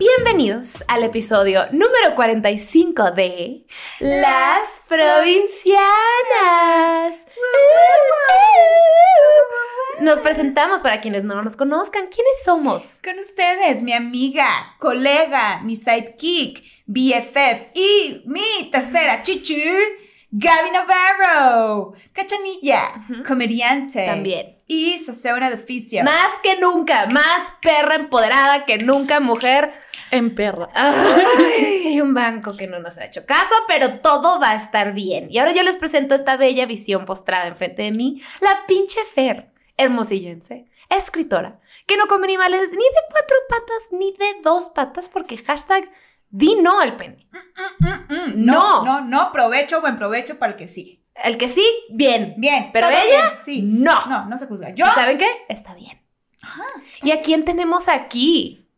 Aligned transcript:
Bienvenidos 0.00 0.82
al 0.88 1.04
episodio 1.04 1.66
número 1.72 2.14
45 2.14 3.10
de 3.10 3.66
Las 3.98 4.86
Provincianas. 4.88 5.82
Nos 10.00 10.20
presentamos 10.20 10.80
para 10.80 11.02
quienes 11.02 11.24
no 11.24 11.42
nos 11.42 11.58
conozcan. 11.58 12.06
¿Quiénes 12.06 12.32
somos? 12.46 12.98
Con 13.04 13.18
ustedes, 13.18 13.82
mi 13.82 13.92
amiga, 13.92 14.48
colega, 14.78 15.60
mi 15.64 15.76
sidekick, 15.76 16.64
BFF 16.86 17.68
y 17.74 18.22
mi 18.24 18.70
tercera 18.72 19.22
chichu, 19.22 19.52
Gaby 20.30 20.70
Navarro, 20.70 21.92
cachanilla, 22.14 23.04
comediante. 23.26 24.06
También. 24.06 24.56
Y 24.66 24.98
sasora 24.98 25.50
de 25.50 25.56
oficio. 25.56 26.04
Más 26.04 26.32
que 26.44 26.56
nunca, 26.58 27.06
más 27.06 27.52
perra 27.60 27.96
empoderada 27.96 28.64
que 28.64 28.78
nunca, 28.78 29.18
mujer 29.18 29.72
En 30.10 30.34
perra. 30.34 30.68
Ay, 30.74 31.86
hay 31.86 32.00
un 32.00 32.14
banco 32.14 32.56
que 32.56 32.66
no 32.66 32.80
nos 32.80 32.98
ha 32.98 33.04
hecho 33.04 33.24
caso, 33.26 33.54
pero 33.68 34.00
todo 34.00 34.40
va 34.40 34.50
a 34.50 34.56
estar 34.56 34.92
bien. 34.92 35.28
Y 35.30 35.38
ahora 35.38 35.52
yo 35.52 35.62
les 35.62 35.76
presento 35.76 36.14
esta 36.14 36.36
bella 36.36 36.66
visión 36.66 37.04
postrada 37.04 37.46
enfrente 37.46 37.82
de 37.82 37.92
mí, 37.92 38.20
la 38.40 38.66
pinche 38.66 39.00
Fer, 39.14 39.50
hermosillense, 39.76 40.66
escritora, 40.88 41.60
que 41.86 41.96
no 41.96 42.06
come 42.06 42.26
animales 42.26 42.70
ni 42.70 42.76
de 42.76 43.02
cuatro 43.10 43.36
patas 43.48 43.88
ni 43.92 44.12
de 44.12 44.40
dos 44.42 44.68
patas, 44.70 45.08
porque 45.08 45.36
hashtag 45.36 45.90
di 46.28 46.56
no 46.56 46.80
al 46.80 46.96
pene. 46.96 47.28
Mm, 48.08 48.44
no, 48.44 48.84
no, 48.84 49.00
no, 49.02 49.32
provecho, 49.32 49.80
buen 49.80 49.96
provecho 49.96 50.38
para 50.38 50.52
el 50.52 50.58
que 50.58 50.68
sí. 50.68 51.04
El 51.14 51.36
que 51.36 51.48
sí, 51.48 51.64
bien. 51.90 52.34
Bien. 52.38 52.70
Pero 52.72 52.88
ella, 52.88 53.02
bien, 53.04 53.44
sí. 53.44 53.62
no. 53.62 54.06
No, 54.06 54.26
no 54.26 54.38
se 54.38 54.46
juzga. 54.46 54.70
Yo. 54.70 54.86
¿Y 54.86 54.90
saben 54.90 55.18
qué? 55.18 55.28
Está 55.48 55.74
bien. 55.74 56.00
¿Y 57.02 57.10
a 57.10 57.20
quién 57.20 57.44
tenemos 57.44 57.88
aquí? 57.88 58.69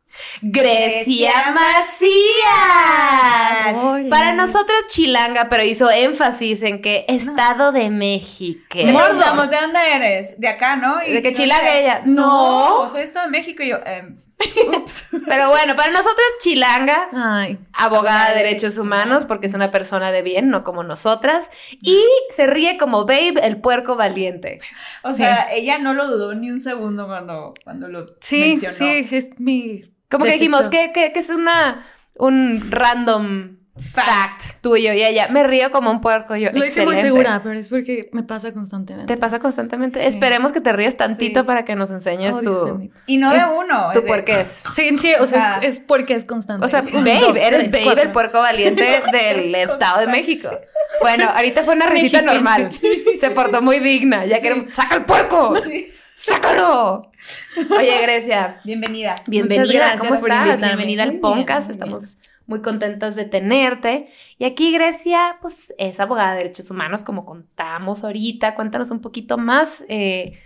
Grecia 0.42 1.32
Macías. 2.52 3.76
Hola. 3.82 4.08
Para 4.10 4.32
nosotros 4.32 4.86
chilanga, 4.88 5.48
pero 5.48 5.62
hizo 5.64 5.90
énfasis 5.90 6.62
en 6.62 6.80
que 6.82 7.04
Estado 7.08 7.72
de 7.72 7.90
México. 7.90 8.60
¿De 8.78 8.92
dónde 8.92 9.24
somos? 9.24 9.50
¿De 9.50 9.56
dónde 9.60 9.78
eres? 9.94 10.38
De 10.40 10.48
acá, 10.48 10.76
¿no? 10.76 11.02
Y 11.06 11.12
¿De 11.12 11.22
qué 11.22 11.30
no 11.30 11.36
chilanga 11.36 11.78
ella? 11.78 12.02
No, 12.04 12.84
No. 12.86 12.90
soy 12.92 13.02
Estado 13.02 13.26
de 13.26 13.30
México 13.32 13.62
y 13.62 13.68
yo. 13.68 13.78
em, 13.84 14.16
ups. 14.76 15.06
Pero 15.26 15.48
bueno, 15.50 15.76
para 15.76 15.90
nosotros 15.92 16.24
chilanga, 16.40 17.08
Ay. 17.12 17.58
abogada 17.72 18.30
de 18.30 18.36
derechos 18.42 18.78
humanos, 18.78 19.24
porque 19.24 19.46
es 19.46 19.54
una 19.54 19.68
persona 19.70 20.12
de 20.12 20.22
bien, 20.22 20.50
no 20.50 20.64
como 20.64 20.82
nosotras, 20.82 21.46
y 21.80 22.02
se 22.34 22.46
ríe 22.46 22.76
como 22.78 23.04
Babe, 23.06 23.34
el 23.42 23.60
puerco 23.60 23.96
valiente. 23.96 24.60
O 25.02 25.12
sea, 25.12 25.52
ella 25.52 25.78
no 25.78 25.94
lo 25.94 26.06
dudó 26.08 26.34
ni 26.34 26.50
un 26.50 26.58
segundo 26.58 27.06
cuando, 27.06 27.54
cuando 27.64 27.88
lo 27.88 28.06
Sí, 28.20 28.40
mencionó. 28.40 28.74
sí, 28.76 29.06
es 29.10 29.30
mi. 29.38 29.84
Como 30.10 30.24
que 30.24 30.32
dijimos 30.32 30.68
que, 30.68 30.92
que, 30.92 31.12
que 31.12 31.20
es 31.20 31.30
una 31.30 31.86
un 32.14 32.70
random 32.70 33.56
fact 33.74 34.60
tuyo 34.60 34.92
y 34.92 35.02
ella 35.02 35.28
me 35.30 35.44
río 35.44 35.70
como 35.70 35.90
un 35.90 36.00
puerco 36.02 36.36
yo. 36.36 36.50
Lo 36.52 36.64
hice 36.64 36.84
muy 36.84 36.96
segura, 36.96 37.40
pero 37.42 37.58
es 37.58 37.68
porque 37.70 38.10
me 38.12 38.22
pasa 38.22 38.52
constantemente. 38.52 39.14
¿Te 39.14 39.18
pasa 39.18 39.38
constantemente? 39.38 40.00
Sí. 40.00 40.06
Esperemos 40.08 40.52
que 40.52 40.60
te 40.60 40.72
rías 40.72 40.96
tantito 40.96 41.40
Sí. 41.40 41.46
para 41.46 41.64
que 41.64 41.74
nos 41.74 41.90
enseñes 41.90 42.34
Oh, 42.36 42.40
tu. 42.42 42.90
Y 43.06 43.16
no 43.16 43.32
de 43.32 43.40
uno. 43.44 43.90
tu 43.94 44.04
puerqués. 44.04 44.64
Sí, 44.74 44.96
sí, 44.98 45.12
o 45.18 45.26
sea, 45.26 45.58
es, 45.62 45.78
es 45.78 45.80
porque 45.80 46.14
es 46.14 46.24
constante. 46.26 46.64
O 46.66 46.68
sea, 46.68 46.80
un, 46.80 47.04
Babe, 47.04 47.18
dos, 47.20 47.36
eres 47.36 47.60
tres, 47.60 47.72
Babe, 47.72 47.84
cuatro. 47.84 48.02
el 48.04 48.12
puerco 48.12 48.38
valiente 48.40 49.02
del 49.12 49.54
Estado 49.54 50.00
de 50.00 50.06
México. 50.08 50.50
Bueno, 51.00 51.30
ahorita 51.34 51.62
fue 51.62 51.74
una 51.74 51.86
risita 51.86 52.20
normal. 52.22 52.70
Se 53.18 53.30
portó 53.30 53.62
muy 53.62 53.78
digna. 53.78 54.26
Ya 54.26 54.36
Sí. 54.36 54.42
queremos, 54.42 54.72
¡saca 54.74 54.96
el 54.96 55.04
puerco! 55.04 55.54
Sí. 55.64 55.88
¡Sácalo! 56.14 57.10
Oye, 57.76 58.02
Grecia, 58.02 58.60
Bienvenida. 58.64 59.14
bienvenida. 59.26 59.64
gracias 59.72 60.00
¿Cómo 60.10 60.20
por 60.20 60.30
estás? 60.30 60.60
Bienvenida 60.60 61.02
al 61.02 61.14
podcast. 61.14 61.68
Estamos 61.70 62.16
muy 62.46 62.60
contentas 62.60 63.16
de 63.16 63.24
tenerte. 63.24 64.08
Y 64.38 64.44
aquí 64.44 64.72
Grecia, 64.72 65.38
pues, 65.40 65.74
es 65.78 66.00
abogada 66.00 66.32
de 66.32 66.38
derechos 66.38 66.70
humanos, 66.70 67.04
como 67.04 67.24
contamos 67.24 68.04
ahorita. 68.04 68.54
Cuéntanos 68.54 68.90
un 68.90 69.00
poquito 69.00 69.38
más. 69.38 69.84
eh, 69.88 70.38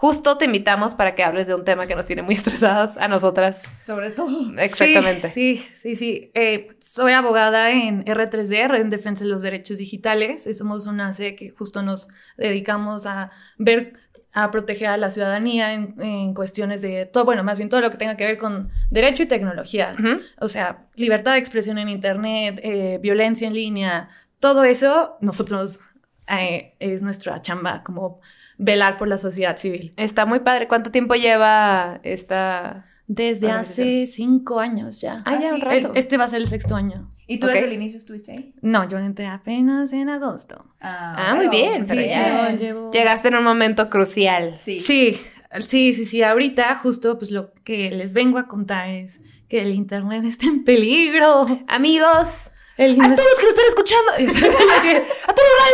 justo 0.00 0.38
te 0.38 0.46
invitamos 0.46 0.94
para 0.94 1.14
que 1.14 1.22
hables 1.22 1.46
de 1.46 1.54
un 1.54 1.62
tema 1.62 1.86
que 1.86 1.94
nos 1.94 2.06
tiene 2.06 2.22
muy 2.22 2.32
estresadas 2.40 2.96
a 2.96 3.06
nosotras. 3.06 3.62
Sobre 3.84 4.10
todo. 4.10 4.50
Exactamente. 4.56 5.28
Sí, 5.28 5.58
sí, 5.58 5.94
sí. 5.94 5.96
sí. 5.96 6.30
Eh, 6.34 6.68
soy 6.80 7.12
abogada 7.12 7.70
en 7.70 8.02
R3D, 8.04 8.66
Red 8.68 8.80
en 8.80 8.88
Defensa 8.88 9.24
de 9.24 9.30
los 9.30 9.42
Derechos 9.42 9.76
Digitales. 9.76 10.46
y 10.46 10.54
Somos 10.54 10.86
una 10.86 11.12
C 11.12 11.34
que 11.36 11.50
justo 11.50 11.82
nos 11.82 12.08
dedicamos 12.38 13.04
a 13.04 13.30
ver, 13.58 13.92
a 14.32 14.50
proteger 14.50 14.88
a 14.88 14.96
la 14.96 15.10
ciudadanía 15.10 15.72
en, 15.72 15.94
en 15.98 16.34
cuestiones 16.34 16.82
de 16.82 17.06
todo, 17.06 17.24
bueno, 17.24 17.42
más 17.42 17.58
bien 17.58 17.68
todo 17.68 17.80
lo 17.80 17.90
que 17.90 17.96
tenga 17.96 18.16
que 18.16 18.26
ver 18.26 18.38
con 18.38 18.70
derecho 18.90 19.24
y 19.24 19.26
tecnología. 19.26 19.96
O 20.38 20.48
sea, 20.48 20.86
libertad 20.94 21.32
de 21.32 21.38
expresión 21.38 21.78
en 21.78 21.88
Internet, 21.88 22.60
eh, 22.62 22.98
violencia 23.02 23.48
en 23.48 23.54
línea, 23.54 24.08
todo 24.38 24.64
eso, 24.64 25.16
nosotros 25.20 25.80
eh, 26.28 26.74
es 26.78 27.02
nuestra 27.02 27.42
chamba, 27.42 27.82
como 27.82 28.20
velar 28.56 28.96
por 28.96 29.08
la 29.08 29.18
sociedad 29.18 29.56
civil. 29.56 29.94
Está 29.96 30.26
muy 30.26 30.40
padre. 30.40 30.68
¿Cuánto 30.68 30.90
tiempo 30.90 31.14
lleva 31.14 32.00
esta...? 32.02 32.84
Desde 33.12 33.50
hace 33.50 34.06
cinco 34.06 34.60
años 34.60 35.00
ya. 35.00 35.24
Ah, 35.26 35.36
ya, 35.40 35.54
un 35.54 35.60
rato. 35.60 35.90
este 35.96 36.16
va 36.16 36.24
a 36.24 36.28
ser 36.28 36.42
el 36.42 36.46
sexto 36.46 36.76
año. 36.76 37.10
¿Y 37.32 37.38
tú 37.38 37.46
desde 37.46 37.64
el 37.66 37.72
inicio 37.72 37.96
estuviste 37.98 38.32
ahí? 38.32 38.52
No, 38.60 38.88
yo 38.88 38.98
entré 38.98 39.26
apenas 39.26 39.92
en 39.92 40.08
agosto. 40.08 40.64
Ah, 40.80 41.34
muy 41.36 41.48
bien, 41.48 41.84
pero 41.86 42.00
Sí, 42.02 42.08
ya- 42.08 42.50
llevo- 42.56 42.90
Llegaste 42.92 43.28
en 43.28 43.36
un 43.36 43.44
momento 43.44 43.88
crucial. 43.88 44.54
Sí. 44.58 44.80
Sí, 44.80 45.20
sí, 45.60 45.94
sí, 45.94 46.06
sí. 46.06 46.22
Ahorita 46.22 46.74
justo 46.76 47.18
pues 47.18 47.30
lo 47.30 47.52
que 47.64 47.90
les 47.92 48.12
vengo 48.14 48.38
a 48.38 48.48
contar 48.48 48.88
es 48.88 49.20
que 49.48 49.62
el 49.62 49.72
internet 49.74 50.24
está 50.24 50.46
en 50.46 50.64
peligro. 50.64 51.46
Amigos, 51.68 52.50
El 52.80 52.92
a 53.00 53.14
todos 53.14 53.30
los 53.30 53.38
que 53.38 53.42
lo 53.42 53.50
están 53.50 53.66
escuchando, 53.68 54.12
a 54.12 54.16
todos 54.16 54.68
los 54.70 54.80
que 54.80 54.96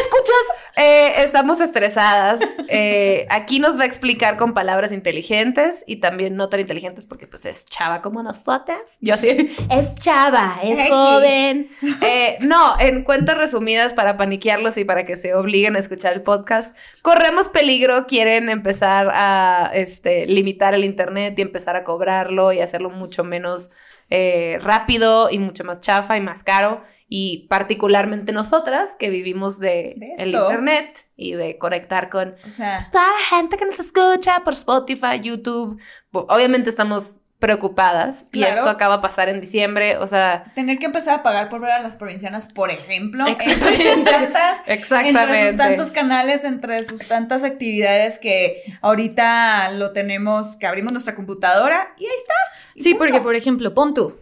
escuchas, 0.00 0.36
eh, 0.74 1.22
estamos 1.22 1.60
estresadas. 1.60 2.40
Eh, 2.68 3.28
aquí 3.30 3.60
nos 3.60 3.78
va 3.78 3.84
a 3.84 3.86
explicar 3.86 4.36
con 4.36 4.54
palabras 4.54 4.90
inteligentes 4.90 5.84
y 5.86 5.96
también 5.96 6.34
no 6.34 6.48
tan 6.48 6.58
inteligentes 6.58 7.06
porque 7.06 7.28
pues 7.28 7.46
es 7.46 7.64
chava 7.64 8.02
como 8.02 8.24
nosotras. 8.24 8.80
Yo 9.00 9.14
así, 9.14 9.28
es 9.70 9.94
chava, 9.94 10.58
es 10.64 10.90
joven. 10.90 11.68
Eh, 12.02 12.36
no, 12.40 12.78
en 12.78 13.04
cuentas 13.04 13.36
resumidas 13.38 13.94
para 13.94 14.16
paniquearlos 14.16 14.76
y 14.76 14.84
para 14.84 15.04
que 15.04 15.16
se 15.16 15.34
obliguen 15.34 15.76
a 15.76 15.78
escuchar 15.78 16.12
el 16.12 16.22
podcast, 16.22 16.76
corremos 17.02 17.48
peligro, 17.48 18.06
quieren 18.06 18.48
empezar 18.48 19.10
a 19.12 19.70
este, 19.72 20.26
limitar 20.26 20.74
el 20.74 20.84
internet 20.84 21.38
y 21.38 21.42
empezar 21.42 21.76
a 21.76 21.84
cobrarlo 21.84 22.52
y 22.52 22.60
hacerlo 22.60 22.90
mucho 22.90 23.24
menos 23.24 23.70
eh, 24.08 24.58
rápido 24.62 25.30
y 25.30 25.38
mucho 25.38 25.64
más 25.64 25.80
chafa 25.80 26.16
y 26.16 26.20
más 26.20 26.44
caro. 26.44 26.82
Y 27.08 27.46
particularmente 27.48 28.32
nosotras 28.32 28.96
que 28.98 29.10
vivimos 29.10 29.60
de, 29.60 29.94
De 29.96 30.12
el 30.18 30.28
internet 30.30 31.06
y 31.14 31.32
de 31.34 31.56
conectar 31.56 32.08
con 32.08 32.32
O 32.32 32.50
sea, 32.50 32.78
toda 32.90 33.06
la 33.06 33.36
gente 33.36 33.56
que 33.56 33.64
nos 33.64 33.78
escucha 33.78 34.42
por 34.42 34.54
Spotify, 34.54 35.20
YouTube. 35.22 35.80
Obviamente 36.10 36.68
estamos 36.68 37.18
preocupadas 37.38 38.24
y 38.32 38.42
esto 38.44 38.68
acaba 38.68 38.96
de 38.96 39.02
pasar 39.02 39.28
en 39.28 39.40
diciembre, 39.40 39.98
o 39.98 40.06
sea, 40.06 40.50
tener 40.54 40.78
que 40.78 40.86
empezar 40.86 41.20
a 41.20 41.22
pagar 41.22 41.50
por 41.50 41.60
ver 41.60 41.70
a 41.70 41.82
las 41.82 41.96
provincianas, 41.96 42.46
por 42.46 42.70
ejemplo. 42.70 43.26
Exactamente. 43.26 43.90
Entre 43.92 43.94
sus 43.94 44.04
tantas, 44.04 44.58
exactamente. 44.66 45.20
entre 45.20 45.48
sus 45.48 45.56
tantos 45.58 45.90
canales, 45.90 46.44
entre 46.44 46.82
sus 46.84 47.06
tantas 47.06 47.44
actividades 47.44 48.18
que 48.18 48.62
ahorita 48.80 49.70
lo 49.72 49.92
tenemos, 49.92 50.56
que 50.56 50.66
abrimos 50.66 50.92
nuestra 50.92 51.14
computadora 51.14 51.94
y 51.98 52.06
ahí 52.06 52.16
está. 52.16 52.34
Y 52.74 52.82
Sí, 52.82 52.90
punto. 52.94 53.04
porque 53.04 53.20
por 53.20 53.36
ejemplo, 53.36 53.74
pon 53.74 53.92
tú, 53.92 54.18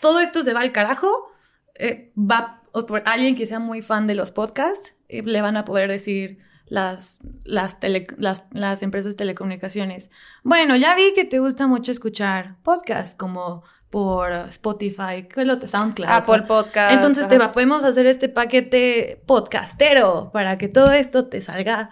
todo 0.00 0.20
esto 0.20 0.42
se 0.42 0.54
va 0.54 0.60
al 0.60 0.72
carajo, 0.72 1.30
eh, 1.78 2.12
va 2.16 2.62
alguien 3.06 3.34
que 3.34 3.46
sea 3.46 3.58
muy 3.58 3.80
fan 3.82 4.06
de 4.06 4.14
los 4.14 4.30
podcasts, 4.30 4.94
eh, 5.08 5.22
le 5.22 5.40
van 5.40 5.56
a 5.56 5.64
poder 5.64 5.90
decir 5.90 6.38
las, 6.66 7.16
las, 7.44 7.80
tele- 7.80 8.06
las, 8.18 8.44
las 8.52 8.82
empresas 8.82 9.12
de 9.12 9.16
telecomunicaciones. 9.18 10.10
Bueno, 10.42 10.76
ya 10.76 10.94
vi 10.94 11.14
que 11.14 11.24
te 11.24 11.38
gusta 11.38 11.66
mucho 11.66 11.90
escuchar 11.90 12.56
podcasts 12.62 13.14
como 13.14 13.62
por 13.88 14.32
Spotify. 14.32 15.26
SoundCloud. 15.66 16.10
Apple 16.10 16.42
Podcast. 16.42 16.92
Entonces 16.92 17.28
te 17.28 17.38
va, 17.38 17.52
podemos 17.52 17.84
hacer 17.84 18.06
este 18.06 18.28
paquete 18.28 19.22
podcastero 19.26 20.30
para 20.32 20.58
que 20.58 20.68
todo 20.68 20.92
esto 20.92 21.26
te 21.28 21.40
salga 21.40 21.90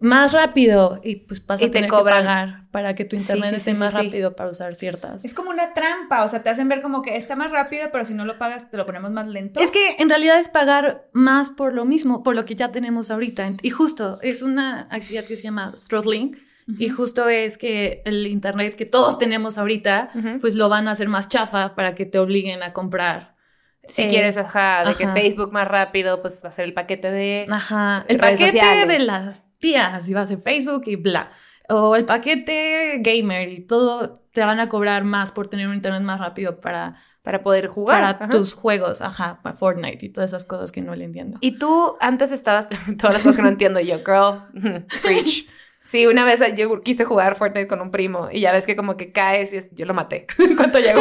más 0.00 0.32
rápido 0.32 1.00
y 1.02 1.16
pues 1.16 1.44
vas 1.46 1.60
Y 1.60 1.64
a 1.64 1.66
te 1.68 1.72
tener 1.72 1.90
cobran. 1.90 2.18
que 2.20 2.26
pagar 2.26 2.70
para 2.70 2.94
que 2.94 3.04
tu 3.04 3.16
internet 3.16 3.50
sí, 3.50 3.56
esté 3.56 3.70
sí, 3.70 3.74
sí, 3.74 3.80
más 3.80 3.92
sí. 3.92 4.02
rápido 4.02 4.36
para 4.36 4.50
usar 4.50 4.74
ciertas. 4.74 5.24
Es 5.24 5.34
como 5.34 5.50
una 5.50 5.74
trampa, 5.74 6.24
o 6.24 6.28
sea, 6.28 6.42
te 6.42 6.50
hacen 6.50 6.68
ver 6.68 6.82
como 6.82 7.02
que 7.02 7.16
está 7.16 7.34
más 7.36 7.50
rápido, 7.50 7.88
pero 7.90 8.04
si 8.04 8.14
no 8.14 8.24
lo 8.24 8.38
pagas 8.38 8.70
te 8.70 8.76
lo 8.76 8.86
ponemos 8.86 9.10
más 9.10 9.26
lento. 9.26 9.60
Es 9.60 9.70
que 9.70 9.96
en 9.98 10.08
realidad 10.08 10.38
es 10.38 10.48
pagar 10.48 11.08
más 11.12 11.50
por 11.50 11.72
lo 11.72 11.84
mismo, 11.84 12.22
por 12.22 12.34
lo 12.34 12.44
que 12.44 12.54
ya 12.54 12.70
tenemos 12.70 13.10
ahorita. 13.10 13.52
Y 13.62 13.70
justo 13.70 14.18
es 14.22 14.42
una 14.42 14.82
actividad 14.90 15.24
que 15.24 15.36
se 15.36 15.42
llama 15.44 15.74
throttling. 15.88 16.38
Y 16.78 16.90
justo 16.90 17.30
es 17.30 17.56
que 17.56 18.02
el 18.04 18.26
internet 18.26 18.76
que 18.76 18.84
todos 18.84 19.18
tenemos 19.18 19.56
ahorita, 19.56 20.10
pues 20.42 20.54
lo 20.54 20.68
van 20.68 20.86
a 20.86 20.90
hacer 20.90 21.08
más 21.08 21.26
chafa 21.28 21.74
para 21.74 21.94
que 21.94 22.04
te 22.04 22.18
obliguen 22.18 22.62
a 22.62 22.74
comprar. 22.74 23.36
Si 23.84 24.02
eh, 24.02 24.08
quieres, 24.10 24.36
ajá, 24.36 24.84
de 24.84 24.94
que. 24.94 25.08
Facebook 25.08 25.50
más 25.50 25.66
rápido, 25.66 26.20
pues 26.20 26.42
va 26.44 26.50
a 26.50 26.52
ser 26.52 26.66
el 26.66 26.74
paquete 26.74 27.10
de... 27.10 27.46
Ajá, 27.48 28.04
el 28.08 28.18
redes 28.18 28.40
paquete 28.40 28.52
sociales. 28.58 28.88
de 28.88 28.98
las 28.98 29.47
tías, 29.58 30.08
y 30.08 30.14
vas 30.14 30.30
a 30.30 30.36
Facebook 30.38 30.82
y 30.86 30.96
bla. 30.96 31.30
O 31.70 31.96
el 31.96 32.06
paquete 32.06 32.98
gamer 33.00 33.48
y 33.50 33.60
todo 33.66 34.14
te 34.32 34.40
van 34.42 34.58
a 34.60 34.68
cobrar 34.68 35.04
más 35.04 35.32
por 35.32 35.48
tener 35.48 35.68
un 35.68 35.74
internet 35.74 36.00
más 36.02 36.18
rápido 36.18 36.60
para, 36.60 36.94
Para 37.22 37.42
poder 37.42 37.66
jugar. 37.66 38.00
para 38.00 38.24
Ajá. 38.24 38.28
tus 38.30 38.54
juegos, 38.54 39.02
ajá, 39.02 39.40
para 39.42 39.54
Fortnite 39.54 40.06
y 40.06 40.08
todas 40.08 40.30
esas 40.30 40.44
cosas 40.46 40.72
que 40.72 40.80
no 40.80 40.94
le 40.94 41.04
entiendo. 41.04 41.36
Y 41.42 41.58
tú 41.58 41.96
antes 42.00 42.32
estabas, 42.32 42.68
todas 42.98 43.12
las 43.14 43.22
cosas 43.22 43.36
que 43.36 43.42
no 43.42 43.48
entiendo 43.48 43.80
yo, 43.80 43.98
girl, 43.98 44.44
preach. 45.02 45.44
Sí, 45.84 46.06
una 46.06 46.24
vez 46.24 46.42
yo 46.54 46.82
quise 46.82 47.04
jugar 47.06 47.34
Fortnite 47.34 47.66
con 47.66 47.80
un 47.80 47.90
primo 47.90 48.28
y 48.30 48.40
ya 48.40 48.52
ves 48.52 48.66
que 48.66 48.76
como 48.76 48.96
que 48.98 49.10
caes 49.10 49.54
y 49.54 49.56
es- 49.56 49.70
yo 49.74 49.84
lo 49.86 49.94
maté 49.94 50.26
en 50.38 50.54
cuanto 50.56 50.78
llegó. 50.78 51.00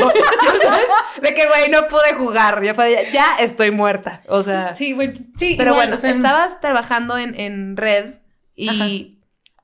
¿sabes? 0.61 0.85
De 1.21 1.33
que, 1.33 1.45
güey, 1.47 1.69
no 1.69 1.87
pude 1.87 2.13
jugar. 2.17 2.63
Ya, 2.63 2.73
fue, 2.73 3.07
ya 3.13 3.35
estoy 3.39 3.71
muerta. 3.71 4.21
O 4.29 4.43
sea, 4.43 4.73
Sí, 4.75 4.93
güey, 4.93 5.13
sí, 5.37 5.55
pero 5.57 5.71
igual, 5.71 5.87
bueno, 5.87 5.95
o 5.95 5.99
sea, 5.99 6.11
estabas 6.11 6.59
trabajando 6.61 7.17
en, 7.17 7.37
en 7.39 7.75
red 7.77 8.15
y 8.57 8.67
Ajá. 8.69 8.85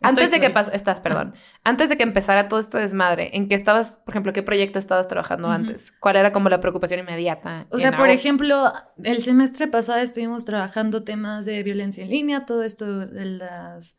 antes 0.10 0.32
de 0.32 0.40
que 0.40 0.54
estás, 0.74 1.02
perdón, 1.02 1.34
antes 1.66 1.90
de 1.90 1.98
que 1.98 2.04
empezara 2.04 2.48
todo 2.48 2.60
este 2.60 2.78
desmadre, 2.78 3.32
¿en 3.34 3.48
qué 3.50 3.56
estabas, 3.56 3.98
por 4.06 4.14
ejemplo, 4.14 4.32
qué 4.34 4.44
proyecto 4.44 4.78
estabas 4.80 5.08
trabajando 5.08 5.50
antes? 5.50 5.92
¿Cuál 6.00 6.16
era 6.18 6.32
como 6.32 6.48
la 6.50 6.60
preocupación 6.60 7.00
inmediata? 7.02 7.68
O 7.72 7.80
sea, 7.80 7.92
por 7.94 8.10
ejemplo, 8.10 8.72
el 9.04 9.22
semestre 9.22 9.68
pasado 9.68 10.00
estuvimos 10.00 10.46
trabajando 10.46 11.04
temas 11.04 11.46
de 11.46 11.62
violencia 11.64 12.04
en 12.06 12.10
línea, 12.12 12.46
todo 12.46 12.64
esto 12.64 13.00
de 13.08 13.26
las, 13.26 13.96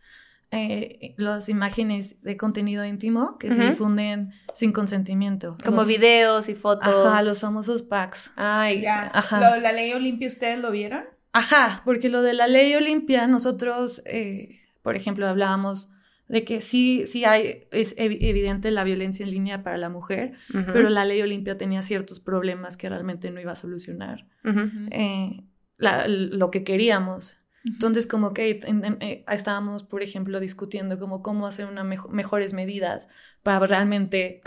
eh, 0.50 1.14
las 1.17 1.49
imágenes 1.49 2.23
de 2.23 2.37
contenido 2.37 2.85
íntimo 2.85 3.38
que 3.38 3.50
se 3.50 3.64
difunden 3.70 4.32
sin 4.52 4.73
consentimiento. 4.73 5.56
como 5.64 5.79
Los- 5.79 5.87
videos 5.88 6.49
y 6.49 6.55
fotos. 6.55 6.94
Ajá, 7.06 7.23
los 7.23 7.41
famosos 7.41 7.82
packs. 7.82 8.31
Ay, 8.37 8.82
Ya. 8.82 9.11
Ajá. 9.12 9.41
Lo- 9.41 9.61
la 9.61 9.73
ley 9.73 9.93
Olimpia, 9.94 10.29
¿ustedes 10.29 10.58
lo 10.61 10.70
vieron? 10.70 11.05
Ajá, 11.32 11.82
porque 11.85 12.08
lo 12.08 12.23
de 12.23 12.35
la 12.35 12.46
ley 12.46 12.73
Olimpia, 12.76 13.26
nosotros, 13.26 14.00
eh, 14.05 14.61
por 14.84 14.94
ejemplo, 14.94 15.26
hablábamos 15.26 15.90
de 16.28 16.44
que 16.44 16.60
sí, 16.60 17.04
sí 17.06 17.25
hay, 17.25 17.66
es 17.72 17.96
evi- 17.96 18.19
evidente 18.20 18.70
la 18.70 18.84
violencia 18.84 19.25
en 19.25 19.31
línea 19.32 19.62
para 19.64 19.76
la 19.78 19.88
mujer, 19.88 20.32
ujú, 20.54 20.72
pero 20.72 20.88
la 20.90 21.04
ley 21.04 21.20
Olimpia 21.22 21.56
tenía 21.56 21.82
ciertos 21.82 22.20
problemas 22.20 22.76
que 22.76 22.88
realmente 22.88 23.31
no 23.31 23.40
iba 23.40 23.52
a 23.52 23.56
solucionar. 23.56 24.26
ujú. 24.44 24.88
eh, 24.92 25.42
la- 25.78 26.06
lo 26.06 26.50
que 26.52 26.62
queríamos. 26.62 27.38
Entonces, 27.66 28.06
como 28.06 28.32
que 28.34 28.60
eh, 28.60 29.25
estábamos, 29.28 29.82
por 29.84 30.02
ejemplo, 30.02 30.38
discutiendo 30.38 30.98
como 30.98 31.22
cómo 31.22 31.46
hacer 31.46 31.66
unas 31.66 31.86
mejores 32.10 32.52
medidas 32.52 33.08
para 33.42 33.66
realmente 33.66 34.40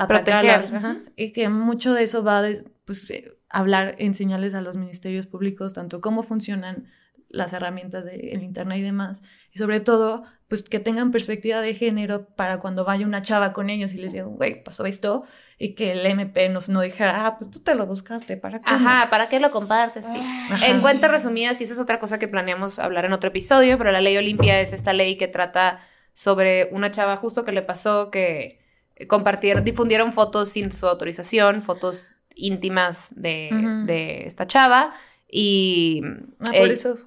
ajá. 0.74 0.98
Y 1.16 1.32
que 1.32 1.50
mucho 1.50 1.94
de 1.96 2.04
eso 2.04 2.24
va 2.24 2.42
de 2.44 2.64
pues, 2.86 3.10
eh, 3.10 3.38
hablar, 3.50 3.96
enseñarles 3.98 4.54
a 4.54 4.62
los 4.62 4.78
ministerios 4.78 5.26
públicos 5.28 5.74
tanto 5.74 6.00
cómo 6.00 6.22
funcionan 6.24 6.86
las 7.30 7.54
herramientas 7.54 8.06
del 8.06 8.44
Internet 8.44 8.80
y 8.80 8.84
demás. 8.84 9.24
Y 9.52 9.58
sobre 9.58 9.80
todo, 9.80 10.24
pues 10.48 10.64
que 10.64 10.80
tengan 10.80 11.12
perspectiva 11.12 11.62
de 11.62 11.74
género 11.74 12.28
para 12.36 12.60
cuando 12.60 12.86
vaya 12.86 13.06
una 13.06 13.22
chava 13.22 13.54
con 13.54 13.70
ellos 13.70 13.94
y 13.94 13.98
les 13.98 14.14
diga, 14.14 14.26
güey, 14.26 14.64
pasó 14.64 14.86
esto. 14.86 15.24
Y 15.60 15.74
que 15.74 15.92
el 15.92 16.06
MP 16.06 16.50
nos 16.50 16.70
no 16.70 16.82
dijera, 16.82 17.26
ah, 17.26 17.38
pues 17.38 17.50
tú 17.50 17.60
te 17.60 17.74
lo 17.74 17.88
buscaste, 17.88 18.38
¿para 18.38 18.62
qué? 18.62 18.72
Ajá, 18.72 19.10
¿para 19.10 19.28
qué 19.28 19.40
lo 19.40 19.50
compartes? 19.50 20.06
Sí. 20.06 20.20
Ajá. 20.20 20.68
En 20.68 20.82
cuentas 20.82 21.10
resumidas, 21.10 21.60
y 21.60 21.64
esa 21.64 21.74
es 21.74 21.80
otra 21.80 22.00
cosa 22.00 22.20
que 22.20 22.28
planeamos 22.28 22.78
hablar 22.78 23.06
en 23.06 23.14
otro 23.14 23.30
episodio, 23.30 23.78
pero 23.80 23.92
la 23.92 24.00
ley 24.00 24.16
Olimpia 24.18 24.62
es 24.62 24.72
esta 24.72 24.94
ley 24.94 25.18
que 25.18 25.28
trata 25.28 25.80
sobre 26.14 26.70
una 26.72 26.92
chava 26.92 27.18
justo 27.18 27.44
que 27.44 27.52
le 27.52 27.64
pasó 27.64 28.12
que 28.12 28.60
compartieron, 29.08 29.64
difundieron 29.64 30.14
fotos 30.14 30.50
sin 30.50 30.72
su 30.72 30.88
autorización, 30.88 31.62
fotos 31.62 32.22
íntimas 32.36 33.14
de, 33.16 33.50
de 33.86 34.26
esta 34.26 34.48
chava 34.48 34.94
y... 35.30 36.02
Ah, 36.40 36.52
por 36.58 36.70
eso. 36.70 36.98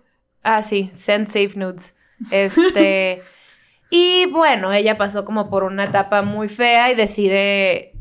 Ah, 0.42 0.62
sí, 0.62 0.90
send 0.92 1.26
safe 1.26 1.52
nudes. 1.56 1.94
Este. 2.30 3.22
y 3.90 4.26
bueno, 4.26 4.72
ella 4.72 4.96
pasó 4.98 5.24
como 5.24 5.50
por 5.50 5.64
una 5.64 5.84
etapa 5.84 6.22
muy 6.22 6.48
fea 6.48 6.90
y 6.90 6.94
decide 6.94 7.92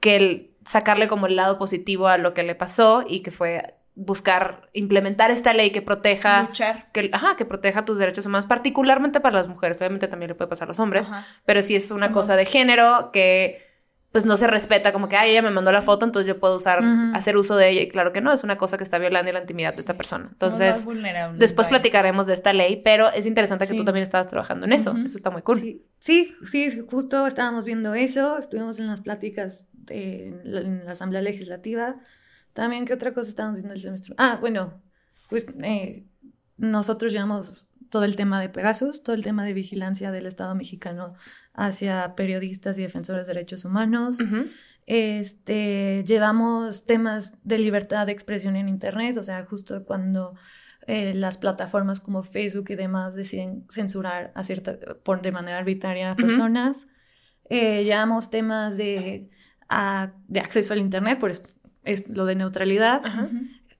que 0.00 0.16
el- 0.16 0.50
sacarle 0.66 1.08
como 1.08 1.26
el 1.26 1.36
lado 1.36 1.58
positivo 1.58 2.08
a 2.08 2.16
lo 2.18 2.32
que 2.34 2.42
le 2.42 2.54
pasó 2.54 3.04
y 3.06 3.20
que 3.20 3.30
fue 3.30 3.74
buscar 3.96 4.68
implementar 4.72 5.30
esta 5.30 5.52
ley 5.52 5.70
que 5.70 5.82
proteja. 5.82 6.42
Luchar. 6.42 6.90
Que, 6.92 7.10
ajá, 7.12 7.36
que 7.36 7.44
proteja 7.44 7.84
tus 7.84 7.98
derechos 7.98 8.26
humanos, 8.26 8.46
particularmente 8.46 9.20
para 9.20 9.36
las 9.36 9.46
mujeres. 9.48 9.78
Obviamente 9.80 10.08
también 10.08 10.30
le 10.30 10.34
puede 10.34 10.48
pasar 10.48 10.66
a 10.66 10.70
los 10.70 10.80
hombres, 10.80 11.10
Ajá. 11.10 11.24
pero 11.44 11.62
sí 11.62 11.76
es 11.76 11.90
una 11.90 12.06
Somos- 12.06 12.14
cosa 12.14 12.36
de 12.36 12.46
género 12.46 13.10
que 13.12 13.58
pues 14.14 14.24
no 14.24 14.36
se 14.36 14.46
respeta, 14.46 14.92
como 14.92 15.08
que, 15.08 15.16
ay, 15.16 15.32
ella 15.32 15.42
me 15.42 15.50
mandó 15.50 15.72
la 15.72 15.82
foto, 15.82 16.06
entonces 16.06 16.28
yo 16.28 16.38
puedo 16.38 16.54
usar, 16.54 16.78
hacer 17.14 17.36
uso 17.36 17.56
de 17.56 17.70
ella. 17.70 17.80
Y 17.82 17.88
claro 17.88 18.12
que 18.12 18.20
no, 18.20 18.32
es 18.32 18.44
una 18.44 18.56
cosa 18.56 18.78
que 18.78 18.84
está 18.84 18.96
violando 19.00 19.32
la 19.32 19.40
intimidad 19.40 19.74
de 19.74 19.80
esta 19.80 19.94
persona. 19.94 20.28
Entonces, 20.30 20.86
Después 21.36 21.66
vaya. 21.66 21.68
platicaremos 21.80 22.28
de 22.28 22.34
esta 22.34 22.52
ley, 22.52 22.80
pero 22.84 23.10
es 23.10 23.26
interesante 23.26 23.66
que 23.66 23.74
tú 23.74 23.84
también 23.84 24.04
estabas 24.04 24.28
trabajando 24.28 24.66
en 24.66 24.72
eso. 24.72 24.94
Eso 25.04 25.16
está 25.16 25.30
muy 25.30 25.42
cool. 25.42 25.58
Sí, 25.58 25.84
sí, 25.98 26.32
sí, 26.44 26.80
justo 26.88 27.26
estábamos 27.26 27.64
viendo 27.64 27.92
eso, 27.94 28.38
estuvimos 28.38 28.78
en 28.78 28.86
las 28.86 29.00
pláticas 29.00 29.66
de, 29.72 30.28
en 30.28 30.40
la- 30.44 30.60
en 30.60 30.84
la 30.84 30.92
Asamblea 30.92 31.20
Legislativa. 31.20 31.96
También, 32.52 32.84
¿qué 32.84 32.94
otra 32.94 33.12
cosa 33.12 33.28
estábamos 33.28 33.56
viendo 33.58 33.74
el 33.74 33.80
semestre? 33.80 34.14
Ah, 34.16 34.38
bueno, 34.40 34.80
pues 35.28 35.44
eh, 35.60 36.04
nosotros 36.56 37.12
llevamos 37.12 37.66
todo 37.94 38.04
el 38.04 38.16
tema 38.16 38.40
de 38.40 38.48
Pegasus, 38.48 39.04
todo 39.04 39.14
el 39.14 39.22
tema 39.22 39.44
de 39.44 39.52
vigilancia 39.52 40.10
del 40.10 40.26
Estado 40.26 40.52
mexicano 40.56 41.14
hacia 41.52 42.14
periodistas 42.16 42.76
y 42.76 42.82
defensores 42.82 43.26
de 43.28 43.34
derechos 43.34 43.64
humanos. 43.64 44.18
Este, 44.86 46.02
llevamos 46.06 46.86
temas 46.86 47.34
de 47.44 47.58
libertad 47.58 48.06
de 48.06 48.12
expresión 48.12 48.56
en 48.56 48.68
Internet, 48.68 49.16
o 49.16 49.22
sea, 49.22 49.44
justo 49.44 49.84
cuando 49.84 50.34
eh, 50.86 51.14
las 51.14 51.38
plataformas 51.38 52.00
como 52.00 52.22
Facebook 52.24 52.66
y 52.70 52.74
demás 52.74 53.14
deciden 53.14 53.64
censurar 53.70 54.32
a 54.34 54.42
cierta, 54.44 54.76
por, 55.04 55.22
de 55.22 55.30
manera 55.32 55.58
arbitraria 55.58 56.10
a 56.10 56.16
personas. 56.16 56.88
Eh, 57.48 57.84
llevamos 57.84 58.30
temas 58.30 58.76
de, 58.76 59.30
a- 59.68 60.12
de 60.28 60.40
acceso 60.40 60.72
al 60.72 60.80
Internet, 60.80 61.18
por 61.20 61.30
esto 61.30 61.50
es 61.84 62.08
lo 62.08 62.24
de 62.26 62.34
neutralidad. 62.34 63.02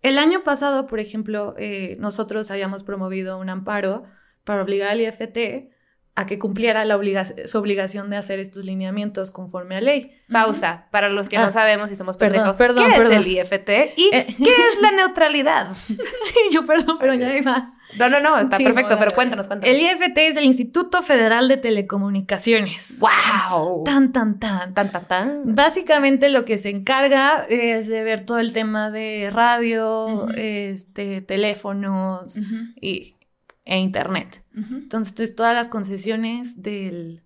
El 0.04 0.18
año 0.18 0.44
pasado, 0.44 0.86
por 0.86 1.00
ejemplo, 1.00 1.54
eh, 1.56 1.96
nosotros 1.98 2.50
habíamos 2.50 2.82
promovido 2.82 3.38
un 3.38 3.48
amparo 3.48 4.04
para 4.44 4.62
obligar 4.62 4.90
al 4.90 5.00
IFT 5.00 5.72
a 6.16 6.26
que 6.26 6.38
cumpliera 6.38 6.84
la 6.84 6.96
obliga- 6.96 7.24
su 7.46 7.58
obligación 7.58 8.08
de 8.08 8.16
hacer 8.16 8.38
estos 8.38 8.64
lineamientos 8.64 9.32
conforme 9.32 9.76
a 9.76 9.80
ley. 9.80 10.12
Pausa. 10.30 10.86
Para 10.92 11.08
los 11.08 11.28
que 11.28 11.36
Ah. 11.38 11.42
no 11.44 11.50
sabemos 11.50 11.90
y 11.90 11.96
somos 11.96 12.16
pendejos. 12.16 12.56
perdón, 12.56 12.86
¿Qué 12.88 12.96
perdón. 12.98 13.12
es 13.14 13.18
el 13.18 13.26
IFT? 13.26 13.92
¿Y 13.96 14.10
Eh. 14.14 14.26
qué 14.38 14.44
es 14.50 14.80
la 14.80 14.92
neutralidad? 14.92 15.72
Yo, 16.52 16.64
perdón, 16.64 16.98
pero 17.00 17.14
ya 17.14 17.36
iba. 17.36 17.70
No, 17.98 18.08
no, 18.08 18.20
no. 18.20 18.38
Está 18.38 18.56
Sí, 18.56 18.64
perfecto, 18.64 18.90
bueno, 18.90 19.00
pero 19.00 19.14
cuéntanos, 19.14 19.46
cuéntanos. 19.48 19.74
El 19.74 19.80
IFT 19.82 20.18
es 20.28 20.36
el 20.36 20.44
Instituto 20.44 21.02
Federal 21.02 21.48
de 21.48 21.56
Telecomunicaciones. 21.58 23.00
¡Wow! 23.00 23.84
Tan, 23.84 24.12
tan, 24.12 24.38
tan. 24.38 24.72
Tan, 24.74 24.90
tan, 24.92 25.04
tan. 25.06 25.54
Básicamente 25.54 26.28
lo 26.28 26.44
que 26.44 26.58
se 26.58 26.70
encarga 26.70 27.44
es 27.48 27.88
de 27.88 28.02
ver 28.04 28.24
todo 28.24 28.38
el 28.38 28.52
tema 28.52 28.90
de 28.90 29.30
radio, 29.32 30.26
este, 30.36 31.20
teléfonos 31.22 32.36
y, 32.80 33.16
e 33.64 33.78
internet. 33.78 34.44
Entonces, 34.54 35.34
todas 35.34 35.54
las 35.54 35.68
concesiones 35.68 36.62
del... 36.62 37.22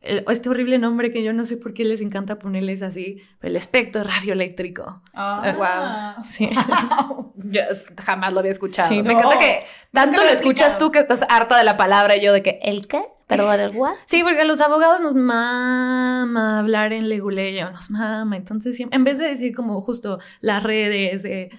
el- 0.00 0.24
este 0.30 0.48
horrible 0.48 0.78
nombre 0.78 1.12
que 1.12 1.22
yo 1.22 1.32
no 1.32 1.44
sé 1.44 1.56
por 1.56 1.74
qué 1.74 1.84
les 1.84 2.00
encanta 2.00 2.38
ponerles 2.38 2.82
así, 2.82 3.22
el 3.42 3.56
espectro 3.56 4.02
radioeléctrico. 4.04 5.02
Ah. 5.14 6.16
Sí. 6.28 6.48
Yo 7.44 7.60
jamás 8.04 8.32
lo 8.32 8.38
había 8.40 8.52
escuchado. 8.52 8.88
Sí, 8.88 9.02
Me 9.02 9.12
no. 9.14 9.18
encanta 9.18 9.38
que 9.38 9.58
tanto 9.92 10.22
lo 10.22 10.30
escuchas 10.30 10.78
tú 10.78 10.90
que 10.92 10.98
estás 11.00 11.24
harta 11.28 11.56
de 11.58 11.64
la 11.64 11.76
palabra 11.76 12.16
y 12.16 12.22
yo 12.22 12.32
de 12.32 12.42
que, 12.42 12.60
¿el 12.62 12.86
qué? 12.86 13.02
¿Pero 13.26 13.50
el 13.52 13.70
what? 13.74 13.94
Sí, 14.06 14.22
porque 14.22 14.42
a 14.42 14.44
los 14.44 14.60
abogados 14.60 15.00
nos 15.00 15.16
mama 15.16 16.58
hablar 16.58 16.92
en 16.92 17.08
leguleyo, 17.08 17.70
nos 17.70 17.90
mama. 17.90 18.36
Entonces, 18.36 18.78
en 18.80 19.04
vez 19.04 19.18
de 19.18 19.26
decir 19.26 19.54
como 19.54 19.80
justo 19.80 20.18
las 20.40 20.62
redes 20.62 21.24
eh, 21.24 21.50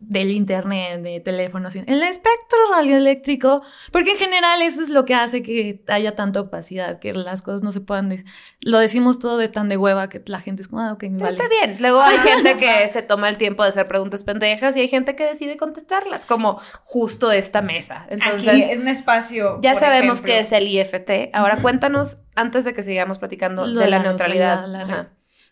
del 0.00 0.30
internet, 0.30 1.00
de 1.02 1.20
teléfonos, 1.20 1.74
el 1.76 2.02
espectro 2.02 2.58
radioeléctrico, 2.72 3.62
porque 3.92 4.12
en 4.12 4.18
general 4.18 4.60
eso 4.62 4.82
es 4.82 4.90
lo 4.90 5.04
que 5.04 5.14
hace 5.14 5.42
que 5.42 5.82
haya 5.88 6.14
tanta 6.14 6.40
opacidad, 6.40 6.98
que 6.98 7.14
las 7.14 7.40
cosas 7.42 7.62
no 7.62 7.72
se 7.72 7.80
puedan... 7.80 8.08
de- 8.10 8.24
lo 8.60 8.78
decimos 8.78 9.18
todo 9.18 9.38
de 9.38 9.48
tan 9.48 9.68
de 9.68 9.76
hueva 9.76 10.08
que 10.08 10.22
la 10.26 10.40
gente 10.40 10.62
es 10.62 10.68
como, 10.68 10.82
ah, 10.82 10.92
ok, 10.92 11.04
me 11.04 11.22
vale. 11.22 11.36
Está 11.36 11.48
bien. 11.48 11.76
Luego 11.80 12.00
hay 12.00 12.16
gente 12.18 12.56
que 12.58 12.88
se 12.90 13.02
toma 13.02 13.28
el 13.28 13.38
tiempo 13.38 13.62
de 13.62 13.70
hacer 13.70 13.86
preguntas 13.86 14.22
pendejas 14.24 14.76
y 14.76 14.80
hay 14.80 14.88
gente 14.88 15.16
que 15.16 15.24
decide 15.24 15.56
contestarlas, 15.56 16.26
como 16.26 16.60
justo 16.82 17.32
esta 17.32 17.62
mesa. 17.62 18.06
Entonces, 18.10 18.48
Aquí 18.48 18.62
es 18.62 18.76
un 18.78 18.88
espacio. 18.88 19.58
ya 19.62 19.72
por 19.72 19.80
sabemos 19.80 20.18
ejemplo. 20.18 20.34
qué 20.34 20.38
es 20.40 20.52
el 20.52 20.68
IFT. 20.68 21.30
Ahora 21.32 21.62
cuéntanos, 21.62 22.18
antes 22.34 22.64
de 22.64 22.74
que 22.74 22.82
sigamos 22.82 23.18
platicando 23.18 23.66
Lo 23.66 23.80
de 23.80 23.88
la, 23.88 23.98
neutralidad. 24.00 24.66
la 24.66 24.84
red. 24.84 25.06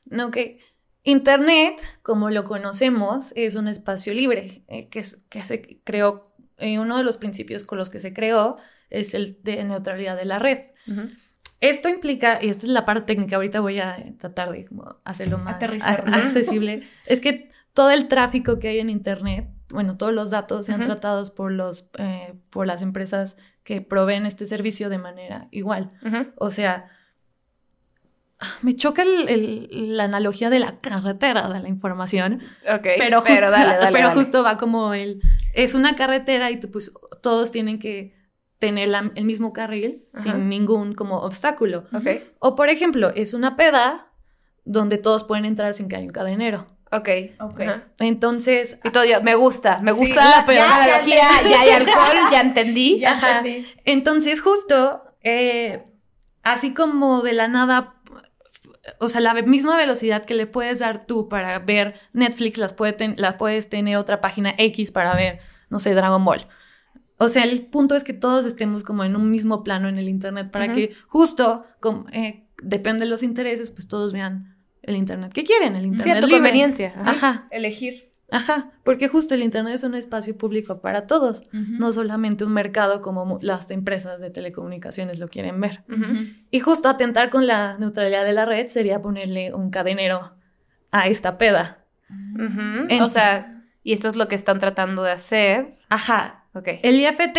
No, 0.05 0.31
que 0.31 0.59
Internet, 1.05 1.81
como 2.03 2.31
lo 2.31 2.45
conocemos, 2.45 3.33
es 3.35 3.57
un 3.57 3.67
espacio 3.69 4.15
libre 4.15 4.63
eh, 4.69 4.89
que, 4.89 5.03
se 5.03 5.81
creó, 5.85 6.33
eh, 6.59 6.79
uno 6.79 6.97
de 6.97 7.05
los 7.05 7.17
principios 7.17 7.65
con 7.65 7.79
los 7.79 7.91
que 7.91 7.99
se 7.99 8.13
creó 8.13 8.57
es 8.89 9.15
el 9.15 9.39
de 9.43 9.65
neutralidad 9.65 10.17
de 10.17 10.25
la 10.25 10.39
red. 10.39 10.59
Esto 11.61 11.89
implica, 11.89 12.39
y 12.43 12.49
esta 12.49 12.67
es 12.67 12.73
la 12.73 12.85
parte 12.85 13.15
técnica, 13.15 13.37
ahorita 13.37 13.61
voy 13.61 13.79
a 13.79 13.97
tratar 14.19 14.53
de 14.53 14.65
como 14.65 15.01
hacerlo 15.05 15.39
más 15.39 15.63
accesible, 15.63 16.83
es 17.07 17.21
que 17.21 17.51
todo 17.73 17.91
el 17.91 18.09
tráfico 18.09 18.59
que 18.59 18.69
hay 18.69 18.81
en 18.81 18.91
Internet, 18.91 19.49
bueno, 19.71 19.97
todos 19.97 20.13
los 20.13 20.31
datos 20.31 20.67
sean 20.67 20.81
tratados 20.83 21.31
por, 21.31 21.51
los, 21.51 21.89
eh, 21.99 22.35
por 22.51 22.67
las 22.67 22.83
empresas 22.83 23.37
que 23.63 23.81
proveen 23.81 24.27
este 24.27 24.47
servicio 24.47 24.91
de 24.91 24.99
manera 24.99 25.49
igual. 25.51 25.89
O 26.37 26.51
sea, 26.51 26.89
Me 28.63 28.75
choca 28.77 29.03
el- 29.03 29.29
el- 29.29 29.97
la 29.97 30.05
analogía 30.05 30.51
de 30.51 30.59
la 30.59 30.79
carretera 30.79 31.49
de 31.49 31.61
la 31.61 31.69
información, 31.69 32.43
Ok. 32.73 32.87
pero, 32.99 33.21
justo, 33.23 33.51
dale, 33.51 33.77
dale, 33.77 33.93
pero 33.93 34.09
dale. 34.09 34.21
justo 34.21 34.43
va 34.43 34.57
como 34.57 34.95
el... 34.95 35.21
Es 35.55 35.75
una 35.75 35.97
carretera 35.97 36.51
y 36.51 36.59
tú, 36.61 36.71
pues 36.71 36.93
todos 37.23 37.51
tienen 37.51 37.79
que 37.79 38.15
tener 38.59 38.89
la- 38.89 39.11
el 39.15 39.25
mismo 39.25 39.53
carril 39.53 40.05
Ajá. 40.15 40.23
sin 40.25 40.49
ningún 40.49 40.93
como 40.93 41.19
obstáculo. 41.19 41.85
Ok. 41.93 42.07
O 42.39 42.55
por 42.55 42.69
ejemplo, 42.69 43.11
es 43.15 43.35
una 43.35 43.57
peda 43.57 44.13
donde 44.65 44.99
todos 44.99 45.25
pueden 45.25 45.45
entrar 45.45 45.75
sin 45.75 45.89
que 45.89 45.97
haya 45.97 46.07
un 46.07 46.13
cadenero. 46.13 46.67
Ok. 46.93 47.09
Ok. 47.41 47.61
Ajá. 47.63 47.85
Entonces, 47.99 48.79
Y 48.85 48.91
todo 48.91 49.05
yo, 49.05 49.21
me 49.23 49.35
gusta, 49.35 49.81
me 49.83 49.93
gusta 49.93 50.15
la 50.15 50.37
la 50.39 50.45
peda. 50.47 50.77
analogía, 50.85 51.23
ya 51.51 51.61
hay 51.63 51.71
alcohol, 51.71 52.17
ya 52.31 52.41
entendí. 52.41 52.99
Ya 53.01 53.13
Ajá. 53.13 53.39
entendí. 53.39 53.67
Entonces, 53.85 54.41
justo, 54.41 55.03
eh, 55.23 55.83
así 56.45 56.75
como 56.75 57.23
de 57.23 57.33
la 57.33 57.49
nada, 57.49 57.95
o 58.99 59.09
sea, 59.09 59.21
la 59.21 59.35
misma 59.43 59.77
velocidad 59.77 60.25
que 60.25 60.35
le 60.35 60.47
puedes 60.47 60.79
dar 60.81 61.07
tú 61.07 61.29
para 61.29 61.59
ver 61.61 61.95
Netflix, 62.13 62.59
las 62.59 62.75
puede 62.75 62.93
ten- 62.93 63.15
la 63.17 63.37
puedes 63.37 63.69
tener 63.69 63.97
otra 63.97 64.21
página 64.21 64.55
X 64.59 64.91
para 64.91 65.15
ver, 65.15 65.39
no 65.71 65.79
sé, 65.79 65.95
Dragon 65.95 66.25
Ball. 66.25 66.47
O 67.19 67.29
sea, 67.29 67.45
el 67.45 67.67
punto 67.67 67.95
es 67.95 68.03
que 68.03 68.13
todos 68.13 68.45
estemos 68.47 68.83
como 68.83 69.05
en 69.05 69.15
un 69.15 69.31
mismo 69.31 69.63
plano 69.63 69.89
en 69.89 69.99
el 69.99 70.09
Internet 70.09 70.51
para 70.51 70.73
que 70.73 70.93
justo, 71.07 71.65
como, 71.81 72.07
eh, 72.13 72.49
depende 72.63 73.05
de 73.05 73.11
los 73.11 73.23
intereses, 73.23 73.71
pues 73.71 73.87
todos 73.87 74.13
vean 74.13 74.57
el 74.83 74.97
Internet 74.97 75.33
que 75.33 75.45
quieren, 75.45 75.77
el 75.77 75.83
Sí, 75.83 75.89
Internet 75.89 76.17
a 76.17 76.21
tu 76.21 76.27
libre. 76.27 76.39
conveniencia. 76.41 76.95
Ajá, 76.99 77.47
Elegir. 77.53 78.11
Ajá, 78.33 78.73
porque 78.83 79.09
justo 79.09 79.35
el 79.35 79.43
Internet 79.43 79.75
es 79.75 79.85
un 79.85 79.95
espacio 79.95 80.37
público 80.37 80.81
para 80.81 81.07
todos 81.07 81.49
no 81.53 81.93
solamente 81.93 82.45
un 82.45 82.53
mercado 82.53 83.01
como 83.01 83.39
las 83.43 83.71
empresas 83.71 84.21
de 84.21 84.31
telecomunicaciones 84.31 85.19
lo 85.19 85.29
quieren 85.29 85.61
ver. 85.61 85.85
Y 86.51 86.61
justo 86.61 86.89
atentar 86.89 87.31
con 87.31 87.47
la 87.47 87.77
neutralidad 87.79 88.25
de 88.25 88.33
la 88.33 88.45
red 88.45 88.67
sería 88.67 89.03
ponerle 89.03 89.55
un 89.55 89.71
cadenero 89.71 90.35
a 90.91 91.07
esta 91.07 91.39
peda. 91.39 91.87
O 93.01 93.09
sea, 93.09 93.65
y 93.83 93.93
esto 93.93 94.09
es 94.09 94.17
lo 94.17 94.29
que 94.29 94.35
están 94.35 94.59
tratando 94.59 95.03
de 95.03 95.13
hacer. 95.13 95.73
Ajá. 95.89 96.47
Ok. 96.55 96.69
El 96.83 97.01
IFT 97.01 97.39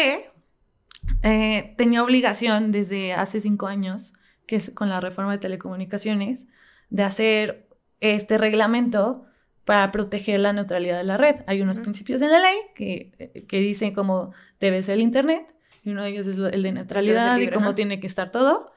eh, 1.22 1.74
tenía 1.78 2.04
obligación 2.04 2.72
desde 2.72 3.14
hace 3.14 3.40
cinco 3.40 3.68
años, 3.68 4.14
que 4.46 4.56
es 4.56 4.72
con 4.72 4.90
la 4.90 5.00
reforma 5.00 5.32
de 5.32 5.38
telecomunicaciones, 5.38 6.48
de 6.90 7.04
hacer 7.04 7.68
este 8.00 8.38
reglamento 8.38 9.26
para 9.66 9.92
proteger 9.92 10.40
la 10.40 10.52
neutralidad 10.54 10.98
de 10.98 11.04
la 11.06 11.18
red. 11.18 11.38
Hay 11.48 11.62
unos 11.62 11.80
principios 11.80 12.22
en 12.22 12.32
la 12.32 12.40
ley 12.40 12.56
que, 12.76 13.46
que 13.48 13.60
dicen 13.60 13.94
cómo 13.94 14.34
debe 14.60 14.82
ser 14.84 14.96
el 14.96 15.02
Internet, 15.02 15.56
y 15.84 15.92
uno 15.92 16.04
de 16.04 16.10
ellos 16.10 16.28
es 16.28 16.38
el 16.38 16.64
de 16.64 16.72
neutralidad 16.72 17.38
y 17.38 17.48
cómo 17.54 17.76
tiene 17.76 18.00
que 18.00 18.08
estar 18.08 18.30
todo. 18.30 18.72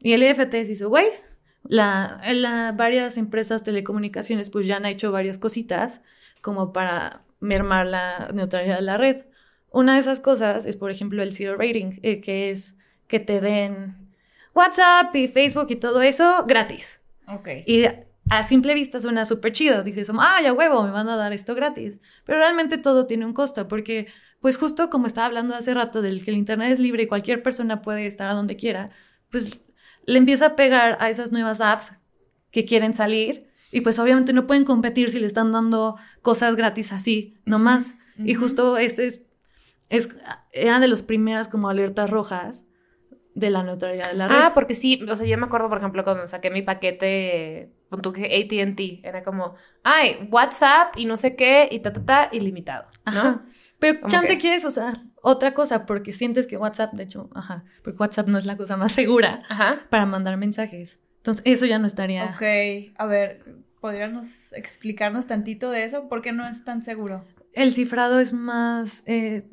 Y 0.00 0.12
el 0.12 0.22
IFT 0.22 0.50
se 0.50 0.72
hizo, 0.72 0.88
güey, 0.88 1.06
la, 1.64 2.20
la- 2.32 2.72
varias 2.72 3.16
empresas 3.16 3.62
telecomunicaciones 3.62 4.50
pues 4.50 4.66
ya 4.66 4.76
han 4.76 4.86
hecho 4.86 5.12
varias 5.12 5.38
cositas 5.38 6.00
como 6.40 6.72
para 6.72 7.22
mermar 7.40 7.86
la 7.86 8.30
neutralidad 8.34 8.76
de 8.76 8.82
la 8.82 8.96
red. 8.96 9.24
Una 9.70 9.94
de 9.94 10.00
esas 10.00 10.20
cosas 10.20 10.66
es, 10.66 10.76
por 10.76 10.90
ejemplo, 10.90 11.22
el 11.22 11.32
zero 11.32 11.56
rating, 11.56 11.98
eh, 12.02 12.20
que 12.20 12.50
es 12.50 12.76
que 13.06 13.20
te 13.20 13.40
den 13.40 14.10
WhatsApp 14.54 15.14
y 15.16 15.28
Facebook 15.28 15.66
y 15.70 15.76
todo 15.76 16.02
eso 16.02 16.44
gratis. 16.46 17.00
Ok. 17.28 17.48
Y 17.66 17.86
a 18.30 18.44
simple 18.44 18.74
vista 18.74 19.00
suena 19.00 19.24
súper 19.24 19.52
chido. 19.52 19.82
Dices, 19.82 20.10
ah, 20.18 20.40
ya 20.42 20.52
huevo, 20.52 20.82
me 20.84 20.90
van 20.90 21.08
a 21.08 21.16
dar 21.16 21.32
esto 21.32 21.54
gratis. 21.54 21.98
Pero 22.24 22.38
realmente 22.38 22.78
todo 22.78 23.06
tiene 23.06 23.26
un 23.26 23.32
costo, 23.32 23.68
porque, 23.68 24.06
pues 24.40 24.56
justo 24.56 24.90
como 24.90 25.06
estaba 25.06 25.26
hablando 25.26 25.54
hace 25.54 25.74
rato 25.74 26.02
del 26.02 26.24
que 26.24 26.30
el 26.30 26.36
Internet 26.36 26.72
es 26.72 26.78
libre 26.78 27.04
y 27.04 27.06
cualquier 27.06 27.42
persona 27.42 27.82
puede 27.82 28.06
estar 28.06 28.28
a 28.28 28.34
donde 28.34 28.56
quiera, 28.56 28.86
pues 29.30 29.60
le 30.04 30.18
empieza 30.18 30.46
a 30.46 30.56
pegar 30.56 30.96
a 31.00 31.10
esas 31.10 31.32
nuevas 31.32 31.60
apps 31.60 31.92
que 32.50 32.64
quieren 32.64 32.94
salir 32.94 33.46
y 33.70 33.80
pues 33.80 33.98
obviamente 33.98 34.32
no 34.32 34.46
pueden 34.46 34.64
competir 34.64 35.10
si 35.10 35.18
le 35.18 35.26
están 35.26 35.52
dando 35.52 35.94
cosas 36.20 36.56
gratis 36.56 36.92
así, 36.92 37.38
nomás. 37.46 37.94
Y 38.18 38.32
Ujú. 38.32 38.42
justo 38.42 38.76
este 38.76 39.06
es, 39.06 39.22
es, 39.88 40.10
era 40.52 40.80
de 40.80 40.88
las 40.88 41.02
primeras 41.02 41.48
como 41.48 41.68
alertas 41.70 42.10
rojas 42.10 42.66
de 43.34 43.50
la 43.50 43.62
neutralidad 43.62 44.08
de 44.08 44.14
la 44.14 44.28
red. 44.28 44.36
Ah, 44.38 44.50
porque 44.54 44.74
sí, 44.74 45.04
o 45.08 45.16
sea, 45.16 45.26
yo 45.26 45.38
me 45.38 45.46
acuerdo, 45.46 45.68
por 45.68 45.78
ejemplo, 45.78 46.04
cuando 46.04 46.26
saqué 46.26 46.50
mi 46.50 46.62
paquete, 46.62 47.70
con 47.88 48.02
tu 48.02 48.10
AT&T, 48.10 49.00
era 49.02 49.22
como, 49.22 49.54
ay, 49.82 50.28
WhatsApp 50.30 50.94
y 50.96 51.04
no 51.06 51.16
sé 51.16 51.34
qué, 51.36 51.68
y 51.70 51.78
ta, 51.80 51.92
ta, 51.92 52.04
ta, 52.04 52.28
ilimitado, 52.32 52.86
¿no? 53.06 53.20
Ajá. 53.20 53.44
Pero 53.78 54.06
chance 54.06 54.34
que- 54.34 54.38
quieres 54.38 54.64
usar 54.64 54.94
otra 55.22 55.54
cosa 55.54 55.86
porque 55.86 56.12
sientes 56.12 56.46
que 56.46 56.56
WhatsApp, 56.56 56.92
de 56.94 57.02
hecho, 57.04 57.30
ajá, 57.34 57.64
porque 57.82 57.98
WhatsApp 57.98 58.28
no 58.28 58.38
es 58.38 58.46
la 58.46 58.56
cosa 58.56 58.76
más 58.76 58.92
segura 58.92 59.42
Ajá. 59.48 59.80
para 59.90 60.06
mandar 60.06 60.36
mensajes. 60.36 61.00
Entonces, 61.18 61.42
eso 61.46 61.66
ya 61.66 61.78
no 61.78 61.86
estaría. 61.86 62.26
Ok, 62.26 62.42
a 62.96 63.06
ver, 63.06 63.44
¿podríamos 63.80 64.52
explicarnos 64.52 65.26
tantito 65.26 65.70
de 65.70 65.84
eso? 65.84 66.08
¿Por 66.08 66.20
qué 66.22 66.32
no 66.32 66.46
es 66.46 66.64
tan 66.64 66.82
seguro? 66.82 67.24
El 67.54 67.72
cifrado 67.72 68.20
es 68.20 68.32
más. 68.32 69.02
eh, 69.06 69.44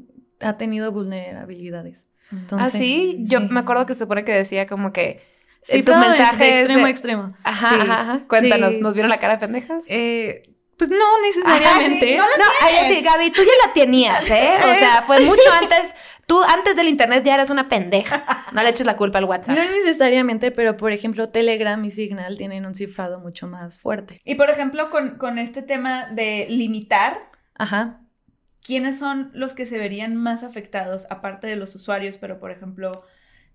ha 0.42 0.58
tenido 0.58 0.92
vulnerabilidades. 0.92 2.09
Entonces, 2.32 2.74
ah, 2.76 2.78
sí, 2.78 3.18
yo 3.22 3.40
sí. 3.40 3.48
me 3.50 3.60
acuerdo 3.62 3.86
que 3.86 3.94
se 3.94 4.00
supone 4.04 4.24
que 4.24 4.32
decía 4.34 4.66
como 4.66 4.92
que 4.94 5.22
eh, 5.68 5.84
tu 5.84 5.92
de- 5.92 5.98
mensaje 5.98 6.44
de 6.44 6.54
es 6.54 6.60
extremo 6.62 6.82
de- 6.84 6.88
a 6.88 6.90
extremo. 6.92 7.34
Ajá, 7.44 7.70
Sí, 7.70 7.76
ajá, 7.82 8.02
ajá. 8.02 8.22
Cuéntanos, 8.28 8.76
sí. 8.76 8.82
¿nos 8.82 8.94
vieron 8.94 9.10
la 9.10 9.18
cara 9.18 9.34
de 9.34 9.40
pendejas? 9.40 9.86
Eh, 9.90 10.44
pues 10.78 10.90
no 10.90 11.22
necesariamente. 11.22 12.18
Ajá, 12.18 12.28
sí, 12.34 12.40
No, 12.40 12.46
ay, 12.62 12.74
tienes. 12.80 12.98
sí, 13.00 13.04
Gaby, 13.04 13.32
tú 13.32 13.42
ya 13.42 13.68
la 13.68 13.74
tenías, 13.74 14.30
¿eh? 14.30 14.50
O 14.64 14.74
sea, 14.76 15.02
fue 15.06 15.20
mucho 15.22 15.52
antes. 15.62 15.96
Tú 16.26 16.44
antes 16.44 16.76
del 16.76 16.88
internet 16.88 17.24
ya 17.26 17.34
eres 17.34 17.50
una 17.50 17.68
pendeja. 17.68 18.46
No 18.52 18.62
le 18.62 18.70
eches 18.70 18.86
la 18.86 18.96
culpa 18.96 19.18
al 19.18 19.26
WhatsApp. 19.26 19.58
No 19.58 19.64
necesariamente, 19.64 20.52
pero 20.52 20.78
por 20.78 20.92
ejemplo, 20.92 21.30
Telegram 21.30 21.84
y 21.84 21.90
Signal 21.90 22.38
tienen 22.38 22.68
un 22.68 22.76
cifrado 22.76 23.20
mucho 23.20 23.48
más 23.48 23.80
fuerte. 23.82 24.22
Y 24.26 24.36
por 24.36 24.52
ejemplo, 24.52 24.92
con, 24.92 25.18
con 25.18 25.40
este 25.40 25.64
tema 25.64 26.06
de 26.12 26.46
limitar, 26.48 27.28
Ajá. 27.56 27.99
¿Quiénes 28.70 29.00
son 29.00 29.32
los 29.34 29.54
que 29.56 29.66
se 29.66 29.78
verían 29.78 30.16
más 30.16 30.44
afectados, 30.44 31.08
aparte 31.10 31.48
de 31.48 31.56
los 31.56 31.76
usuarios, 31.76 32.18
pero 32.18 32.40
por 32.40 32.52
ejemplo, 32.52 33.04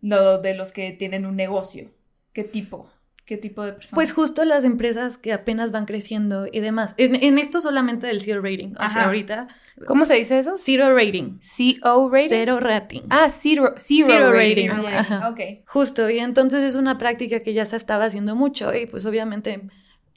lo 0.02 0.38
de 0.42 0.54
los 0.54 0.72
que 0.72 0.90
tienen 0.92 1.24
un 1.24 1.36
negocio? 1.36 1.90
¿Qué 2.32 2.42
tipo? 2.44 2.90
¿Qué 3.24 3.38
tipo 3.38 3.64
de 3.64 3.72
personas? 3.72 3.94
Pues 3.94 4.12
justo 4.12 4.44
las 4.44 4.64
empresas 4.64 5.16
que 5.16 5.32
apenas 5.32 5.70
van 5.70 5.86
creciendo 5.86 6.46
y 6.52 6.60
demás. 6.60 6.94
En, 6.98 7.14
en 7.14 7.38
esto 7.38 7.60
solamente 7.60 8.06
del 8.06 8.20
zero 8.20 8.42
rating. 8.42 8.74
O 8.76 8.82
Ajá. 8.82 8.90
sea, 8.90 9.06
ahorita, 9.06 9.48
¿Cómo 9.86 10.04
se 10.04 10.14
dice 10.14 10.38
eso? 10.38 10.56
zero 10.58 10.94
rating. 10.94 11.38
CO 11.40 12.10
rating. 12.10 12.28
Cero 12.28 12.60
rating. 12.60 13.00
Ah, 13.08 13.30
zero, 13.30 13.74
zero, 13.78 14.06
Zero 14.08 14.32
rating. 14.32 14.68
rating. 14.68 14.86
Ah, 14.86 14.90
ya. 14.90 15.00
Ajá. 15.00 15.28
Ok. 15.30 15.40
Justo, 15.66 16.10
y 16.10 16.18
entonces 16.18 16.62
es 16.64 16.74
una 16.74 16.98
práctica 16.98 17.40
que 17.40 17.54
ya 17.54 17.64
se 17.64 17.76
estaba 17.76 18.04
haciendo 18.04 18.36
mucho 18.36 18.74
y 18.74 18.84
pues 18.86 19.06
obviamente 19.06 19.62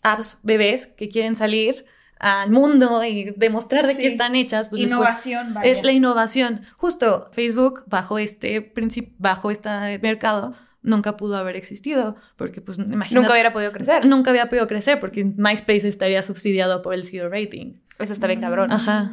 apps 0.04 0.40
bebés 0.44 0.88
que 0.88 1.08
quieren 1.08 1.36
salir 1.36 1.86
al 2.20 2.52
mundo 2.52 3.04
y 3.04 3.34
demostrar 3.38 3.86
de 3.88 3.96
Sí. 3.96 4.02
qué 4.02 4.08
están 4.08 4.36
hechas, 4.36 4.70
pues 4.70 4.82
Innovación, 4.82 5.54
vaya. 5.54 5.70
es 5.70 5.84
la 5.84 5.92
innovación. 5.92 6.62
Justo 6.78 7.30
Facebook 7.32 7.84
bajo 7.88 8.18
este 8.20 8.62
principio, 8.62 9.14
bajo 9.20 9.52
este 9.52 9.70
mercado 10.00 10.54
nunca 10.82 11.18
pudo 11.18 11.36
haber 11.38 11.56
existido 11.56 12.16
porque 12.38 12.62
pues 12.62 12.78
imagínate 12.78 13.16
Nunca 13.16 13.32
hubiera 13.34 13.52
podido 13.54 13.72
crecer. 13.72 14.06
nunca 14.06 14.30
había 14.32 14.48
podido 14.50 14.68
crecer 14.68 15.00
porque 15.00 15.26
MySpace 15.26 15.88
estaría 15.88 16.24
subsidiado 16.24 16.82
por 16.82 16.94
el 16.94 17.04
zero 17.04 17.30
rating. 17.30 17.74
Eso 18.00 18.14
está 18.14 18.28
bien 18.28 18.40
cabrón. 18.42 18.72
Ajá. 18.72 19.12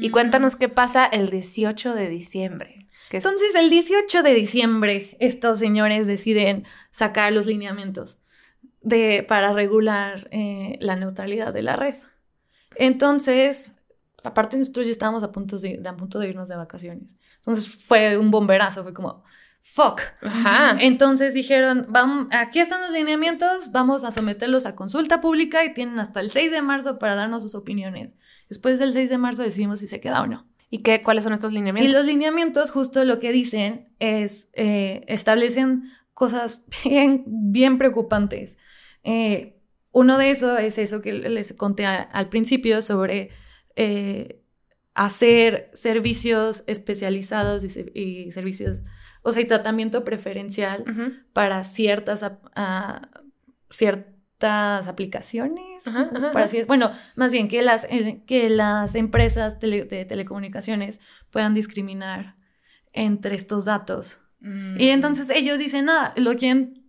Y 0.00 0.10
cuéntanos 0.10 0.56
qué 0.56 0.68
pasa 0.68 1.04
el 1.06 1.30
18 1.30 1.94
de 1.94 2.08
diciembre. 2.08 2.78
Entonces, 3.10 3.54
el 3.54 3.68
18 3.68 4.22
de 4.22 4.34
diciembre, 4.34 5.16
estos 5.20 5.58
señores 5.58 6.06
deciden 6.06 6.64
sacar 6.90 7.30
los 7.32 7.44
lineamientos 7.46 8.22
de, 8.80 9.22
para 9.28 9.52
regular 9.52 10.28
eh, 10.30 10.78
la 10.80 10.96
neutralidad 10.96 11.52
de 11.52 11.60
la 11.62 11.76
red. 11.76 11.94
Entonces, 12.76 13.72
aparte 14.24 14.56
nosotros 14.56 14.86
ya 14.86 14.92
estábamos 14.92 15.22
a 15.22 15.32
punto 15.32 15.58
de, 15.58 15.80
a 15.84 15.96
punto 15.96 16.18
de 16.18 16.28
irnos 16.28 16.48
de 16.48 16.56
vacaciones. 16.56 17.14
Entonces 17.36 17.68
fue 17.68 18.16
un 18.16 18.30
bomberazo, 18.30 18.82
fue 18.82 18.94
como, 18.94 19.24
fuck. 19.62 20.00
Ajá. 20.22 20.76
Entonces 20.80 21.34
dijeron, 21.34 21.86
vamos, 21.88 22.26
aquí 22.32 22.58
están 22.60 22.82
los 22.82 22.92
lineamientos, 22.92 23.72
vamos 23.72 24.04
a 24.04 24.12
someterlos 24.12 24.66
a 24.66 24.74
consulta 24.74 25.20
pública 25.20 25.64
y 25.64 25.74
tienen 25.74 25.98
hasta 25.98 26.20
el 26.20 26.30
6 26.30 26.50
de 26.52 26.62
marzo 26.62 26.98
para 26.98 27.14
darnos 27.14 27.42
sus 27.42 27.54
opiniones. 27.54 28.10
Después 28.48 28.78
del 28.78 28.92
6 28.92 29.08
de 29.10 29.18
marzo 29.18 29.42
decidimos 29.42 29.80
si 29.80 29.88
se 29.88 30.00
queda 30.00 30.22
o 30.22 30.26
no. 30.26 30.46
¿Y 30.70 30.78
qué, 30.78 31.02
cuáles 31.02 31.24
son 31.24 31.32
estos 31.32 31.52
Y 31.52 31.56
lineamientos? 31.56 31.94
los 31.94 32.06
lineamientos 32.06 32.70
justo 32.70 33.04
lo 33.04 33.20
que 33.20 33.30
dicen 33.32 33.94
es, 33.98 34.48
eh, 34.54 35.04
establecen 35.06 35.90
cosas 36.14 36.62
bien, 36.84 37.24
bien 37.26 37.78
preocupantes. 37.78 38.58
Eh, 39.04 39.51
uno 39.92 40.18
de 40.18 40.30
esos 40.30 40.58
es 40.60 40.78
eso 40.78 41.00
que 41.00 41.12
les 41.12 41.52
conté 41.52 41.86
a- 41.86 42.02
al 42.02 42.28
principio 42.28 42.82
sobre 42.82 43.28
eh, 43.76 44.42
hacer 44.94 45.70
servicios 45.72 46.64
especializados 46.66 47.64
y, 47.64 47.98
y 47.98 48.32
servicios, 48.32 48.82
o 49.22 49.32
sea, 49.32 49.42
y 49.42 49.46
tratamiento 49.46 50.04
preferencial 50.04 50.84
para 51.32 51.64
ciertas, 51.64 52.22
ah, 52.54 53.00
ciertas 53.70 54.88
aplicaciones. 54.88 55.84
Para 56.32 56.48
bueno, 56.66 56.90
más 57.16 57.32
bien 57.32 57.48
que 57.48 57.62
las, 57.62 57.84
eh, 57.90 58.22
que 58.26 58.50
las 58.50 58.94
empresas 58.94 59.58
tele- 59.58 59.84
de 59.84 60.04
telecomunicaciones 60.04 61.00
puedan 61.30 61.54
discriminar 61.54 62.36
entre 62.92 63.34
estos 63.34 63.64
datos. 63.64 64.20
Mm. 64.40 64.78
Y 64.80 64.88
entonces 64.88 65.30
ellos 65.30 65.58
dicen, 65.58 65.86
nada, 65.86 66.12
lo 66.16 66.34
quieren 66.36 66.81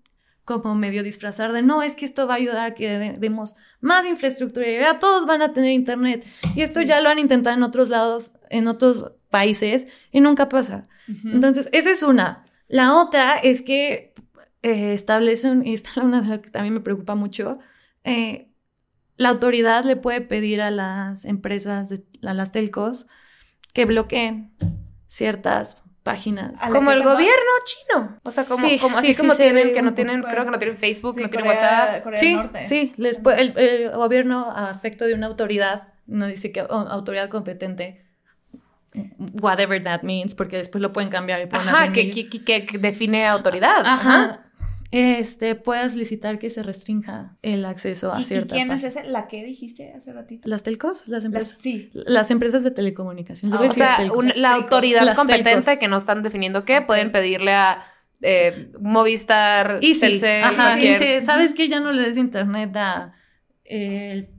como 0.46 0.76
medio 0.76 1.04
disfrazar 1.04 1.54
de 1.54 1.62
no, 1.62 1.82
es 1.84 1.96
que 1.96 2.06
esto 2.06 2.28
va 2.28 2.34
a 2.34 2.38
ayudar 2.38 2.66
a 2.66 2.74
que 2.76 2.98
de- 3.00 3.14
demos 3.18 3.56
más 3.80 4.06
infraestructura 4.06 4.68
y 4.70 4.78
ya 4.80 5.00
todos 5.00 5.26
van 5.26 5.42
a 5.42 5.54
tener 5.54 5.72
internet. 5.72 6.26
Y 6.56 6.62
esto 6.62 6.82
ya 6.82 7.00
lo 7.02 7.10
han 7.10 7.20
intentado 7.20 7.56
en 7.56 7.64
otros 7.64 7.90
lados, 7.90 8.34
en 8.50 8.68
otros 8.68 9.12
países 9.30 9.88
y 10.12 10.20
nunca 10.22 10.50
pasa. 10.50 10.88
Entonces, 11.34 11.70
esa 11.72 11.90
es 11.92 12.04
una. 12.04 12.46
La 12.68 12.94
otra 12.96 13.36
es 13.38 13.62
que 13.62 14.14
eh, 14.62 14.94
establecen, 14.94 15.66
y 15.68 15.74
esta 15.74 15.90
es 15.92 15.98
una 15.98 16.42
que 16.42 16.50
también 16.50 16.74
me 16.74 16.80
preocupa 16.80 17.16
mucho, 17.16 17.60
eh, 18.06 18.50
la 19.18 19.30
autoridad 19.30 19.84
le 19.84 19.96
puede 19.96 20.22
pedir 20.22 20.62
a 20.62 20.72
las 20.72 21.26
empresas, 21.26 21.90
de- 21.90 22.04
a 22.28 22.34
las 22.34 22.52
telcos, 22.52 23.06
que 23.74 23.86
bloqueen 23.86 24.54
ciertas 25.08 25.83
páginas. 26.04 26.62
¿A 26.62 26.70
la 26.70 26.76
Como 26.76 26.92
el 26.92 27.02
gobierno 27.02 27.52
chino. 27.66 28.18
O 28.24 28.30
sea, 28.32 28.44
como, 28.46 28.68
Sí, 28.68 28.78
como 28.78 28.96
sí, 29.00 29.00
así 29.06 29.14
sí, 29.14 29.20
como 29.22 29.36
tienen, 29.36 29.74
que 29.74 29.82
no 29.82 29.94
tienen, 29.94 30.22
poco. 30.22 30.32
creo 30.34 30.46
que 30.46 30.52
no 30.52 30.60
tienen 30.60 30.78
Facebook, 30.78 31.16
Sí, 31.16 31.22
no 31.24 31.30
tienen 31.30 31.48
Corea- 31.48 31.62
WhatsApp. 31.88 32.04
Corea 32.04 32.20
Sí, 32.20 32.36
Norte. 32.36 32.66
sí, 32.66 32.94
les 32.98 33.18
puede- 33.18 33.42
el, 33.42 33.58
el 33.58 33.92
gobierno 33.92 34.52
a 34.56 34.70
afecto 34.70 35.06
de 35.06 35.14
una 35.14 35.28
autoridad, 35.28 35.88
no 36.06 36.28
dice 36.28 36.52
que 36.52 36.60
autoridad 36.70 37.30
competente, 37.30 38.06
whatever 39.42 39.84
that 39.84 40.04
means, 40.04 40.36
porque 40.36 40.58
después 40.58 40.82
lo 40.82 40.92
pueden 40.94 41.10
cambiar 41.10 41.42
y 41.42 41.48
pueden 41.48 41.68
Ajá, 41.68 41.78
hacer 41.84 41.92
que, 41.94 42.04
mil- 42.06 42.30
que, 42.30 42.44
que- 42.44 42.66
que 42.66 42.78
define 42.78 43.26
autoridad. 43.28 43.84
Ajá. 43.86 44.46
Este, 44.96 45.56
puedas 45.56 45.94
solicitar 45.94 46.38
que 46.38 46.50
se 46.52 46.62
restrinja 46.62 47.36
el 47.42 47.66
acceso 47.66 48.14
a 48.14 48.20
¿Y, 48.20 48.22
y 48.22 48.24
cierta 48.26 48.54
quién 48.56 48.70
es 48.72 48.84
ese? 48.84 49.04
¿La 49.06 49.28
que 49.28 49.44
dijiste 49.44 49.92
hace 49.98 50.14
ratito? 50.14 50.48
¿Las 50.48 50.62
telcos? 50.62 51.00
Las 51.08 51.08
Las- 51.08 51.26
empresas. 51.26 51.58
sí. 51.60 51.90
Las 51.94 52.30
empresas 52.30 52.64
de 52.64 52.70
telecomunicaciones. 52.72 53.60
Ah, 53.60 53.64
O 53.66 53.70
sea, 53.72 54.12
un- 54.16 54.32
la 54.36 54.54
autoridad 54.54 55.02
Las 55.04 55.16
competente 55.18 55.52
telcos. 55.62 55.78
que 55.80 55.88
no 55.88 55.98
están 55.98 56.22
definiendo 56.22 56.64
qué, 56.64 56.82
pueden 56.82 57.12
pedirle 57.12 57.54
a 57.54 57.84
eh, 58.22 58.72
Movistar, 58.80 59.80
Y 59.82 59.96
sí, 59.96 60.00
Telcel, 60.02 60.44
ajá, 60.44 60.78
¿sabes 61.26 61.54
qué? 61.54 61.68
Ya 61.68 61.80
no 61.82 61.92
le 61.92 62.04
des 62.04 62.16
internet 62.16 62.74
a 62.78 63.14
el 63.66 64.30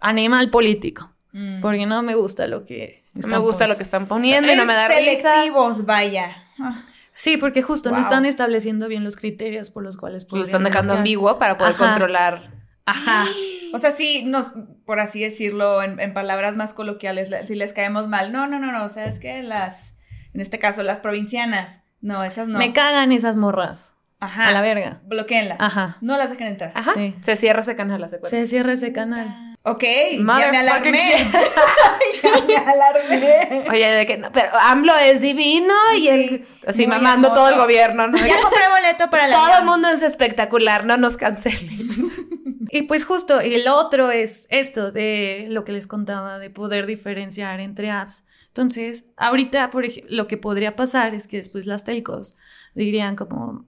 animal 0.00 0.50
político, 0.50 1.14
Mm. 1.32 1.60
porque 1.62 1.86
no 1.86 2.02
me 2.02 2.14
gusta 2.14 2.46
lo 2.46 2.64
que 2.66 3.04
No 3.14 3.28
me 3.28 3.38
gusta 3.38 3.66
lo 3.68 3.76
que 3.76 3.84
están 3.84 4.06
poniendo 4.08 4.52
y 4.52 4.56
no 4.56 4.64
me 4.66 4.74
da 4.74 4.88
risa. 4.88 5.00
selectivos, 5.00 5.86
vaya. 5.86 6.36
Ah, 6.58 6.82
Sí, 7.12 7.36
porque 7.36 7.62
justo 7.62 7.90
no 7.90 7.98
están 7.98 8.24
estableciendo 8.24 8.88
bien 8.88 9.04
los 9.04 9.16
criterios 9.16 9.70
por 9.70 9.82
los 9.82 9.96
cuales 9.96 10.24
Pues 10.24 10.40
lo 10.40 10.46
están 10.46 10.64
dejando 10.64 10.94
ambiguo 10.94 11.38
para 11.38 11.56
poder 11.58 11.74
Ajá. 11.74 11.86
controlar. 11.88 12.52
Ajá. 12.86 13.26
O 13.74 13.78
sea, 13.78 13.90
sí, 13.90 14.24
nos, 14.24 14.52
por 14.84 14.98
así 15.00 15.22
decirlo, 15.22 15.82
en, 15.82 16.00
en 16.00 16.14
palabras 16.14 16.56
más 16.56 16.74
coloquiales, 16.74 17.30
la- 17.30 17.46
si 17.46 17.54
les 17.54 17.72
caemos 17.72 18.08
mal. 18.08 18.32
No, 18.32 18.46
no, 18.46 18.58
no, 18.58 18.72
no. 18.72 18.84
O 18.84 18.88
sea, 18.88 19.06
es 19.06 19.18
que 19.18 19.42
las, 19.42 19.96
en 20.34 20.40
este 20.40 20.58
caso, 20.58 20.82
las 20.82 21.00
provincianas. 21.00 21.80
No, 22.00 22.18
esas 22.18 22.48
no. 22.48 22.58
Me 22.58 22.72
cagan 22.72 23.12
esas 23.12 23.36
morras. 23.36 23.94
Ajá. 24.18 24.48
A 24.48 24.52
la 24.52 24.60
verga. 24.62 25.00
Bloqueenlas. 25.04 25.58
Ajá. 25.60 25.96
No 26.00 26.16
las 26.16 26.30
dejen 26.30 26.48
entrar. 26.48 26.72
Ajá. 26.74 26.92
Sí. 26.94 27.14
Se 27.20 27.36
cierra 27.36 27.60
ese 27.60 27.76
canal, 27.76 28.00
cuenta. 28.08 28.28
Se 28.30 28.46
cierra 28.46 28.72
ese 28.72 28.92
canal. 28.92 29.51
Ok, 29.64 29.84
ya 30.18 30.50
me 30.50 30.58
alarmé. 30.58 30.98
ya 32.22 32.44
me 32.46 32.56
alarmé. 32.56 33.64
Oye, 33.70 33.90
de 33.92 34.06
que 34.06 34.18
no, 34.18 34.32
pero 34.32 34.48
AMLO 34.58 34.96
es 34.98 35.20
divino 35.20 35.74
y 35.96 36.08
él 36.08 36.46
así 36.66 36.88
mamando 36.88 37.28
hermoso. 37.28 37.40
todo 37.42 37.48
el 37.54 37.60
gobierno, 37.60 38.08
¿no? 38.08 38.18
Ya 38.18 38.40
compré 38.40 38.62
boleto 38.68 39.08
para 39.08 39.28
la 39.28 39.36
Todo 39.36 39.58
el 39.58 39.64
mundo 39.64 39.88
es 39.88 40.02
espectacular, 40.02 40.84
no 40.84 40.96
nos 40.96 41.16
cancelen. 41.16 41.70
Y 42.74 42.82
pues 42.82 43.04
justo, 43.04 43.38
el 43.38 43.68
otro 43.68 44.10
es 44.10 44.46
esto 44.48 44.90
de 44.92 45.46
lo 45.50 45.62
que 45.62 45.72
les 45.72 45.86
contaba, 45.86 46.38
de 46.38 46.48
poder 46.48 46.86
diferenciar 46.86 47.60
entre 47.60 47.90
apps. 47.90 48.24
Entonces, 48.46 49.08
ahorita, 49.18 49.68
por 49.68 49.84
ejemplo, 49.84 50.16
lo 50.16 50.26
que 50.26 50.38
podría 50.38 50.74
pasar 50.74 51.14
es 51.14 51.26
que 51.26 51.36
después 51.36 51.66
las 51.66 51.84
telcos 51.84 52.34
dirían 52.74 53.14
como, 53.14 53.66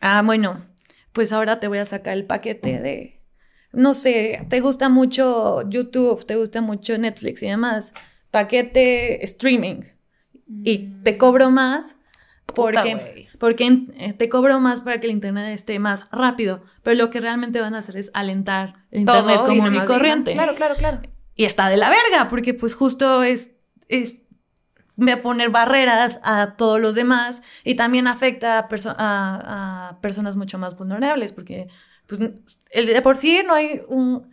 ah, 0.00 0.22
bueno, 0.24 0.64
pues 1.12 1.34
ahora 1.34 1.60
te 1.60 1.68
voy 1.68 1.78
a 1.78 1.84
sacar 1.84 2.14
el 2.14 2.24
paquete 2.24 2.80
de, 2.80 3.19
no 3.72 3.94
sé, 3.94 4.46
te 4.48 4.60
gusta 4.60 4.88
mucho 4.88 5.68
YouTube, 5.68 6.24
te 6.26 6.36
gusta 6.36 6.60
mucho 6.60 6.96
Netflix 6.98 7.42
y 7.42 7.46
demás, 7.46 7.94
paquete 8.30 9.24
streaming. 9.24 9.82
Y 10.64 10.78
te 11.04 11.16
cobro 11.16 11.50
más 11.50 11.96
porque, 12.46 13.28
porque 13.38 13.86
eh, 13.96 14.12
te 14.12 14.28
cobro 14.28 14.58
más 14.58 14.80
para 14.80 14.98
que 14.98 15.06
el 15.06 15.12
internet 15.12 15.48
esté 15.54 15.78
más 15.78 16.04
rápido, 16.10 16.64
pero 16.82 16.96
lo 16.96 17.10
que 17.10 17.20
realmente 17.20 17.60
van 17.60 17.74
a 17.74 17.78
hacer 17.78 17.96
es 17.96 18.10
alentar 18.14 18.74
el 18.90 19.00
internet 19.02 19.40
sí, 19.44 19.46
común 19.46 19.74
y 19.76 19.78
corriente. 19.86 20.32
Claro, 20.32 20.54
claro, 20.56 20.74
claro. 20.74 21.00
Y 21.36 21.44
está 21.44 21.68
de 21.68 21.76
la 21.76 21.88
verga, 21.90 22.28
porque 22.28 22.52
pues 22.54 22.74
justo 22.74 23.22
es, 23.22 23.52
es 23.88 24.24
voy 24.96 25.12
a 25.12 25.22
poner 25.22 25.50
barreras 25.50 26.20
a 26.24 26.56
todos 26.56 26.80
los 26.80 26.96
demás 26.96 27.42
y 27.64 27.76
también 27.76 28.08
afecta 28.08 28.58
a, 28.58 28.68
perso- 28.68 28.94
a- 28.98 29.88
a 29.90 30.00
personas 30.00 30.34
mucho 30.36 30.58
más 30.58 30.76
vulnerables, 30.76 31.32
porque 31.32 31.68
pues 32.10 32.58
el, 32.70 32.86
de 32.86 33.02
por 33.02 33.16
sí 33.16 33.42
no 33.46 33.54
hay 33.54 33.82
un 33.88 34.28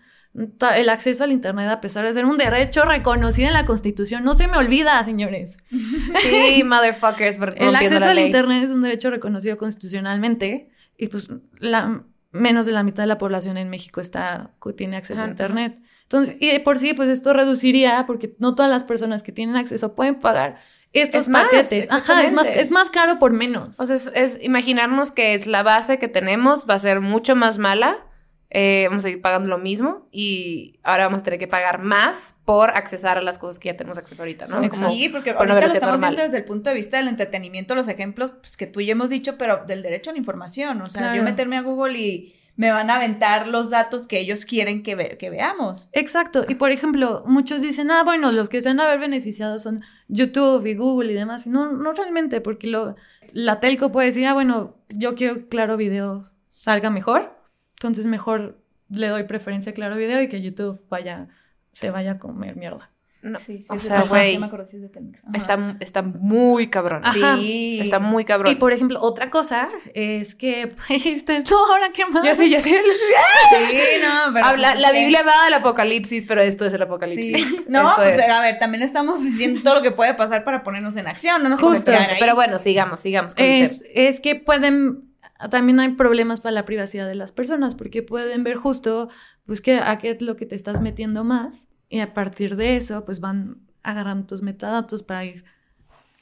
el 0.76 0.90
acceso 0.90 1.24
al 1.24 1.32
internet 1.32 1.68
a 1.68 1.82
pesar 1.82 2.06
de 2.06 2.14
ser 2.14 2.26
un 2.26 2.38
derecho 2.38 2.86
reconocido 2.86 3.48
en 3.48 3.56
la 3.56 3.66
Constitución, 3.66 4.24
no 4.24 4.36
se 4.36 4.48
me 4.48 4.58
olvida, 4.58 5.04
señores. 5.04 5.58
Sí, 5.72 6.64
motherfuckers, 6.64 7.40
El 7.58 7.76
acceso 7.76 8.00
la 8.00 8.10
al 8.10 8.16
ley. 8.16 8.26
Internet 8.26 8.64
es 8.64 8.70
un 8.70 8.82
derecho 8.82 9.10
reconocido 9.10 9.58
constitucionalmente 9.58 10.70
y 10.98 11.08
pues 11.08 11.30
la, 11.60 12.04
menos 12.40 12.66
de 12.66 12.72
la 12.72 12.84
mitad 12.84 13.04
de 13.04 13.08
la 13.08 13.18
población 13.18 13.58
en 13.58 13.70
México 13.70 14.02
está, 14.02 14.52
tiene 14.76 14.98
acceso 14.98 15.22
Ajá, 15.22 15.28
a 15.28 15.32
Internet. 15.32 15.82
Entonces, 16.04 16.38
y 16.40 16.52
de 16.52 16.60
por 16.62 16.78
sí, 16.78 16.94
pues 16.94 17.10
esto 17.10 17.34
reduciría, 17.34 18.06
porque 18.08 18.36
no 18.40 18.56
todas 18.56 18.72
las 18.72 18.84
personas 18.84 19.24
que 19.24 19.32
tienen 19.34 19.58
acceso 19.58 19.94
pueden 19.94 20.20
pagar 20.20 20.56
estos 20.94 21.24
Es 21.24 21.30
más, 21.30 21.46
paquetes. 21.46 21.88
Ajá, 21.90 22.24
es 22.24 22.32
más, 22.32 22.48
es 22.48 22.72
más 22.72 22.90
caro 22.90 23.20
por 23.20 23.34
menos. 23.34 23.80
O 23.80 23.86
sea, 23.86 23.96
es, 23.96 24.12
es 24.16 24.42
imaginarnos 24.42 25.12
que 25.12 25.34
es 25.34 25.48
la 25.48 25.64
base 25.64 26.00
que 26.00 26.08
tenemos, 26.08 26.66
va 26.70 26.76
a 26.76 26.80
ser 26.80 27.02
mucho 27.02 27.36
más 27.36 27.58
mala. 27.58 28.07
Eh, 28.50 28.86
vamos 28.88 29.04
a 29.04 29.08
seguir 29.10 29.22
pagando 29.22 29.50
lo 29.50 29.58
mismo 29.58 30.08
y 30.12 30.80
ahora 30.84 31.04
vamos 31.06 31.20
a 31.22 31.24
tener 31.26 31.38
que 31.40 31.48
pagar 31.48 31.82
más 31.82 32.36
por 32.46 32.70
accesar 32.70 33.18
a 33.18 33.22
las 33.22 33.38
cosas 33.38 33.60
que 33.60 33.68
ya 33.70 33.76
tenemos 33.78 33.98
acceso 33.98 34.22
ahorita, 34.24 34.46
¿no? 34.46 34.64
Sí, 34.64 34.70
Como- 34.70 34.90
Sí, 34.90 35.10
porque 35.10 35.34
por 35.34 35.50
ahorita 35.52 35.68
lo 35.68 35.74
estamos 35.74 35.92
normal. 35.94 36.12
viendo 36.12 36.24
desde 36.24 36.38
el 36.38 36.46
punto 36.46 36.70
de 36.70 36.76
vista 36.78 36.96
del 36.98 37.10
entretenimiento, 37.10 37.76
los 37.76 37.88
ejemplos 37.90 38.32
pues, 38.32 38.56
que 38.56 38.66
tú 38.66 38.80
y 38.80 38.86
yo 38.86 38.94
hemos 38.94 39.10
dicho, 39.10 39.38
pero 39.38 39.64
del 39.68 39.82
derecho 39.82 40.12
a 40.12 40.14
la 40.14 40.20
información. 40.20 40.82
O 40.82 40.86
sea, 40.88 41.02
Claro. 41.02 41.18
yo 41.18 41.24
meterme 41.24 41.58
a 41.58 41.62
Google 41.62 42.00
y 42.00 42.34
me 42.56 42.72
van 42.72 42.90
a 42.90 42.96
aventar 42.96 43.48
los 43.48 43.70
datos 43.70 44.08
que 44.08 44.20
ellos 44.20 44.44
quieren 44.46 44.82
que, 44.82 44.96
ve- 44.96 45.18
que 45.20 45.30
veamos. 45.30 45.90
Exacto. 45.92 46.44
Y 46.48 46.56
por 46.56 46.72
ejemplo, 46.72 47.24
muchos 47.28 47.62
dicen, 47.62 47.92
ah, 47.92 48.04
bueno, 48.04 48.32
los 48.32 48.50
que 48.50 48.62
se 48.64 48.70
van 48.70 48.80
a 48.80 48.88
ver 48.88 48.98
beneficiados 48.98 49.62
son 49.62 49.84
YouTube 50.08 50.66
y 50.66 50.74
Google 50.74 51.12
y 51.12 51.16
demás. 51.16 51.46
Y 51.46 51.50
no, 51.52 51.72
no 51.72 51.92
realmente, 51.92 52.42
porque 52.42 52.66
lo, 52.68 52.96
la 53.34 53.60
telco 53.60 53.92
puede 53.92 54.08
decir, 54.08 54.26
ah, 54.26 54.34
bueno, 54.34 54.76
yo 54.90 55.14
quiero 55.16 55.36
que 55.36 55.48
Claro 55.50 55.78
Video 55.78 56.24
salga 56.54 56.90
mejor. 56.90 57.37
Entonces 57.80 58.06
mejor 58.08 58.58
le 58.90 59.08
doy 59.08 59.24
preferencia 59.24 59.72
a 59.72 59.76
Claro 59.76 59.96
Video 59.96 60.22
y 60.22 60.30
que 60.30 60.42
YouTube 60.42 60.82
vaya, 60.90 61.28
se 61.72 61.90
vaya 61.92 62.14
a 62.14 62.18
comer 62.20 62.56
mierda. 62.56 62.90
no, 63.22 63.38
Sí, 63.38 63.62
sí, 63.62 63.68
o 63.70 63.78
sea, 63.80 64.04
güey, 64.04 64.36
no 64.36 64.40
me 64.42 64.46
acuerdo 64.48 64.66
si 64.66 64.78
es 64.78 64.82
de 64.84 64.90
Telmex. 64.90 65.22
Ajá. 65.24 65.32
está, 65.36 65.78
está 65.82 66.02
muy 66.02 66.70
cabrón. 66.70 67.02
Ajá. 67.04 67.36
Sí. 67.38 67.80
Está 67.82 68.00
muy 68.00 68.24
cabrón. 68.26 68.52
Y 68.52 68.56
por 68.56 68.72
ejemplo, 68.74 69.02
otra 69.02 69.30
cosa 69.30 69.70
es 69.94 70.34
que, 70.36 70.74
este 70.90 71.38
es, 71.38 71.52
no, 71.52 71.58
ahora 71.66 71.92
qué 71.94 72.06
más. 72.06 72.24
Ya 72.24 72.36
sí, 72.36 72.50
ya 72.50 72.62
sí. 72.62 72.72
Sí, 73.50 73.78
no, 74.02 74.34
pero. 74.34 74.46
Habla- 74.46 74.72
pues, 74.72 74.82
la 74.82 74.92
Biblia 74.92 75.24
va 75.24 75.44
del 75.46 75.54
apocalipsis, 75.56 76.26
pero 76.26 76.42
esto 76.42 76.66
es 76.66 76.74
el 76.74 76.80
Sí. 76.80 76.84
apocalipsis. 76.84 77.66
No, 77.70 77.92
pues 77.96 78.18
es. 78.18 78.30
a 78.30 78.42
ver, 78.42 78.58
también 78.60 78.82
estamos 78.84 79.22
diciendo 79.24 79.62
todo 79.64 79.76
lo 79.76 79.82
que 79.82 79.92
puede 79.92 80.14
pasar 80.14 80.44
para 80.44 80.64
ponernos 80.64 80.96
en 80.96 81.08
acción, 81.08 81.44
no 81.44 81.50
nos 81.50 81.60
podemos 81.60 81.86
Justo, 81.86 81.92
ahí. 81.92 82.16
Pero 82.20 82.34
bueno, 82.36 82.58
sigamos, 82.60 83.00
sigamos. 83.02 83.36
con 83.36 83.44
el 83.46 83.64
Es, 83.64 83.84
es 83.94 84.20
que 84.22 84.36
pueden, 84.36 85.04
también 85.50 85.80
hay 85.80 85.90
problemas 85.90 86.42
para 86.42 86.54
la 86.54 86.66
privacidad 86.66 87.08
de 87.08 87.16
las 87.16 87.32
personas, 87.32 87.76
porque 87.76 88.04
pueden 88.04 88.44
ver 88.44 88.56
justo, 88.56 89.10
pues, 89.46 89.62
que, 89.62 89.78
a 89.78 89.98
qué 89.98 90.12
es 90.12 90.22
lo 90.22 90.36
que 90.36 90.46
te 90.46 90.56
estás 90.56 90.82
metiendo 90.82 91.24
más, 91.24 91.70
y 91.90 92.00
a 92.00 92.14
partir 92.14 92.56
de 92.56 92.78
eso, 92.78 93.06
pues, 93.06 93.20
van 93.20 93.68
agarrando 93.84 94.28
tus 94.28 94.42
metadatos 94.42 95.04
para 95.04 95.24
ir, 95.26 95.46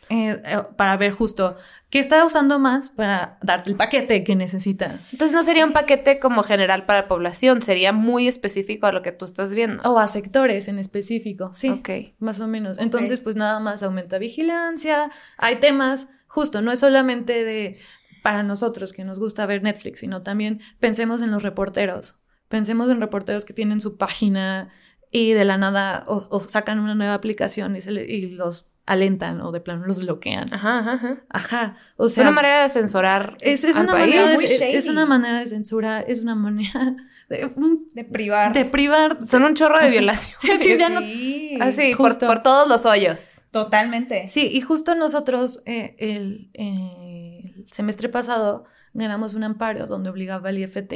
eh, 0.10 0.40
eh, 0.46 0.58
para 0.78 0.98
ver 0.98 1.12
justo 1.12 1.58
qué 1.90 1.98
está 1.98 2.24
usando 2.24 2.60
más 2.60 2.92
para 2.92 3.40
darte 3.42 3.72
el 3.72 3.76
paquete 3.76 4.24
que 4.24 4.36
necesitas. 4.36 5.14
Entonces 5.14 5.34
no 5.34 5.42
sería 5.42 5.66
un 5.66 5.74
paquete 5.74 6.20
como 6.20 6.44
general 6.44 6.86
para 6.86 7.02
la 7.02 7.08
población, 7.08 7.64
sería 7.64 7.92
muy 7.92 8.28
específico 8.28 8.86
a 8.86 8.92
lo 8.92 9.02
que 9.02 9.12
tú 9.12 9.26
estás 9.26 9.54
viendo. 9.54 9.82
O 9.90 9.98
a 9.98 10.08
sectores 10.08 10.68
en 10.68 10.78
específico, 10.78 11.52
sí. 11.56 11.70
Ok. 11.70 11.90
Más 12.20 12.40
o 12.40 12.48
menos. 12.48 12.78
Entonces, 12.78 13.20
pues 13.20 13.36
nada 13.36 13.60
más 13.60 13.82
aumenta 13.82 14.20
vigilancia. 14.20 15.10
Hay 15.38 15.56
temas, 15.56 16.10
justo, 16.28 16.62
no 16.62 16.72
es 16.72 16.80
solamente 16.80 17.44
de 17.44 17.80
para 18.26 18.42
nosotros 18.42 18.92
que 18.92 19.04
nos 19.04 19.20
gusta 19.20 19.46
ver 19.46 19.62
Netflix, 19.62 20.00
sino 20.00 20.24
también 20.24 20.60
pensemos 20.80 21.22
en 21.22 21.30
los 21.30 21.44
reporteros. 21.44 22.16
Pensemos 22.48 22.90
en 22.90 23.00
reporteros 23.00 23.46
que 23.46 23.54
tienen 23.54 23.80
su 23.80 23.98
página 23.98 24.70
y 25.12 25.34
de 25.34 25.46
la 25.46 25.60
nada 25.60 26.04
o, 26.08 26.26
o 26.32 26.40
sacan 26.40 26.80
una 26.80 26.96
nueva 26.96 27.14
aplicación 27.14 27.76
y, 27.76 27.82
se 27.82 27.92
le- 27.92 28.06
y 28.12 28.32
los 28.32 28.66
alentan 28.88 29.42
o 29.42 29.52
de 29.52 29.62
plano 29.62 29.86
los 29.86 30.00
bloquean. 30.00 30.52
Ajá, 30.52 30.80
ajá, 30.80 30.94
ajá. 30.94 31.18
Ajá. 31.30 31.78
O 31.98 32.08
Es 32.08 32.18
una 32.18 32.32
manera 32.32 32.64
de 32.64 32.70
censurar 32.70 33.38
es, 33.42 33.64
es 33.64 33.78
al 33.78 33.84
una 33.84 33.94
país. 33.94 34.08
manera 34.16 34.28
de, 34.38 34.44
es- 34.46 34.62
es 34.62 34.88
una 34.88 35.06
manera 35.06 35.38
de 35.40 35.46
censura, 35.46 36.00
es 36.02 36.20
una 36.20 36.34
manera 36.34 36.96
de, 37.30 37.52
De 37.94 38.04
privar. 38.06 38.54
de 38.54 38.66
privar. 38.66 39.22
Son 39.24 39.44
un 39.44 39.54
chorro 39.54 39.80
de 39.80 39.92
violación. 39.92 40.40
Sí, 40.62 40.78
ya 40.80 40.90
no- 40.90 41.02
Sí, 41.02 41.58
Así, 41.62 41.94
por, 41.96 42.18
por 42.18 42.42
todos 42.44 42.68
los 42.68 42.86
hoyos. 42.88 43.42
Totalmente. 43.52 44.28
Sí, 44.28 44.50
y 44.52 44.62
justo 44.62 44.94
nosotros 44.96 45.62
eh, 45.68 45.96
el, 46.00 46.50
eh, 46.54 47.05
el 47.66 47.72
semestre 47.72 48.10
pasado 48.10 48.66
ganamos 48.94 49.34
un 49.34 49.44
amparo 49.44 49.88
donde 49.88 50.10
obligaba 50.10 50.50
al 50.50 50.58
IFT 50.58 50.94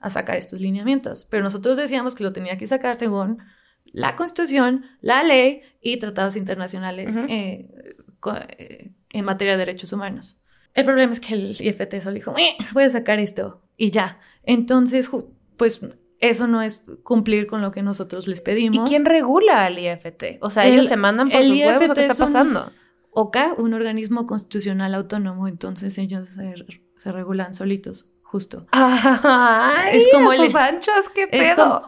a 0.00 0.10
sacar 0.10 0.36
estos 0.36 0.60
lineamientos. 0.60 1.24
Pero 1.24 1.42
nosotros 1.42 1.76
decíamos 1.76 2.14
que 2.14 2.24
lo 2.24 2.32
tenía 2.32 2.58
que 2.58 2.66
sacar 2.66 2.96
según 2.96 3.38
la 3.84 4.16
Constitución, 4.16 4.84
la 5.00 5.22
ley 5.22 5.62
y 5.80 5.98
tratados 5.98 6.36
internacionales 6.36 7.16
eh, 7.28 7.68
eh, 8.58 8.92
en 9.12 9.24
materia 9.24 9.52
de 9.54 9.58
derechos 9.58 9.92
humanos. 9.92 10.40
El 10.74 10.84
problema 10.84 11.12
es 11.12 11.20
que 11.20 11.34
el 11.34 11.56
IFT 11.58 12.00
solo 12.00 12.14
dijo, 12.14 12.34
eh, 12.36 12.56
voy 12.72 12.84
a 12.84 12.90
sacar 12.90 13.18
esto 13.18 13.62
y 13.76 13.90
ya. 13.90 14.18
Entonces, 14.42 15.10
pues 15.56 15.80
eso 16.20 16.46
no 16.46 16.62
es 16.62 16.84
cumplir 17.02 17.46
con 17.46 17.62
lo 17.62 17.70
que 17.70 17.82
nosotros 17.82 18.26
les 18.26 18.40
pedimos. 18.40 18.86
¿Y 18.86 18.90
quién 18.90 19.04
regula 19.04 19.64
al 19.64 19.78
IFT? 19.78 20.38
O 20.40 20.50
sea, 20.50 20.66
ellos 20.66 20.86
se 20.86 20.96
mandan 20.96 21.30
por 21.30 21.42
sus 21.42 21.58
huevos, 21.58 21.90
¿qué 21.94 22.00
está 22.00 22.14
pasando? 22.14 22.72
OCA, 23.18 23.54
un 23.56 23.72
organismo 23.72 24.26
constitucional 24.26 24.94
autónomo, 24.94 25.48
entonces 25.48 25.96
ellos 25.96 26.28
se, 26.96 27.12
regulan 27.12 27.54
solitos, 27.54 28.06
justo. 28.22 28.66
Ay, 28.72 29.96
es 29.96 30.08
como 30.12 30.34
el 30.34 30.54
anchos, 30.54 31.08
qué 31.14 31.26
pedo. 31.26 31.80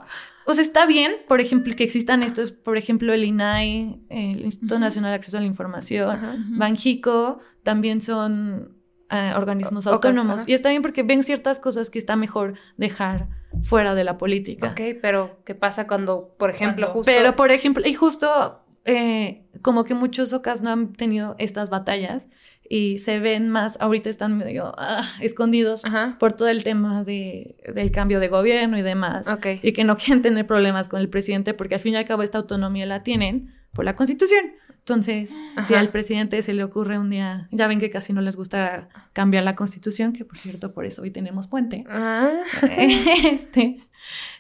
o 0.47 0.55
sea, 0.55 0.63
está 0.63 0.87
bien, 0.87 1.13
por 1.29 1.43
ejemplo, 1.43 1.77
que 1.77 1.85
existan 1.85 2.23
estos, 2.23 2.53
por 2.53 2.79
ejemplo, 2.79 3.13
el 3.13 3.25
INAI, 3.25 4.01
el 4.09 4.41
Instituto 4.41 4.79
Nacional 4.79 5.11
de 5.11 5.17
Acceso 5.17 5.37
a 5.37 5.41
la 5.41 5.47
Información, 5.47 6.57
Banjico, 6.57 7.41
también 7.63 8.01
son 8.01 8.75
eh, 9.11 9.33
organismos 9.37 9.87
autónomos. 9.87 10.45
y 10.47 10.55
está 10.55 10.71
bien 10.71 10.81
porque 10.81 11.03
ven 11.03 11.23
ciertas 11.23 11.61
cosas 11.61 11.91
que 11.91 11.99
está 11.99 12.17
mejor 12.17 12.55
dejar 12.79 13.29
fuera 13.63 13.95
de 13.95 14.05
la 14.05 14.17
política. 14.17 14.71
Ok, 14.71 14.99
pero 15.03 15.41
¿qué 15.45 15.55
pasa 15.55 15.87
cuando, 15.87 16.35
por 16.39 16.49
ejemplo, 16.49 16.87
justo... 16.87 17.05
Pero, 17.05 17.37
por 17.37 17.51
ejemplo, 17.51 17.87
y 17.87 17.93
justo 17.93 18.65
eh, 18.85 19.45
como 19.63 19.85
que 19.85 19.95
muchos 19.95 20.33
ocas 20.33 20.63
no 20.63 20.71
han 20.71 20.93
tenido 20.93 21.35
estas 21.39 21.71
batallas 21.71 22.29
y 22.69 22.99
se 22.99 23.19
ven 23.19 23.49
más, 23.49 23.81
ahorita 23.81 24.11
están 24.11 24.37
medio 24.37 24.73
ah, 24.77 25.03
escondidos 25.21 25.83
por 26.19 26.33
todo 26.35 26.49
el 26.49 26.65
tema 26.65 27.03
de, 27.05 27.57
del 27.75 27.91
cambio 27.91 28.21
de 28.21 28.29
gobierno 28.29 28.79
y 28.79 28.83
demás. 28.83 29.27
Y 29.63 29.73
que 29.73 29.85
no 29.85 29.97
quieren 29.97 30.23
tener 30.23 30.47
problemas 30.47 30.89
con 30.89 31.01
el 31.01 31.09
presidente 31.09 31.55
porque 31.55 31.77
al 31.77 31.81
fin 31.81 31.95
y 31.95 31.97
al 31.97 32.05
cabo 32.05 32.23
esta 32.23 32.39
autonomía 32.39 32.87
la 32.87 33.03
tienen 33.03 33.55
por 33.73 33.85
la 33.85 33.95
constitución. 33.95 34.53
Entonces, 34.79 35.35
si 35.67 35.75
al 35.75 35.91
presidente 35.91 36.41
se 36.41 36.55
le 36.55 36.65
ocurre 36.65 36.99
un 36.99 37.11
día, 37.11 37.47
ya 37.53 37.69
ven 37.69 37.79
que 37.79 37.91
casi 37.91 38.15
no 38.15 38.23
les 38.23 38.37
gusta 38.37 38.89
cambiar 39.13 39.45
la 39.45 39.55
constitución, 39.55 40.15
que 40.15 40.25
por 40.25 40.39
cierto, 40.39 40.73
por 40.73 40.87
eso 40.87 41.03
hoy 41.03 41.11
tenemos 41.11 41.47
puente, 41.47 41.85
ah. 41.91 42.41
este, 43.25 43.77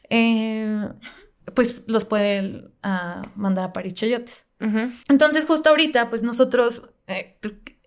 eh, 0.08 0.88
pues 1.54 1.82
los 1.86 2.04
pueden 2.04 2.72
uh, 2.84 3.26
mandar 3.36 3.70
a 3.70 3.72
parir 3.72 3.92
chayotes. 3.92 4.46
Entonces, 5.08 5.44
justo 5.44 5.70
ahorita, 5.70 6.10
pues 6.10 6.22
nosotros 6.22 6.90
eh, 7.06 7.38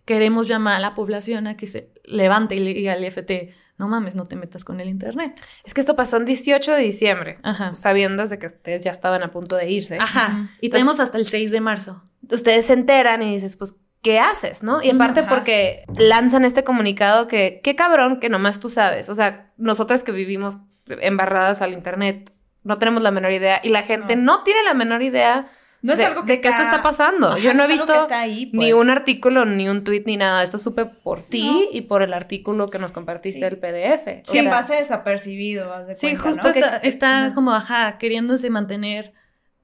queremos 0.06 0.48
llamar 0.48 0.76
a 0.76 0.80
la 0.80 0.94
población 0.94 1.48
a 1.48 1.58
que 1.58 1.68
se 1.68 1.92
levante 2.06 2.56
y 2.56 2.60
le 2.60 2.74
diga 2.74 2.94
al 2.94 3.04
IFT, 3.04 3.32
no 3.78 3.88
mames, 3.88 4.16
no 4.16 4.26
te 4.26 4.36
metas 4.36 4.64
con 4.64 4.80
el 4.80 4.90
internet. 4.90 5.42
Es 5.64 5.74
que 5.74 5.82
esto 5.82 5.96
pasó 5.96 6.18
el 6.18 6.26
18 6.26 6.72
de 6.74 6.82
diciembre, 6.82 7.40
Ajá. 7.44 7.74
sabiendo 7.76 8.26
de 8.28 8.38
que 8.38 8.46
ustedes 8.46 8.84
ya 8.84 8.92
estaban 8.92 9.24
a 9.24 9.32
punto 9.32 9.56
de 9.56 9.70
irse. 9.70 9.98
Ajá. 10.00 10.50
Y 10.62 10.70
tenemos 10.70 11.00
hasta 11.00 11.18
el 11.18 11.26
6 11.26 11.52
de 11.52 11.62
marzo. 11.62 12.04
Ustedes 12.30 12.68
se 12.68 12.74
enteran 12.74 13.24
y 13.24 13.32
dices, 13.34 13.56
pues, 13.56 13.76
¿qué 14.02 14.20
haces? 14.20 14.64
¿No? 14.64 14.84
Y 14.84 14.92
aparte 14.92 15.24
porque 15.24 15.84
lanzan 15.98 16.46
este 16.46 16.64
comunicado 16.64 17.28
que, 17.28 17.60
qué 17.64 17.76
cabrón 17.76 18.20
que 18.20 18.30
nomás 18.30 18.60
tú 18.60 18.70
sabes. 18.70 19.10
O 19.10 19.16
sea, 19.16 19.52
nosotras 19.58 20.04
que 20.04 20.12
vivimos 20.12 20.58
embarradas 20.88 21.62
al 21.62 21.74
internet, 21.74 22.32
no 22.64 22.78
tenemos 22.78 23.02
la 23.02 23.12
menor 23.12 23.32
idea 23.32 23.60
y 23.64 23.70
la 23.70 23.84
gente 23.84 24.16
no, 24.16 24.44
tiene 24.44 24.64
la 24.64 24.74
menor 24.74 25.02
idea 25.02 25.48
no 25.82 25.94
es 25.94 26.00
de, 26.00 26.06
algo 26.06 26.26
que, 26.26 26.34
esto 26.34 26.50
está 26.50 26.84
pasando. 26.84 27.38
Yo 27.38 27.56
no 27.56 27.64
he 27.64 27.68
visto 27.68 28.08
ni 28.28 28.46
pues. 28.46 28.74
un 28.74 28.92
artículo, 28.92 29.46
ni 29.46 29.68
un 29.68 29.84
tweet, 29.84 30.04
ni 30.06 30.16
nada. 30.16 30.44
Esto 30.44 30.60
supe 30.60 30.86
por 30.86 31.24
ti 31.24 31.70
y 31.72 31.82
por 31.82 32.04
el 32.04 32.14
artículo 32.14 32.70
que 32.70 32.78
nos 32.78 32.92
compartiste 32.92 33.40
del 33.40 33.58
PDF. 33.58 34.22
Sí, 34.24 34.44
pase 34.44 34.76
desapercibido. 34.76 35.74
sí, 35.96 36.16
justo 36.16 36.50
está, 36.84 37.32
como, 37.34 37.52
ajá, 37.52 37.98
queriéndose 37.98 38.50
mantener 38.52 39.14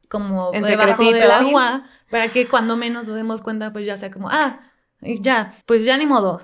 como 0.09 0.53
en 0.53 0.63
debajo 0.63 1.03
del 1.11 1.29
agua 1.29 1.83
para 2.09 2.29
que 2.29 2.47
cuando 2.47 2.77
menos 2.77 3.07
nos 3.07 3.15
demos 3.15 3.41
cuenta, 3.41 3.71
pues 3.71 3.85
ya 3.85 3.97
sea 3.97 4.09
como, 4.09 4.29
ah, 4.31 4.61
ya, 5.01 5.53
pues 5.67 5.85
ya 5.85 5.97
ni 5.97 6.07
modo. 6.07 6.41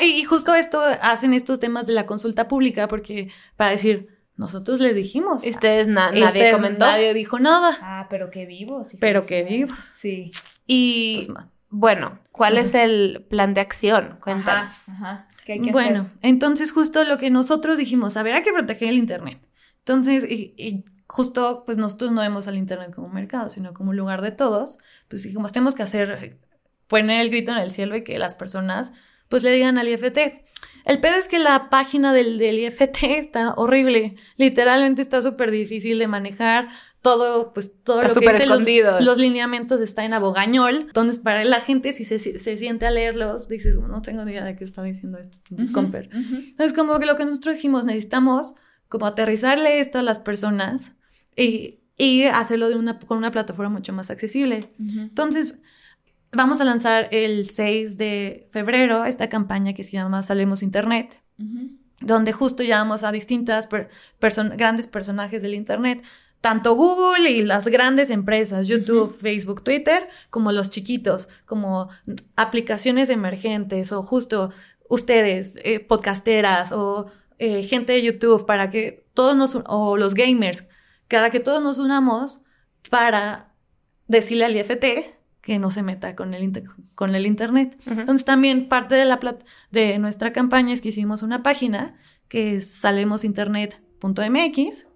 y, 0.00 0.04
y 0.04 0.24
justo 0.24 0.54
esto 0.54 0.80
hacen 1.02 1.34
estos 1.34 1.58
temas 1.58 1.88
de 1.88 1.94
la 1.94 2.06
consulta 2.06 2.46
pública 2.46 2.86
porque 2.86 3.32
para 3.56 3.70
decir 3.70 4.17
nosotros 4.38 4.78
les 4.78 4.94
dijimos. 4.94 5.44
Y 5.44 5.50
ustedes 5.50 5.88
nadie 5.88 6.52
comentó. 6.52 6.86
Nadie 6.86 7.12
dijo 7.12 7.40
nada. 7.40 7.76
Ah, 7.82 8.06
pero 8.08 8.30
qué 8.30 8.46
vivos. 8.46 8.96
Pero 9.00 9.22
qué 9.22 9.42
vivos. 9.42 9.78
Sí. 9.78 10.30
Y 10.64 11.28
bueno, 11.70 12.20
¿cuál 12.30 12.56
es 12.56 12.74
el 12.74 13.26
plan 13.28 13.52
de 13.52 13.60
acción? 13.60 14.18
Cuéntanos. 14.22 14.90
Ajá, 14.90 15.26
¿Qué 15.44 15.54
hay 15.54 15.60
que 15.60 15.72
bueno, 15.72 16.10
entonces 16.22 16.70
justo 16.70 17.02
lo 17.02 17.18
que 17.18 17.30
nosotros 17.30 17.78
dijimos, 17.78 18.16
a 18.16 18.22
ver, 18.22 18.36
hay 18.36 18.42
que 18.44 18.52
proteger 18.52 18.90
el 18.90 18.98
Internet. 18.98 19.40
Entonces, 19.80 20.24
y, 20.24 20.84
justo, 21.08 21.64
pues 21.66 21.76
nosotros 21.76 22.12
no 22.12 22.20
vemos 22.20 22.46
al 22.46 22.56
Internet 22.56 22.94
como 22.94 23.08
un 23.08 23.14
mercado, 23.14 23.48
sino 23.48 23.74
como 23.74 23.90
un 23.90 23.96
lugar 23.96 24.22
de 24.22 24.30
todos. 24.30 24.78
Pues 25.08 25.24
dijimos, 25.24 25.50
tenemos 25.50 25.74
que 25.74 25.82
hacer, 25.82 26.38
poner 26.86 27.22
el 27.22 27.30
grito 27.30 27.50
en 27.50 27.58
el 27.58 27.72
cielo 27.72 27.96
y 27.96 28.04
que 28.04 28.20
las 28.20 28.36
personas, 28.36 28.92
pues 29.28 29.42
le 29.42 29.50
digan 29.50 29.78
al 29.78 29.88
IFT, 29.88 30.44
el 30.88 31.00
pedo 31.00 31.16
es 31.16 31.28
que 31.28 31.38
la 31.38 31.68
página 31.68 32.14
del, 32.14 32.38
del 32.38 32.60
IFT 32.60 33.04
está 33.18 33.52
horrible. 33.52 34.16
Literalmente 34.38 35.02
está 35.02 35.20
súper 35.20 35.50
difícil 35.50 35.98
de 35.98 36.08
manejar. 36.08 36.70
Todo, 37.02 37.52
pues 37.52 37.82
todo 37.84 38.00
lo 38.02 38.14
que 38.14 38.24
es 38.24 38.40
escondido. 38.40 38.98
Los, 39.00 39.18
lineamientos 39.18 39.82
está 39.82 40.06
en 40.06 40.14
abogañol. 40.14 40.86
Entonces, 40.86 41.18
para 41.18 41.44
la 41.44 41.60
gente, 41.60 41.92
si 41.92 42.04
se, 42.04 42.18
se 42.18 42.56
siente 42.56 42.86
a 42.86 42.90
leerlos, 42.90 43.48
dices, 43.48 43.76
no 43.76 44.00
tengo 44.00 44.24
ni 44.24 44.32
idea 44.32 44.46
de 44.46 44.56
qué 44.56 44.64
está 44.64 44.82
diciendo 44.82 45.18
esto. 45.18 45.36
Entonces, 45.50 45.76
uh 45.76 45.78
Entonces, 45.78 46.72
como 46.72 46.98
que 46.98 47.04
lo 47.04 47.18
que 47.18 47.26
nosotros 47.26 47.56
dijimos, 47.56 47.84
necesitamos 47.84 48.54
como 48.88 49.04
aterrizarle 49.04 49.80
esto 49.80 49.98
a 49.98 50.02
las 50.02 50.18
personas 50.18 50.92
y, 51.36 51.80
y 51.98 52.24
hacerlo 52.24 52.70
de 52.70 52.76
una, 52.76 52.98
con 52.98 53.18
una 53.18 53.30
plataforma 53.30 53.68
mucho 53.68 53.92
más 53.92 54.10
accesible. 54.10 54.72
Entonces, 54.78 55.56
Vamos 56.32 56.60
a 56.60 56.64
lanzar 56.64 57.08
el 57.10 57.48
6 57.48 57.96
de 57.96 58.48
febrero 58.50 59.04
esta 59.04 59.28
campaña 59.28 59.72
que 59.72 59.82
se 59.82 59.92
llama 59.92 60.22
Salemos 60.22 60.62
Internet, 60.62 61.22
donde 62.00 62.32
justo 62.32 62.62
llamamos 62.62 63.02
a 63.02 63.12
distintas 63.12 63.66
grandes 64.56 64.86
personajes 64.86 65.40
del 65.40 65.54
Internet, 65.54 66.02
tanto 66.42 66.74
Google 66.74 67.30
y 67.30 67.42
las 67.42 67.66
grandes 67.66 68.10
empresas, 68.10 68.68
YouTube, 68.68 69.10
Facebook, 69.10 69.64
Twitter, 69.64 70.06
como 70.28 70.52
los 70.52 70.68
chiquitos, 70.68 71.28
como 71.46 71.88
aplicaciones 72.36 73.08
emergentes 73.08 73.90
o 73.90 74.02
justo 74.02 74.52
ustedes, 74.88 75.56
eh, 75.64 75.80
podcasteras 75.80 76.72
o 76.72 77.10
eh, 77.38 77.62
gente 77.62 77.94
de 77.94 78.02
YouTube, 78.02 78.44
para 78.44 78.68
que 78.68 79.06
todos 79.14 79.34
nos, 79.34 79.56
o 79.66 79.96
los 79.96 80.14
gamers, 80.14 80.68
para 81.08 81.30
que 81.30 81.40
todos 81.40 81.62
nos 81.62 81.78
unamos 81.78 82.42
para 82.90 83.54
decirle 84.06 84.44
al 84.44 84.56
IFT 84.56 85.17
que 85.40 85.58
no 85.58 85.70
se 85.70 85.82
meta 85.82 86.16
con 86.16 86.34
el, 86.34 86.64
con 86.94 87.14
el 87.14 87.26
Internet. 87.26 87.76
Entonces 87.86 88.24
también 88.24 88.68
parte 88.68 88.94
de, 88.94 89.04
la 89.04 89.18
de 89.70 89.98
nuestra 89.98 90.32
campaña 90.32 90.74
es 90.74 90.80
que 90.80 90.90
hicimos 90.90 91.22
una 91.22 91.42
página 91.42 91.96
que 92.28 92.56
es 92.56 92.70
salemosinternet.mx, 92.70 94.86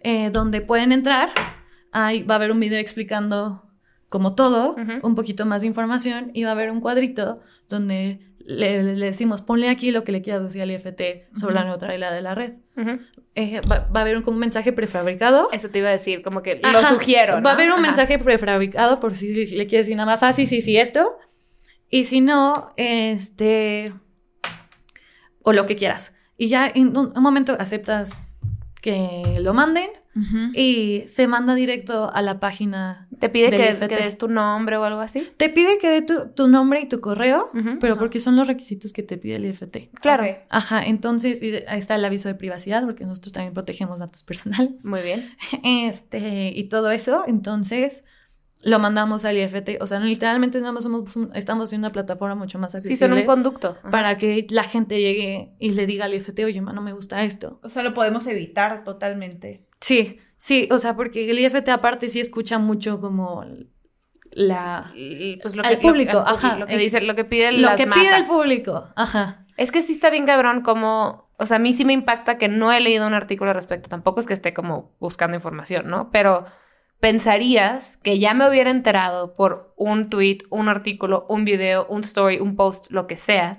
eh, 0.00 0.30
donde 0.30 0.60
pueden 0.60 0.92
entrar, 0.92 1.30
ahí 1.92 2.22
va 2.22 2.34
a 2.34 2.36
haber 2.36 2.52
un 2.52 2.60
video 2.60 2.78
explicando 2.78 3.62
como 4.08 4.34
todo, 4.34 4.76
un 5.02 5.14
poquito 5.16 5.44
más 5.44 5.62
de 5.62 5.66
información 5.66 6.30
y 6.34 6.44
va 6.44 6.50
a 6.50 6.52
haber 6.52 6.70
un 6.70 6.80
cuadrito 6.80 7.34
donde 7.68 8.20
le, 8.44 8.82
decimos, 8.96 9.40
ponle 9.40 9.68
aquí 9.68 9.90
lo 9.90 10.04
que 10.04 10.12
le 10.12 10.22
quieras 10.22 10.42
decir 10.42 10.62
al 10.62 10.70
IFT 10.70 11.34
sobre 11.34 11.54
la 11.54 11.64
neutralidad 11.64 12.12
de 12.12 12.22
la 12.22 12.34
red. 12.34 12.52
Eh, 13.34 13.60
va, 13.70 13.88
a 13.92 14.00
haber 14.00 14.18
un, 14.18 14.38
mensaje 14.38 14.72
prefabricado. 14.72 15.48
Eso 15.52 15.70
te 15.70 15.78
iba 15.78 15.88
a 15.88 15.92
decir, 15.92 16.22
como 16.22 16.42
que 16.42 16.60
lo 16.62 16.86
sugiero. 16.86 17.40
Va 17.42 17.50
a 17.50 17.54
haber 17.54 17.72
un 17.72 17.80
mensaje 17.80 18.18
prefabricado 18.18 19.00
por 19.00 19.14
si 19.14 19.46
le 19.46 19.66
quieres 19.66 19.86
decir 19.86 19.96
nada 19.96 20.12
más, 20.12 20.22
ah, 20.22 20.32
sí, 20.32 20.46
sí, 20.46 20.60
sí, 20.60 20.76
esto. 20.76 21.16
Y 21.90 22.04
si 22.04 22.20
no, 22.20 22.72
este. 22.76 23.92
O 25.42 25.52
lo 25.52 25.66
que 25.66 25.76
quieras. 25.76 26.14
Y 26.36 26.48
ya 26.48 26.70
en 26.72 26.96
un 26.96 27.12
momento 27.22 27.56
aceptas 27.58 28.16
que 28.80 29.22
lo 29.40 29.54
manden 29.54 29.88
y 30.54 31.02
se 31.06 31.26
manda 31.26 31.54
directo 31.54 32.10
a 32.12 32.22
la 32.22 32.38
página. 32.38 33.08
¿Te 33.18 33.28
pide 33.28 33.50
que, 33.50 33.96
des 33.96 34.18
tu 34.18 34.28
nombre 34.28 34.76
o 34.76 34.84
algo 34.84 35.00
así? 35.00 35.28
Te 35.36 35.48
pide 35.48 35.78
que 35.78 35.88
dé 35.88 36.02
tu, 36.02 36.48
nombre 36.48 36.80
y 36.80 36.88
tu 36.88 37.00
correo, 37.00 37.48
pero 37.80 37.98
porque 37.98 38.20
son 38.20 38.36
los 38.36 38.46
requisitos 38.46 38.92
que 38.92 39.02
te 39.02 39.18
pide 39.18 39.36
el 39.36 39.44
IFT. 39.46 39.90
Claro. 40.00 40.24
Ajá, 40.50 40.82
entonces 40.84 41.42
ahí 41.68 41.78
está 41.78 41.94
el 41.94 42.04
aviso 42.04 42.28
de 42.28 42.34
privacidad, 42.34 42.84
porque 42.84 43.04
nosotros 43.04 43.32
también 43.32 43.54
protegemos 43.54 44.00
datos 44.00 44.22
personales. 44.22 44.84
Muy 44.84 45.02
bien. 45.02 45.30
Este, 45.64 46.52
y 46.54 46.64
todo 46.64 46.90
eso, 46.90 47.24
entonces 47.26 48.02
lo 48.64 48.78
mandamos 48.78 49.24
al 49.24 49.36
IFT. 49.36 49.80
O 49.80 49.86
sea, 49.86 50.00
literalmente 50.00 50.58
estamos, 50.58 50.88
estamos 51.34 51.72
en 51.72 51.80
una 51.80 51.90
plataforma 51.90 52.34
mucho 52.34 52.58
más 52.58 52.74
accesible. 52.74 52.96
Sí, 52.96 53.00
son 53.00 53.12
un 53.12 53.24
conducto. 53.24 53.76
Para 53.90 54.16
que 54.18 54.46
la 54.50 54.64
gente 54.64 55.00
llegue 55.00 55.54
y 55.58 55.70
le 55.70 55.86
diga 55.86 56.06
al 56.06 56.14
IFT, 56.14 56.40
oye, 56.44 56.60
no 56.60 56.82
me 56.82 56.92
gusta 56.92 57.22
esto. 57.24 57.60
O 57.62 57.68
sea, 57.68 57.82
lo 57.82 57.94
podemos 57.94 58.26
evitar 58.26 58.84
totalmente. 58.84 59.66
Sí, 59.80 60.18
sí, 60.36 60.68
o 60.70 60.78
sea, 60.78 60.96
porque 60.96 61.30
el 61.30 61.38
IFT 61.38 61.68
aparte 61.68 62.08
sí 62.08 62.20
escucha 62.20 62.58
mucho 62.58 63.00
como 63.00 63.44
la 64.30 64.92
pues 65.40 65.54
lo 65.54 65.62
que, 65.62 65.68
el 65.68 65.80
público, 65.80 66.18
ajá, 66.18 66.58
lo 66.58 66.66
que 66.66 66.76
dice, 66.76 67.00
lo 67.00 67.14
que 67.14 67.24
pide 67.24 67.52
lo 67.52 67.76
que 67.76 67.86
pide 67.86 68.16
el 68.16 68.26
público, 68.26 68.88
ajá. 68.96 69.46
Es 69.56 69.70
que 69.70 69.82
sí 69.82 69.92
está 69.92 70.10
bien 70.10 70.26
cabrón 70.26 70.62
como, 70.62 71.30
o 71.38 71.46
sea, 71.46 71.58
a 71.58 71.60
mí 71.60 71.72
sí 71.72 71.84
me 71.84 71.92
impacta 71.92 72.38
que 72.38 72.48
no 72.48 72.72
he 72.72 72.80
leído 72.80 73.06
un 73.06 73.14
artículo 73.14 73.50
al 73.50 73.54
respecto, 73.54 73.88
tampoco 73.88 74.20
es 74.20 74.26
que 74.26 74.34
esté 74.34 74.52
como 74.52 74.96
buscando 74.98 75.36
información, 75.36 75.88
¿no? 75.88 76.10
Pero 76.10 76.44
pensarías 76.98 77.96
que 77.98 78.18
ya 78.18 78.34
me 78.34 78.48
hubiera 78.48 78.70
enterado 78.70 79.36
por 79.36 79.74
un 79.76 80.10
tweet, 80.10 80.38
un 80.50 80.68
artículo, 80.68 81.26
un 81.28 81.44
video, 81.44 81.86
un 81.88 82.00
story, 82.00 82.40
un 82.40 82.56
post, 82.56 82.90
lo 82.90 83.06
que 83.06 83.16
sea, 83.16 83.58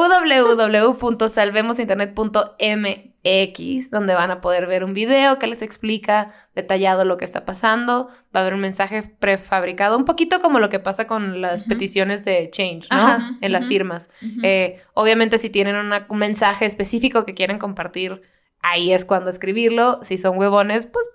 www.salvemosinternet.mx, 3.25 3.89
donde 3.91 4.15
van 4.15 4.31
a 4.31 4.41
poder 4.41 4.67
ver 4.67 4.83
un 4.83 4.93
video 4.93 5.39
que 5.39 5.47
les 5.47 5.61
explica 5.61 6.31
detallado 6.53 7.05
lo 7.05 7.17
que 7.17 7.25
está 7.25 7.45
pasando. 7.45 8.07
Va 8.35 8.39
a 8.39 8.41
haber 8.41 8.53
un 8.53 8.59
mensaje 8.59 9.03
prefabricado, 9.03 9.97
un 9.97 10.05
poquito 10.05 10.39
como 10.41 10.59
lo 10.59 10.69
que 10.69 10.79
pasa 10.79 11.07
con 11.07 11.41
las 11.41 11.63
peticiones 11.63 12.23
de 12.25 12.49
change, 12.51 12.87
¿no? 12.91 12.97
Ajá, 12.97 13.31
En 13.41 13.51
las 13.51 13.67
firmas. 13.67 14.09
Eh, 14.43 14.81
obviamente, 14.93 15.37
si 15.37 15.49
tienen 15.49 15.75
una- 15.75 16.05
un 16.09 16.17
mensaje 16.17 16.65
específico 16.65 17.25
que 17.25 17.33
quieren 17.33 17.57
compartir, 17.59 18.21
ahí 18.61 18.93
es 18.93 19.05
cuando 19.05 19.29
escribirlo. 19.29 19.99
Si 20.03 20.17
son 20.17 20.37
huevones, 20.37 20.85
pues 20.85 21.07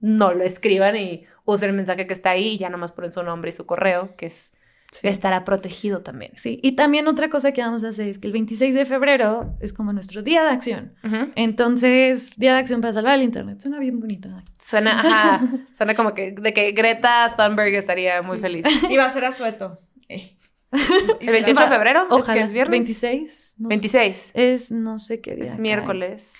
no 0.00 0.32
lo 0.32 0.44
escriban 0.44 0.96
y 0.96 1.24
usen 1.44 1.70
el 1.70 1.76
mensaje 1.76 2.06
que 2.06 2.12
está 2.12 2.30
ahí 2.30 2.48
y 2.48 2.58
ya 2.58 2.68
nomás 2.68 2.92
ponen 2.92 3.12
su 3.12 3.22
nombre 3.22 3.48
y 3.48 3.52
su 3.52 3.66
correo, 3.66 4.14
que 4.16 4.26
es 4.26 4.52
Sí. 4.92 5.08
estará 5.08 5.44
protegido 5.44 6.00
también. 6.02 6.32
Sí, 6.36 6.58
y 6.62 6.72
también 6.72 7.06
otra 7.08 7.28
cosa 7.28 7.52
que 7.52 7.60
vamos 7.60 7.84
a 7.84 7.88
hacer 7.88 8.08
es 8.08 8.18
que 8.18 8.28
el 8.28 8.32
26 8.32 8.74
de 8.74 8.86
febrero 8.86 9.56
es 9.60 9.72
como 9.72 9.92
nuestro 9.92 10.22
día 10.22 10.42
de 10.44 10.50
acción. 10.50 10.94
Entonces, 11.34 12.36
día 12.36 12.52
de 12.54 12.58
acción 12.60 12.80
para 12.80 12.92
salvar 12.92 13.14
el 13.14 13.22
internet. 13.22 13.60
Suena 13.60 13.78
bien 13.78 14.00
bonito. 14.00 14.28
Suena, 14.58 15.00
ajá, 15.00 15.42
suena 15.72 15.94
como 15.94 16.14
que 16.14 16.32
de 16.32 16.52
que 16.54 16.72
Greta 16.72 17.34
Thunberg 17.36 17.74
estaría 17.74 18.22
muy 18.22 18.38
Sí. 18.38 18.42
feliz. 18.42 18.64
Y 18.90 18.96
va 18.96 19.06
a 19.06 19.10
ser 19.10 19.24
a 19.24 19.32
sueto. 19.32 19.80
Eh. 20.08 20.34
¿El 21.20 21.28
28 21.30 21.60
de 21.62 21.68
febrero? 21.68 22.02
¿Es 22.02 22.12
Ojalá. 22.12 22.34
que 22.34 22.44
es 22.44 22.52
viernes? 22.52 22.70
26. 22.72 23.54
no 23.58 23.68
sé. 23.68 23.74
26. 23.74 24.30
Es 24.34 24.72
no 24.72 24.98
sé 24.98 25.20
qué 25.20 25.36
día. 25.36 25.46
Es 25.46 25.58
miércoles, 25.58 26.34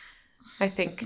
I 0.60 0.68
think. 0.70 1.02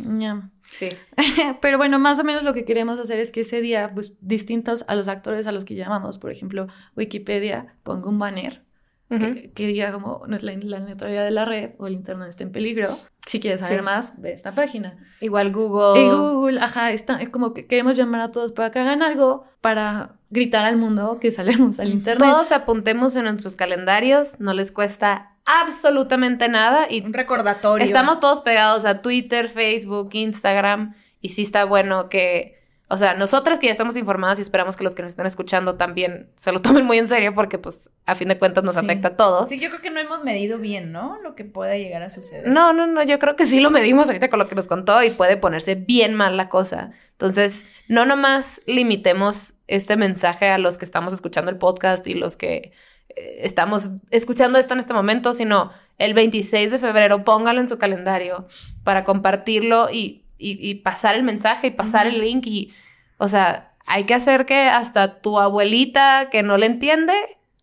Sí. 0.70 0.88
Pero 1.61 1.76
bueno, 1.78 1.98
más 1.98 2.18
o 2.18 2.24
menos 2.24 2.42
lo 2.42 2.54
que 2.54 2.64
queremos 2.64 2.98
hacer 2.98 3.18
es 3.18 3.30
que 3.33 3.42
ese 3.42 3.61
día, 3.61 3.90
pues 3.94 4.16
distintos 4.20 4.85
a 4.88 4.94
los 4.94 5.09
actores 5.09 5.46
a 5.46 5.52
los 5.52 5.64
que 5.64 5.74
llamamos, 5.74 6.16
por 6.18 6.30
ejemplo, 6.30 6.66
Wikipedia, 6.96 7.74
ponga 7.83 8.09
un 8.09 8.18
banner 8.18 8.62
Ujú. 9.11 9.35
que, 9.35 9.50
que 9.52 9.66
diga 9.66 9.90
como 9.92 10.22
no 10.28 10.37
es 10.37 10.44
la, 10.44 10.52
la 10.54 10.78
neutralidad 10.78 11.24
de 11.24 11.33
la 11.33 11.44
red 11.44 11.72
o 11.78 11.88
el 11.88 11.94
internet 11.94 12.28
está 12.28 12.44
en 12.44 12.52
peligro. 12.52 12.96
Si 13.26 13.40
quieres 13.40 13.61
saber 13.61 13.80
Sí. 13.80 13.85
más, 13.85 14.20
ve 14.20 14.33
esta 14.33 14.52
página. 14.52 14.96
Igual 15.20 15.52
Google. 15.52 16.00
Y 16.00 16.09
Google, 16.09 16.61
ajá, 16.61 16.92
está, 16.92 17.20
es 17.20 17.28
como 17.28 17.52
que 17.52 17.66
queremos 17.66 17.96
llamar 17.96 18.20
a 18.20 18.30
todos 18.30 18.52
para 18.52 18.70
que 18.70 18.78
hagan 18.78 19.02
algo, 19.02 19.44
para 19.61 20.16
gritar 20.30 20.64
al 20.64 20.76
mundo 20.76 21.18
que 21.20 21.33
salemos 21.33 21.80
al 21.80 21.88
internet. 21.90 22.28
Todos 22.30 22.52
apuntemos 22.52 23.16
en 23.16 23.24
nuestros 23.24 23.56
calendarios, 23.56 24.38
no 24.38 24.54
les 24.54 24.70
cuesta 24.70 25.29
absolutamente 25.44 26.48
nada 26.48 26.87
y 26.90 27.03
Un 27.03 27.12
recordatorio. 27.12 27.85
Estamos 27.85 28.20
todos 28.20 28.40
pegados 28.40 28.85
a 28.85 29.03
Twitter, 29.03 29.48
Facebook, 29.48 30.11
Instagram 30.12 30.94
y 31.20 31.31
sí 31.31 31.42
está 31.42 31.64
bueno 31.64 32.09
que, 32.09 32.59
o 32.92 32.98
sea, 32.98 33.14
nosotras 33.14 33.59
que 33.61 33.66
ya 33.66 33.72
estamos 33.72 33.96
informadas 33.96 34.38
y 34.40 34.42
esperamos 34.42 34.76
que 34.76 34.83
los 34.83 34.94
que 34.96 35.03
nos 35.03 35.11
están 35.11 35.26
escuchando 35.26 35.76
también 35.76 36.29
se 36.35 36.50
lo 36.50 36.61
tomen 36.61 36.85
muy 36.85 36.98
en 36.98 37.07
serio 37.07 37.35
porque 37.35 37.57
pues 37.57 37.88
a 38.05 38.14
fin 38.16 38.26
de 38.29 38.37
cuentas 38.38 38.64
nos 38.64 38.74
Sí. 38.74 38.81
afecta 38.81 39.09
a 39.09 39.16
todos. 39.16 39.48
Sí, 39.48 39.61
yo 39.61 39.68
creo 39.70 39.81
que 39.81 39.90
no 39.90 40.00
hemos 40.00 40.24
medido 40.24 40.59
bien, 40.59 40.90
¿no? 40.90 41.18
Lo 41.22 41.35
que 41.37 41.44
pueda 41.44 41.76
llegar 41.76 42.03
a 42.03 42.11
suceder. 42.11 42.48
No, 42.48 42.72
no, 42.72 42.87
no, 42.88 43.03
yo 43.05 43.18
creo 43.20 43.37
que 43.37 43.46
sí 43.46 43.61
lo 43.61 43.70
medimos 43.70 44.09
ahorita 44.09 44.29
con 44.29 44.38
lo 44.40 44.48
que 44.48 44.57
nos 44.57 44.66
contó 44.66 45.03
y 45.05 45.11
puede 45.11 45.37
ponerse 45.37 45.76
bien 45.76 46.14
mal 46.14 46.37
la 46.37 46.48
cosa. 46.48 46.90
Entonces, 47.12 47.64
no 47.87 48.07
nomás 48.07 48.61
limitemos 48.66 49.55
este 49.68 49.96
mensaje 49.96 50.48
a 50.50 50.59
los 50.59 50.76
que 50.76 50.85
estamos 50.85 51.12
escuchando 51.12 51.50
el 51.50 51.59
podcast 51.59 52.07
y 52.09 52.14
los 52.14 52.37
que 52.37 52.72
eh, 53.11 53.38
estamos 53.42 53.88
escuchando 54.11 54.59
esto 54.59 54.74
en 54.74 54.81
este 54.81 54.94
momento, 54.94 55.33
sino 55.33 55.70
el 55.98 56.14
26 56.14 56.70
de 56.72 56.79
febrero, 56.79 57.22
póngalo 57.24 57.61
en 57.61 57.68
su 57.68 57.79
calendario 57.79 58.48
para 58.85 59.05
compartirlo 59.05 59.90
y, 59.92 60.24
y- 60.40 60.59
y 60.70 60.74
pasar 60.76 61.14
el 61.14 61.22
mensaje 61.22 61.68
y 61.68 61.70
pasar 61.70 62.07
el 62.07 62.20
link 62.20 62.46
y, 62.46 62.72
o 63.18 63.29
sea, 63.29 63.74
hay 63.87 64.05
que 64.05 64.14
hacer 64.14 64.46
que 64.46 64.62
hasta 64.68 65.20
tu 65.20 65.38
abuelita 65.38 66.29
que 66.31 66.42
no 66.42 66.57
le 66.57 66.66
entiende 66.66 67.12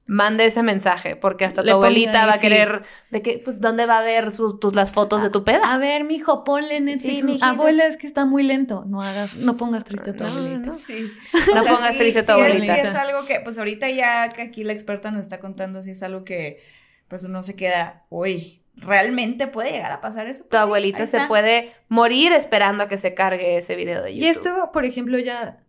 mande 0.09 0.45
ese 0.45 0.63
mensaje, 0.63 1.17
porque 1.17 1.43
hasta 1.43 1.63
tu 1.65 1.69
abuelita 1.69 2.21
ahí, 2.21 2.27
va 2.27 2.31
a 2.31 2.35
sí. 2.35 2.39
querer 2.41 2.81
de 3.11 3.21
que, 3.21 3.41
pues, 3.43 3.59
¿dónde 3.59 3.85
va 3.85 3.97
a 3.97 4.01
ver 4.01 4.31
sus, 4.31 4.57
tus, 4.57 4.73
las 4.73 4.93
fotos 4.93 5.21
de 5.21 5.29
tu 5.29 5.43
peda? 5.43 5.73
A 5.73 5.77
ver, 5.79 6.05
mijo, 6.05 6.45
ponle 6.45 6.79
Netflix. 6.79 7.23
Sí. 7.25 7.37
Abuela, 7.41 7.85
es 7.85 7.97
que 7.97 8.07
está 8.07 8.23
muy 8.23 8.43
lento. 8.43 8.85
No 8.87 9.01
hagas, 9.01 9.35
no 9.35 9.57
pongas 9.57 9.83
triste 9.83 10.11
a 10.11 10.15
tu 10.15 10.23
No, 10.23 10.29
abuelita. 10.29 10.69
no. 10.69 10.75
Sí. 10.75 11.11
No 11.53 11.61
pongas 11.65 11.97
triste 11.97 12.19
a 12.19 12.25
tu 12.25 12.31
sí 12.33 12.39
es- 12.39 12.45
abuelita. 12.47 12.75
sí 12.75 12.81
es 12.87 12.95
algo 12.95 13.25
que, 13.25 13.41
pues 13.41 13.57
ahorita 13.57 13.89
ya 13.89 14.29
que 14.29 14.43
aquí 14.43 14.63
la 14.63 14.71
experta 14.71 15.11
nos 15.11 15.21
está 15.23 15.41
contando, 15.41 15.81
si 15.81 15.91
es 15.91 16.01
algo 16.01 16.23
que, 16.23 16.63
pues 17.09 17.25
uno 17.25 17.43
se 17.43 17.57
queda, 17.57 18.05
uy, 18.09 18.61
¿realmente 18.77 19.47
puede 19.47 19.71
llegar 19.71 19.91
a 19.91 20.01
pasar 20.01 20.27
eso? 20.27 20.39
Pues 20.41 20.49
Tu 20.51 20.57
sí, 20.57 20.61
abuelita 20.63 21.05
se 21.07 21.17
está. 21.17 21.27
puede 21.27 21.71
morir 21.89 22.31
esperando 22.31 22.83
a 22.83 22.87
que 22.87 22.97
se 22.97 23.13
cargue 23.13 23.57
ese 23.57 23.75
video 23.75 24.01
de 24.03 24.13
YouTube. 24.15 24.25
Y 24.25 24.29
esto, 24.29 24.69
por 24.71 24.85
ejemplo, 24.85 25.17
ya 25.19 25.59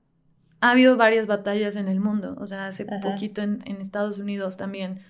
ha 0.61 0.71
habido 0.71 0.97
varias 0.97 1.27
batallas 1.27 1.77
en 1.77 1.88
el 1.88 2.01
mundo. 2.01 2.37
O 2.38 2.47
sea, 2.47 2.66
hace 2.66 2.85
Ajá. 2.88 3.01
poquito 3.01 3.42
en, 3.42 3.59
en 3.66 3.81
Estados 3.81 4.18
Unidos 4.18 4.57
también. 4.57 5.01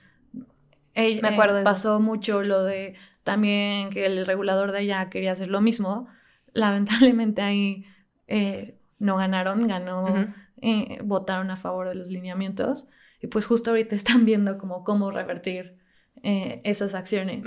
eh, 0.94 1.20
Me 1.22 1.28
acuerdo 1.28 1.54
de 1.56 1.60
eh, 1.62 1.64
pasó 1.64 2.00
mucho 2.00 2.42
lo 2.42 2.64
de 2.64 2.94
también 3.24 3.90
que 3.90 4.06
el 4.06 4.24
regulador 4.26 4.72
de 4.72 4.78
allá 4.78 5.10
quería 5.10 5.32
hacer 5.32 5.48
lo 5.48 5.60
mismo. 5.60 6.06
Lamentablemente 6.54 7.42
ahí 7.42 7.84
eh, 8.26 8.78
no 8.98 9.16
ganaron, 9.16 9.66
ganó, 9.66 10.34
eh, 10.60 10.98
votaron 11.04 11.50
a 11.50 11.56
favor 11.56 11.88
de 11.88 11.94
los 11.94 12.08
lineamientos. 12.08 12.86
Y 13.20 13.26
pues 13.28 13.46
justo 13.46 13.70
ahorita 13.70 13.94
están 13.96 14.24
viendo 14.24 14.58
como 14.58 14.84
cómo 14.84 15.10
revertir 15.10 15.77
eh, 16.22 16.60
esas 16.64 16.94
acciones. 16.94 17.46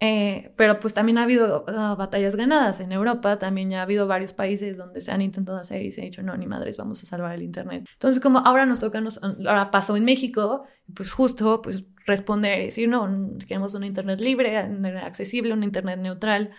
Eh, 0.00 0.52
pero 0.56 0.78
pues 0.78 0.94
también 0.94 1.18
ha 1.18 1.24
habido 1.24 1.64
ah, 1.68 1.96
batallas 1.98 2.36
ganadas 2.36 2.78
en 2.80 2.92
Europa, 2.92 3.38
también 3.38 3.68
ya 3.70 3.80
ha 3.80 3.82
habido 3.82 4.06
varios 4.06 4.32
países 4.32 4.76
donde 4.76 5.00
se 5.00 5.10
han 5.10 5.22
intentado 5.22 5.58
hacer 5.58 5.82
y 5.82 5.90
se 5.90 6.02
ha 6.02 6.04
dicho, 6.04 6.22
no, 6.22 6.36
ni 6.36 6.46
madres, 6.46 6.76
vamos 6.76 7.02
a 7.02 7.06
salvar 7.06 7.34
el 7.34 7.42
Internet. 7.42 7.84
Entonces 7.94 8.22
como 8.22 8.38
ahora 8.38 8.64
nos 8.64 8.78
toca, 8.80 9.00
nos- 9.00 9.20
ahora 9.22 9.70
pasó 9.72 9.96
en 9.96 10.04
México, 10.04 10.64
pues 10.94 11.12
justo 11.12 11.60
pues 11.62 11.84
responder 12.06 12.60
y 12.60 12.64
decir, 12.66 12.88
no, 12.88 13.36
queremos 13.46 13.74
una 13.74 13.86
Internet 13.86 14.20
libre, 14.20 14.56
accesible, 14.56 15.52
una 15.52 15.64
Internet 15.64 15.98
neutral, 15.98 16.50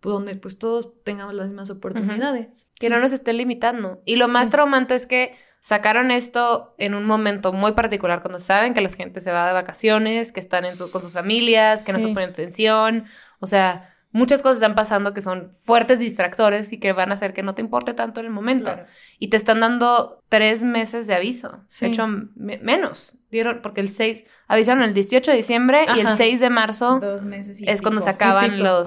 pues, 0.00 0.12
donde 0.14 0.36
pues 0.36 0.58
todos 0.58 1.02
tengamos 1.04 1.34
las 1.34 1.48
mismas 1.48 1.68
oportunidades. 1.70 2.70
Que 2.80 2.88
no 2.90 2.98
nos 2.98 3.12
estén 3.12 3.36
limitando. 3.36 4.02
Y 4.06 4.16
lo 4.16 4.28
más 4.28 4.46
Sí. 4.46 4.52
traumante 4.52 4.94
es 4.94 5.06
que 5.06 5.34
sacaron 5.60 6.10
esto 6.10 6.74
en 6.78 6.94
un 6.94 7.04
momento 7.04 7.52
muy 7.52 7.72
particular, 7.72 8.20
cuando 8.22 8.38
saben 8.38 8.74
que 8.74 8.80
la 8.80 8.88
gente 8.88 9.20
se 9.20 9.32
va 9.32 9.46
de 9.46 9.52
vacaciones, 9.52 10.32
que 10.32 10.40
están 10.40 10.64
en 10.64 10.76
su- 10.76 10.90
con 10.90 11.02
sus 11.02 11.12
familias, 11.14 11.84
que 11.84 11.92
no 11.92 11.98
están 11.98 12.14
poniendo 12.14 12.34
atención. 12.34 13.06
O 13.40 13.46
sea, 13.46 13.95
muchas 14.16 14.42
cosas 14.42 14.56
están 14.58 14.74
pasando 14.74 15.12
que 15.14 15.20
son 15.20 15.52
fuertes 15.62 15.98
distractores 16.00 16.72
y 16.72 16.78
que 16.80 16.92
van 16.92 17.10
a 17.10 17.14
hacer 17.14 17.32
que 17.32 17.42
no 17.42 17.54
te 17.54 17.62
importe 17.62 17.94
tanto 17.94 18.20
en 18.20 18.26
el 18.26 18.32
momento. 18.32 18.72
Claro. 18.72 18.84
Y 19.18 19.28
te 19.28 19.36
están 19.36 19.60
dando 19.60 20.22
tres 20.28 20.64
meses 20.64 21.06
de 21.06 21.14
aviso. 21.14 21.64
Sí. 21.68 21.84
De 21.84 21.90
hecho, 21.92 22.06
me- 22.34 22.58
menos. 22.58 23.18
Dieron, 23.30 23.60
porque 23.62 23.80
el 23.80 23.88
6, 23.88 24.24
avisaron 24.48 24.82
el 24.84 24.94
18 24.94 25.30
de 25.32 25.36
diciembre 25.36 25.84
y 25.96 26.00
el 26.00 26.06
Ajá. 26.06 26.16
6 26.16 26.40
de 26.40 26.48
marzo 26.48 27.00
Dos 27.00 27.24
meses 27.24 27.60
y 27.60 27.68
es 27.68 27.82
cuando 27.82 28.00
se 28.00 28.08
acaban 28.08 28.62
los, 28.62 28.86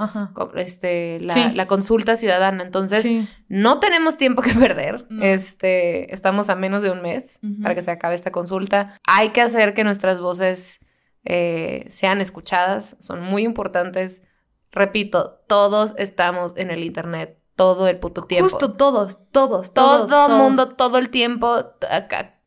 este, 0.56 1.20
la, 1.20 1.34
Sí. 1.34 1.44
la 1.54 1.68
consulta 1.68 2.18
ciudadana. 2.18 2.64
Entonces, 2.64 3.04
Sí. 3.04 3.28
no 3.50 3.80
tenemos 3.80 4.18
tiempo 4.18 4.42
que 4.42 4.54
perder. 4.54 5.06
No. 5.10 5.24
Este, 5.24 6.14
estamos 6.14 6.50
a 6.50 6.56
menos 6.56 6.82
de 6.84 6.92
un 6.92 7.02
mes 7.02 7.40
para 7.62 7.76
que 7.76 7.82
se 7.82 7.92
acabe 7.92 8.16
esta 8.16 8.32
consulta. 8.32 8.98
Hay 9.06 9.30
que 9.30 9.42
hacer 9.42 9.74
que 9.74 9.84
nuestras 9.84 10.20
voces 10.20 10.80
eh, 11.26 11.86
sean 11.90 12.22
escuchadas. 12.22 12.96
Son 13.00 13.22
muy 13.22 13.44
importantes. 13.44 14.24
Repito, 14.72 15.42
todos 15.48 15.94
estamos 15.98 16.54
en 16.56 16.72
el 16.72 16.84
internet 16.84 17.38
todo 17.56 17.88
el 17.88 17.98
puto 18.00 18.24
tiempo. 18.24 18.50
Justo 18.50 18.74
todos, 18.74 19.30
todos, 19.32 19.74
todo 19.74 20.06
todos. 20.06 20.10
todos. 20.10 20.38
mundo, 20.38 20.70
todo 20.70 20.98
el 20.98 21.10
tiempo. 21.10 21.74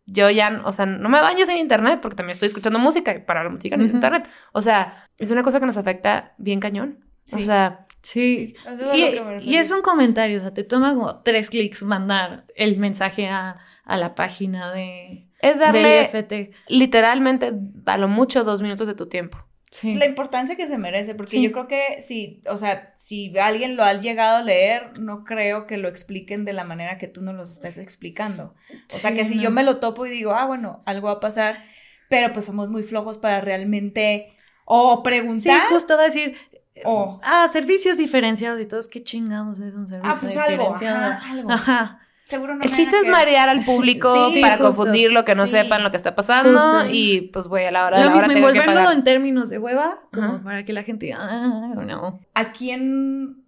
yo 0.06 0.30
ya, 0.30 0.62
o 0.64 0.72
sea, 0.72 0.86
no 0.86 1.08
me 1.08 1.20
baño 1.20 1.44
sin 1.44 1.58
internet 1.58 2.00
porque 2.00 2.16
también 2.16 2.32
estoy 2.32 2.48
escuchando 2.48 2.78
música 2.78 3.14
y 3.14 3.18
para 3.20 3.44
la 3.44 3.50
música 3.50 3.74
en 3.74 3.82
Ujú. 3.82 3.94
internet. 3.96 4.28
O 4.52 4.62
sea, 4.62 5.08
es 5.18 5.30
una 5.30 5.42
cosa 5.42 5.60
que 5.60 5.66
nos 5.66 5.76
afecta 5.76 6.34
bien 6.38 6.60
cañón. 6.60 7.04
O 7.34 7.38
sea, 7.38 7.86
Sí. 8.02 8.56
Es 8.66 9.44
Y, 9.44 9.56
es 9.56 9.70
un 9.70 9.80
comentario, 9.80 10.38
o 10.38 10.42
sea, 10.42 10.52
te 10.52 10.64
toma 10.64 10.92
como 10.94 11.20
tres 11.22 11.50
clics 11.50 11.84
mandar 11.84 12.46
el 12.56 12.76
mensaje 12.76 13.28
a, 13.28 13.58
a 13.84 13.96
la 13.96 14.14
página 14.14 14.72
de, 14.72 15.28
es 15.38 15.58
darle 15.58 16.02
IFT. 16.02 16.54
literalmente 16.68 17.52
a 17.86 17.98
lo 17.98 18.08
mucho 18.08 18.42
dos 18.42 18.60
minutos 18.60 18.88
de 18.88 18.94
tu 18.94 19.06
tiempo. 19.08 19.38
Sí. 19.72 19.94
La 19.94 20.04
importancia 20.04 20.54
que 20.54 20.68
se 20.68 20.76
merece, 20.76 21.14
porque 21.14 21.30
Sí. 21.30 21.42
yo 21.42 21.50
creo 21.50 21.66
que 21.66 22.00
si, 22.02 22.42
o 22.46 22.58
sea, 22.58 22.94
si 22.98 23.36
alguien 23.38 23.74
lo 23.74 23.82
ha 23.82 23.94
llegado 23.94 24.36
a 24.36 24.42
leer, 24.42 24.98
no 25.00 25.24
creo 25.24 25.66
que 25.66 25.78
lo 25.78 25.88
expliquen 25.88 26.44
de 26.44 26.52
la 26.52 26.62
manera 26.62 26.98
que 26.98 27.08
tú 27.08 27.22
nos 27.22 27.34
lo 27.34 27.42
estás 27.42 27.78
explicando. 27.78 28.54
O 28.70 28.76
sea, 28.94 29.10
Sí, 29.12 29.16
que 29.16 29.24
si 29.24 29.36
no. 29.36 29.42
yo 29.44 29.50
me 29.50 29.62
lo 29.62 29.78
topo 29.78 30.04
y 30.04 30.10
digo, 30.10 30.32
ah, 30.34 30.44
bueno, 30.44 30.82
algo 30.84 31.06
va 31.06 31.14
a 31.14 31.20
pasar, 31.20 31.54
pero 32.10 32.34
pues 32.34 32.44
somos 32.44 32.68
muy 32.68 32.82
flojos 32.82 33.16
para 33.16 33.40
realmente 33.40 34.28
o 34.66 34.96
Sí, 34.96 35.00
preguntar. 35.04 35.62
justo 35.70 35.96
va 35.96 36.02
a 36.02 36.04
decir, 36.04 36.36
O- 36.84 37.20
ah, 37.22 37.48
servicios 37.48 37.96
diferenciados 37.96 38.60
y 38.60 38.66
todos, 38.66 38.88
qué 38.88 39.02
chingados 39.02 39.60
es 39.60 39.74
un 39.74 39.88
servicio 39.88 40.12
Ah, 40.14 40.18
pues 40.20 40.36
algo, 40.36 40.50
diferenciado. 40.68 41.12
ajá, 41.12 41.30
algo. 41.32 41.50
Ajá. 41.50 42.01
Seguro 42.32 42.54
no 42.56 42.62
El 42.64 42.70
me 42.70 42.76
chiste 42.76 42.98
es 42.98 43.06
marear 43.06 43.48
al 43.48 43.64
público 43.64 44.30
Sí, 44.30 44.40
para 44.40 44.56
justo. 44.56 44.66
confundirlo, 44.68 45.24
que 45.24 45.34
no 45.34 45.46
Sí. 45.46 45.52
sepan 45.58 45.82
lo 45.82 45.90
que 45.90 45.96
está 45.96 46.14
pasando 46.14 46.52
Justo. 46.58 46.86
y 46.90 47.30
pues 47.32 47.46
güey, 47.46 47.66
a 47.66 47.70
la 47.70 47.86
hora 47.86 47.98
de 47.98 48.04
Lo 48.06 48.10
la 48.10 48.16
mismo, 48.16 48.32
envolverlo 48.32 48.90
en 48.90 49.04
términos 49.04 49.50
de 49.50 49.58
hueva, 49.58 50.00
como 50.12 50.42
para 50.42 50.64
que 50.64 50.72
la 50.72 50.82
gente 50.82 51.06
diga, 51.06 51.18
ah, 51.20 51.74
no. 51.86 52.20
¿A 52.34 52.52
quién 52.52 53.44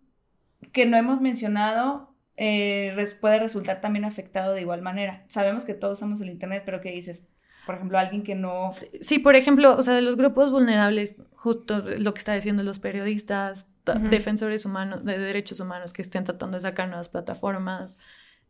que 0.72 0.86
no 0.86 0.96
hemos 0.96 1.20
mencionado 1.20 2.14
eh, 2.36 2.92
res- 2.96 3.14
puede 3.14 3.38
resultar 3.38 3.80
también 3.80 4.04
afectado 4.04 4.52
de 4.52 4.60
igual 4.60 4.82
manera? 4.82 5.24
Sabemos 5.28 5.64
que 5.64 5.74
todos 5.74 5.98
usamos 5.98 6.20
el 6.20 6.28
Internet, 6.30 6.62
pero 6.66 6.80
¿qué 6.80 6.90
dices? 6.90 7.22
Por 7.64 7.76
ejemplo, 7.76 7.98
alguien 7.98 8.22
que 8.24 8.34
no... 8.34 8.70
Sí, 8.72 8.86
sí, 9.00 9.18
por 9.20 9.36
ejemplo, 9.36 9.74
o 9.76 9.82
sea, 9.82 9.94
de 9.94 10.02
los 10.02 10.16
grupos 10.16 10.50
vulnerables, 10.50 11.16
justo 11.32 11.82
lo 11.98 12.12
que 12.12 12.18
está 12.18 12.34
diciendo 12.34 12.62
los 12.62 12.78
periodistas, 12.78 13.68
defensores 14.10 14.66
humanos, 14.66 15.04
de 15.04 15.18
derechos 15.18 15.60
humanos 15.60 15.92
que 15.92 16.02
estén 16.02 16.24
tratando 16.24 16.56
de 16.56 16.60
sacar 16.60 16.88
nuevas 16.88 17.08
plataformas. 17.08 17.98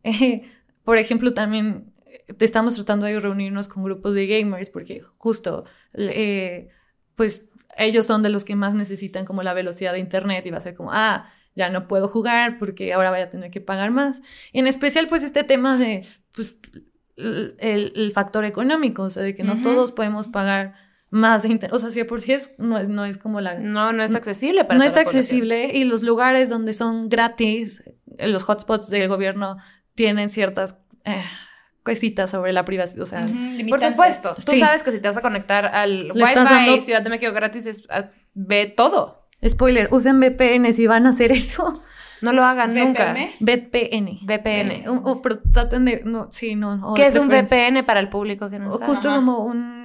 Eh, 0.05 0.43
por 0.85 0.99
ejemplo, 0.99 1.35
también 1.35 1.93
eh, 2.07 2.35
estamos 2.41 2.77
tratando 2.77 3.07
de 3.07 3.19
reunirnos 3.19 3.69
con 3.69 3.83
grupos 3.83 4.15
de 4.15 4.27
gamers 4.27 4.71
porque 4.71 5.03
justo, 5.19 5.65
eh, 5.95 6.69
pues 7.17 7.49
ellos 7.77 8.07
son 8.07 8.23
de 8.23 8.29
los 8.29 8.45
que 8.45 8.55
más 8.55 8.75
necesitan 8.75 9.25
como 9.25 9.43
la 9.43 9.55
velocidad 9.55 9.93
de 9.93 9.99
internet 9.99 10.47
y 10.47 10.51
va 10.51 10.59
a 10.59 10.61
ser 10.61 10.75
como, 10.75 10.91
ah, 10.93 11.29
ya 11.57 11.71
no 11.71 11.89
puedo 11.89 12.09
jugar 12.09 12.59
porque 12.59 12.93
ahora 12.93 13.11
voy 13.11 13.21
a 13.21 13.31
tener 13.31 13.51
que 13.51 13.61
pagar 13.61 13.91
más. 13.91 14.23
En 14.53 14.67
especial, 14.67 15.09
pues 15.09 15.23
este 15.23 15.45
tema 15.45 15.77
de, 15.77 16.07
pues, 16.35 16.57
el, 17.17 18.13
factor 18.13 18.45
económico, 18.45 19.03
o 19.05 19.11
sea, 19.11 19.23
de 19.23 19.35
que 19.35 19.45
no 19.45 19.61
todos 19.63 19.93
podemos 19.93 20.27
pagar 20.27 20.75
más 21.11 21.45
de 21.45 21.51
internet. 21.51 21.73
O 21.73 21.79
sea, 21.79 21.93
si 21.93 22.03
por 22.03 22.21
sí 22.21 22.33
es, 22.33 22.55
no 22.59 22.77
es, 22.77 22.89
no 22.89 23.05
es 23.05 23.19
como 23.19 23.41
la... 23.41 23.59
No, 23.59 23.93
no 23.93 24.03
es 24.03 24.17
accesible 24.17 24.65
para 24.65 24.79
no 24.79 24.85
toda 24.85 24.87
es 24.87 24.93
población. 24.95 25.21
accesible 25.21 25.77
y 25.77 25.85
los 25.85 26.03
lugares 26.03 26.49
donde 26.49 26.73
son 26.73 27.09
gratis, 27.09 27.85
eh, 28.19 28.27
los 28.27 28.43
hotspots 28.49 28.91
del 28.91 29.09
gobierno 29.09 29.59
tienen 29.95 30.29
ciertas 30.29 30.81
eh, 31.05 31.23
cositas 31.83 32.31
sobre 32.31 32.53
la 32.53 32.65
privacidad. 32.65 33.03
O 33.03 33.07
sea, 33.07 33.27
Por 33.69 33.81
supuesto, 33.81 34.35
tú 34.45 34.53
Sí. 34.53 34.59
sabes 34.61 34.83
que 34.83 34.91
si 34.93 35.01
te 35.01 35.09
vas 35.09 35.17
a 35.17 35.23
conectar 35.23 35.67
al 35.67 36.09
Le 36.09 36.13
Wi-Fi 36.15 36.35
dando- 36.35 36.81
Ciudad 36.81 37.03
de 37.03 37.11
México 37.11 37.33
gratis, 37.33 37.67
es, 37.67 37.85
ah, 37.91 38.11
ve 38.35 38.67
todo. 38.67 39.23
spoiler, 39.47 39.89
usen 39.93 40.21
VPN 40.21 40.73
si 40.73 40.87
van 40.87 41.07
a 41.07 41.11
hacer 41.11 41.31
eso. 41.33 41.83
No 42.23 42.33
lo 42.33 42.43
hagan 42.45 42.75
nunca. 42.75 43.13
VPN. 43.13 43.35
VPN. 43.41 44.19
VPN. 44.23 44.71
Eh, 44.73 44.89
o, 44.89 44.95
o 44.95 45.21
pero 45.21 45.39
traten 45.53 45.85
de, 45.85 46.01
no, 46.07 46.29
sí, 46.31 46.55
no. 46.55 46.81
o 46.83 46.95
¿Qué 46.95 47.05
es 47.07 47.17
un 47.17 47.29
VPN 47.29 47.83
para 47.85 48.01
el 48.01 48.09
público 48.09 48.49
que 48.49 48.59
no 48.59 48.71
O 48.71 48.73
sabe? 48.73 48.87
justo 48.87 49.09
Ajá. 49.09 49.17
como 49.19 49.39
un 49.45 49.84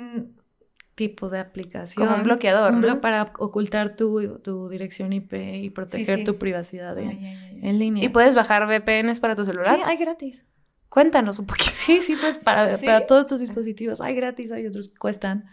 tipo 1.00 1.30
de 1.30 1.40
aplicación. 1.40 2.06
Como 2.06 2.18
un 2.18 2.24
bloqueador, 2.24 2.74
Un 2.74 2.82
¿no? 2.82 2.88
blo- 2.88 3.00
para 3.00 3.32
ocultar 3.40 3.96
tu, 3.96 4.38
tu 4.40 4.68
dirección 4.68 5.14
IP 5.14 5.34
y 5.64 5.70
proteger 5.70 6.20
sí. 6.20 6.24
tu 6.26 6.38
privacidad 6.38 6.98
Ah, 6.98 7.02
en, 7.02 7.80
línea. 7.80 8.04
¿Y 8.04 8.10
puedes 8.10 8.36
bajar 8.36 8.68
VPNs 8.68 9.20
para 9.22 9.34
tu 9.36 9.46
celular? 9.46 9.78
Sí, 9.78 9.82
hay 9.86 9.96
gratis. 9.98 10.46
Cuéntanos 10.90 11.40
un 11.40 11.46
poquito. 11.46 11.70
Sí, 11.72 12.02
sí, 12.02 12.16
pues 12.20 12.38
para, 12.38 12.76
¿Sí? 12.76 12.86
para 12.86 13.06
todos 13.06 13.26
tus 13.28 13.40
dispositivos 13.40 14.02
hay 14.02 14.14
gratis, 14.14 14.52
hay 14.52 14.66
otros 14.68 14.90
que 14.90 14.98
cuestan. 14.98 15.46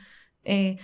Eh, 0.45 0.79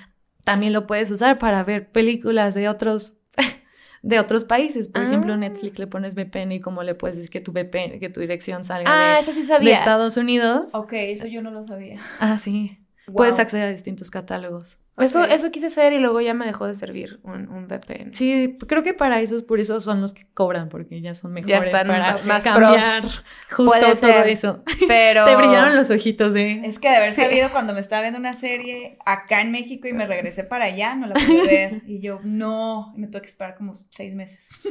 también 0.44 0.72
lo 0.72 0.86
puedes 0.86 1.10
usar 1.10 1.38
para 1.38 1.62
ver 1.64 1.90
películas 1.90 2.54
de 2.54 2.68
otros 2.68 3.14
de 4.02 4.18
otros 4.20 4.44
países. 4.44 4.88
Por 4.88 5.02
Ah. 5.02 5.06
ejemplo, 5.06 5.36
Netflix 5.36 5.78
le 5.78 5.86
pones 5.86 6.14
VPN 6.14 6.52
y 6.56 6.60
como 6.60 6.82
le 6.82 6.94
puedes 6.94 7.16
decir 7.16 7.30
que 7.30 7.40
tu 7.40 7.52
VPN, 7.52 7.98
que 7.98 8.08
tu 8.10 8.20
dirección 8.20 8.62
salga 8.64 8.88
Ah, 8.90 9.14
de, 9.16 9.20
eso 9.22 9.32
sí 9.32 9.40
de 9.42 9.46
sabía. 9.46 9.74
Estados 9.74 10.16
Unidos. 10.16 10.74
Ok, 10.74 10.92
eso 10.94 11.26
yo 11.26 11.40
no 11.42 11.50
lo 11.50 11.64
sabía. 11.64 11.98
Ah, 12.20 12.36
sí. 12.38 12.78
Wow. 13.06 13.16
Puedes 13.16 13.38
acceder 13.40 13.66
a 13.66 13.70
distintos 13.70 14.10
catálogos. 14.10 14.78
Eso, 14.98 15.22
Ok. 15.22 15.28
eso 15.30 15.50
quise 15.50 15.66
hacer 15.66 15.92
y 15.94 15.98
luego 15.98 16.20
ya 16.20 16.34
me 16.34 16.44
dejó 16.46 16.66
de 16.66 16.74
servir 16.74 17.18
un, 17.24 17.48
un 17.48 17.66
VPN. 17.66 18.12
Sí, 18.12 18.58
creo 18.68 18.82
que 18.82 18.92
para 18.94 19.20
esos, 19.20 19.42
por 19.42 19.58
eso 19.58 19.80
son 19.80 20.00
los 20.02 20.12
que 20.14 20.26
cobran, 20.34 20.68
porque 20.68 21.00
ya 21.00 21.14
son 21.14 21.32
mejores 21.32 21.50
Ya 21.50 21.58
están 21.64 21.86
para 21.86 22.18
más 22.24 22.44
cambiar 22.44 23.00
pros. 23.00 23.24
justo 23.50 23.64
Puede 23.72 23.80
todo 23.80 23.96
ser. 23.96 24.28
eso. 24.28 24.62
Pero. 24.88 25.24
Te 25.24 25.34
brillaron 25.34 25.74
los 25.74 25.90
ojitos 25.90 26.34
de... 26.34 26.60
Es 26.64 26.78
que 26.78 26.90
de 26.90 26.96
haber 26.96 27.10
Sí. 27.12 27.22
sabido 27.22 27.50
cuando 27.50 27.72
me 27.74 27.80
estaba 27.80 28.02
viendo 28.02 28.20
una 28.20 28.34
serie 28.34 28.98
acá 29.06 29.40
en 29.40 29.50
México 29.50 29.88
y 29.88 29.94
me 29.94 30.06
regresé 30.06 30.44
para 30.44 30.66
allá, 30.66 30.94
no 30.94 31.06
la 31.06 31.14
pude 31.14 31.46
ver. 31.46 31.82
Y 31.86 32.00
yo, 32.00 32.20
no, 32.22 32.92
me 32.96 33.06
tuve 33.08 33.22
que 33.22 33.28
esperar 33.28 33.56
como 33.56 33.74
seis 33.74 34.14
meses. 34.14 34.48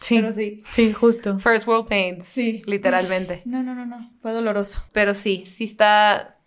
Sí, 0.00 0.16
Pero 0.16 0.32
sí. 0.32 0.62
sí, 0.68 0.92
justo. 0.92 1.38
First 1.38 1.68
World 1.68 1.86
Pains. 1.88 2.26
Sí. 2.26 2.62
Literalmente. 2.66 3.42
No, 3.44 3.62
no, 3.62 3.72
no, 3.76 3.86
no. 3.86 4.04
Fue 4.20 4.32
doloroso. 4.32 4.82
Pero 4.90 5.14
sí, 5.14 5.44
sí 5.46 5.62
está. 5.62 6.38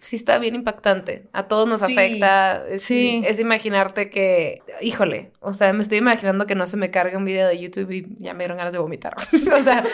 Sí 0.00 0.16
está 0.16 0.38
bien 0.38 0.54
impactante. 0.54 1.28
A 1.32 1.46
todos 1.46 1.68
nos 1.68 1.80
Sí. 1.80 1.92
afecta. 1.92 2.64
Es, 2.68 2.82
Sí. 2.82 3.22
es 3.26 3.38
imaginarte 3.38 4.08
que. 4.10 4.62
Híjole. 4.80 5.30
O 5.40 5.52
sea, 5.52 5.72
me 5.74 5.82
estoy 5.82 5.98
imaginando 5.98 6.46
que 6.46 6.54
no 6.54 6.66
se 6.66 6.76
me 6.78 6.90
cargue 6.90 7.16
un 7.18 7.24
video 7.26 7.46
de 7.48 7.58
YouTube 7.58 7.90
y 7.90 8.06
ya 8.18 8.32
me 8.32 8.40
dieron 8.44 8.56
ganas 8.56 8.72
de 8.72 8.78
vomitar. 8.78 9.14
o 9.54 9.60
sea, 9.60 9.84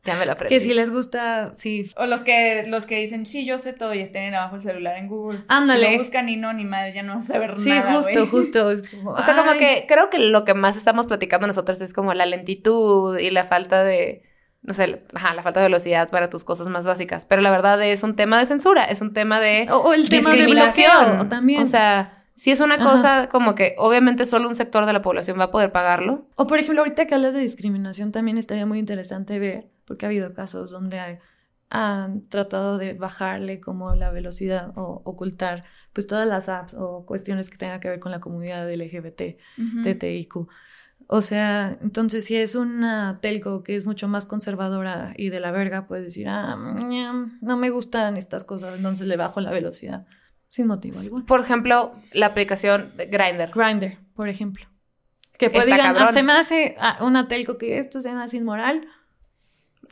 Ya 0.06 0.16
me 0.16 0.26
lo 0.26 0.32
aprendí. 0.32 0.56
Que 0.56 0.62
si 0.62 0.74
les 0.74 0.90
gusta, 0.90 1.52
sí. 1.56 1.92
o 1.98 2.06
los 2.06 2.22
que, 2.22 2.64
los 2.68 2.86
que 2.86 2.98
dicen, 3.00 3.26
sí, 3.26 3.46
yo 3.46 3.60
sé 3.60 3.74
todo 3.74 3.94
y 3.94 4.06
tienen 4.10 4.36
abajo 4.36 4.56
el 4.56 4.64
celular 4.64 4.96
en 4.98 5.10
Google. 5.10 5.40
Ándale. 5.50 5.88
Si 5.88 5.92
lo 5.94 5.98
buscan 6.00 6.30
y 6.30 6.38
no, 6.38 6.54
ni 6.54 6.64
madre, 6.64 6.94
ya 6.94 7.04
no 7.04 7.16
vas 7.16 7.30
a 7.30 7.34
saber 7.34 7.58
Sí, 7.60 7.70
nada. 7.70 7.94
justo, 7.94 8.12
güey. 8.14 8.28
justo. 8.28 8.72
como, 8.96 9.12
O 9.12 9.22
sea, 9.22 9.36
como 9.36 9.52
ay, 9.52 9.60
que 9.60 9.86
creo 9.88 10.10
que 10.10 10.20
lo 10.20 10.46
que 10.46 10.54
más 10.54 10.78
estamos 10.78 11.08
platicando 11.08 11.46
nosotros 11.48 11.82
es 11.82 11.94
como 11.94 12.14
la 12.14 12.26
lentitud 12.26 13.18
y 13.20 13.30
la 13.32 13.44
falta 13.44 13.84
de, 13.84 14.22
no 14.62 14.74
sé, 14.74 15.04
ajá, 15.14 15.34
la 15.34 15.44
falta 15.44 15.60
de 15.62 15.68
velocidad 15.68 16.10
para 16.10 16.30
tus 16.30 16.44
cosas 16.44 16.68
más 16.70 16.86
básicas. 16.86 17.26
Pero 17.26 17.42
la 17.42 17.52
verdad 17.52 17.82
es 17.84 18.04
un 18.04 18.16
tema 18.16 18.38
de 18.40 18.46
censura, 18.46 18.84
es 18.86 19.02
un 19.02 19.14
tema 19.14 19.40
de 19.40 19.68
O, 19.72 19.78
o 19.78 19.94
el 19.94 20.10
tema 20.10 20.32
de 20.36 20.46
bloqueo 20.46 21.28
también. 21.30 21.62
O 21.62 21.66
sea, 21.66 22.26
si 22.36 22.52
es 22.52 22.60
una 22.60 22.76
Ajá. 22.76 22.84
cosa 22.92 23.30
como 23.30 23.56
que 23.56 23.76
obviamente 23.78 24.26
solo 24.26 24.48
un 24.48 24.56
sector 24.56 24.86
de 24.86 24.94
la 24.94 25.02
población 25.02 25.40
va 25.40 25.46
a 25.46 25.52
poder 25.52 25.72
pagarlo. 25.72 26.28
O 26.36 26.48
por 26.48 26.60
ejemplo, 26.60 26.82
ahorita 26.82 27.08
que 27.08 27.16
hablas 27.16 27.34
de 27.34 27.40
discriminación, 27.40 28.12
también 28.12 28.38
estaría 28.38 28.66
muy 28.66 28.80
interesante 28.80 29.40
ver, 29.40 29.70
porque 29.86 30.06
ha 30.06 30.10
habido 30.10 30.34
casos 30.34 30.70
donde 30.70 31.00
hay- 31.00 31.18
han 31.70 32.30
tratado 32.30 32.78
de 32.78 32.94
bajarle 32.94 33.60
como 33.60 33.94
la 33.96 34.10
velocidad 34.10 34.72
o 34.78 35.02
ocultar 35.04 35.66
pues 35.92 36.08
todas 36.08 36.26
las 36.26 36.48
apps 36.48 36.74
o 36.78 37.06
cuestiones 37.06 37.50
que 37.50 37.58
tengan 37.58 37.80
que 37.82 37.90
ver 37.90 38.00
con 38.00 38.12
la 38.12 38.20
comunidad 38.22 38.70
LGBT. 38.72 39.36
TTIQ. 39.84 40.48
O 41.10 41.22
sea, 41.22 41.78
entonces 41.82 42.26
si 42.26 42.36
es 42.36 42.56
una 42.56 43.20
telco 43.22 43.64
que 43.64 43.76
es 43.76 43.86
mucho 43.86 44.10
más 44.10 44.26
conservadora 44.26 45.14
y 45.16 45.30
de 45.30 45.40
la 45.40 45.52
verga, 45.52 45.88
puedes 45.88 46.04
decir, 46.06 46.28
ah, 46.28 46.58
no 47.42 47.58
me 47.58 47.70
gustan 47.70 48.18
estas 48.18 48.44
cosas, 48.44 48.76
entonces 48.76 49.08
le 49.08 49.16
bajo 49.16 49.40
la 49.40 49.52
velocidad. 49.52 50.06
Sin 50.50 50.68
motivo 50.68 51.00
alguno. 51.00 51.26
Por 51.26 51.42
ejemplo, 51.42 51.94
la 52.14 52.28
aplicación 52.28 52.94
de 52.96 53.06
Grindr. 53.08 53.52
Grinder, 53.54 54.00
por 54.16 54.30
ejemplo. 54.30 54.66
Que 55.38 55.50
pues 55.50 55.66
digan. 55.66 55.96
"Ah, 55.98 56.12
se 56.12 56.24
me 56.24 56.34
hace 56.34 56.76
ah, 56.80 56.98
una 57.02 57.28
telco 57.28 57.58
que 57.58 57.78
esto 57.78 58.02
se 58.02 58.12
me 58.14 58.24
hace 58.24 58.38
inmoral. 58.38 58.88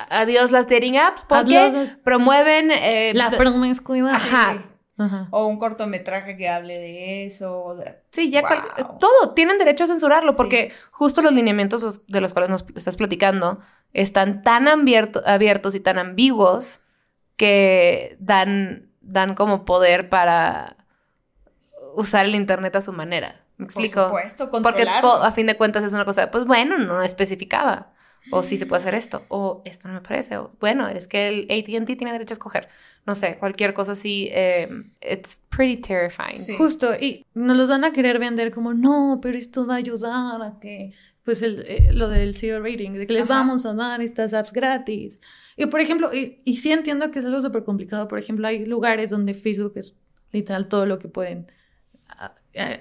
Adiós 0.10 0.52
las 0.52 0.68
dating 0.68 0.98
apps 0.98 1.26
porque 1.28 1.58
Adiós 1.58 1.98
promueven 2.04 2.72
eh, 2.72 3.12
La 3.14 3.32
promiscuidad. 3.32 4.16
Ajá. 4.16 4.64
Ajá. 4.98 5.28
O 5.32 5.46
un 5.48 5.58
cortometraje 5.60 6.38
que 6.38 6.48
hable 6.48 6.78
de 6.80 7.26
eso. 7.26 7.58
o 7.66 7.84
Sí, 8.12 8.30
ya 8.32 8.42
Wow. 8.42 8.98
todo, 9.00 9.34
tienen 9.34 9.58
derecho 9.58 9.84
a 9.84 9.88
censurarlo 9.88 10.32
Sí. 10.32 10.38
porque 10.38 10.72
justo 10.92 11.22
los 11.22 11.34
lineamientos 11.34 12.06
de 12.08 12.22
los 12.22 12.32
cuales 12.34 12.50
nos 12.50 12.66
estás 12.76 12.96
platicando 12.96 13.60
están 13.92 14.42
tan 14.42 14.68
abierto- 14.70 15.22
abiertos 15.26 15.76
y 15.76 15.80
tan 15.82 15.98
ambiguos 15.98 16.82
que 17.36 18.16
dan, 18.20 18.90
dan 19.02 19.36
como 19.36 19.66
poder 19.66 20.08
para 20.10 20.78
usar 21.96 22.26
el 22.26 22.36
internet 22.36 22.76
a 22.78 22.82
su 22.82 22.94
manera. 22.94 23.42
¿Me 23.58 23.66
explico? 23.66 24.10
Por 24.10 24.22
supuesto, 24.28 24.50
Porque 24.62 24.86
po- 25.02 25.08
a 25.24 25.32
fin 25.32 25.48
de 25.48 25.56
cuentas 25.58 25.84
es 25.84 25.94
una 25.94 26.06
cosa, 26.06 26.30
pues 26.32 26.46
bueno, 26.46 26.78
no 26.78 27.02
especificaba. 27.02 27.92
O 28.32 28.42
sí 28.44 28.58
se 28.58 28.66
puede 28.66 28.80
hacer 28.80 28.96
esto, 28.96 29.24
o 29.30 29.62
esto 29.66 29.88
no 29.88 29.94
me 29.94 30.02
parece, 30.02 30.38
o 30.38 30.52
bueno, 30.60 30.88
es 30.88 31.08
que 31.08 31.28
el 31.28 31.44
ATT 31.44 31.98
tiene 31.98 32.12
derecho 32.12 32.34
a 32.34 32.36
escoger. 32.36 32.70
No 33.06 33.14
sé, 33.14 33.38
cualquier 33.38 33.74
cosa 33.74 33.92
así, 33.92 34.30
eh, 34.32 34.68
it's 35.02 35.42
pretty 35.50 35.80
terrifying. 35.80 36.38
Sí. 36.38 36.56
Justo, 36.58 36.94
y 36.96 37.26
nos 37.36 37.56
los 37.56 37.70
van 37.70 37.84
a 37.84 37.94
querer 37.94 38.18
vender 38.18 38.52
como, 38.52 38.74
no, 38.74 39.20
pero 39.22 39.38
esto 39.38 39.68
va 39.68 39.76
a 39.76 39.78
ayudar 39.78 40.42
a 40.42 40.58
que, 40.60 40.94
pues 41.24 41.42
el, 41.42 41.64
eh, 41.68 41.90
lo 41.94 42.10
del 42.10 42.36
zero 42.36 42.64
rating, 42.64 42.92
de 42.92 43.06
que 43.06 43.14
les 43.14 43.26
Ajá. 43.26 43.40
vamos 43.42 43.66
a 43.66 43.74
dar 43.74 44.02
estas 44.02 44.34
apps 44.34 44.52
gratis. 44.52 45.20
Y 45.56 45.68
por 45.68 45.80
ejemplo, 45.80 46.12
y, 46.14 46.42
y 46.46 46.58
sí 46.58 46.72
entiendo 46.72 47.12
que 47.12 47.20
es 47.20 47.26
algo 47.26 47.42
súper 47.42 47.64
complicado, 47.64 48.08
por 48.08 48.20
ejemplo, 48.20 48.48
hay 48.48 48.66
lugares 48.66 49.12
donde 49.12 49.34
Facebook 49.34 49.74
es 49.76 49.96
literal 50.32 50.68
todo 50.68 50.86
lo 50.86 51.00
que 51.00 51.08
pueden, 51.08 51.48
a, 52.08 52.34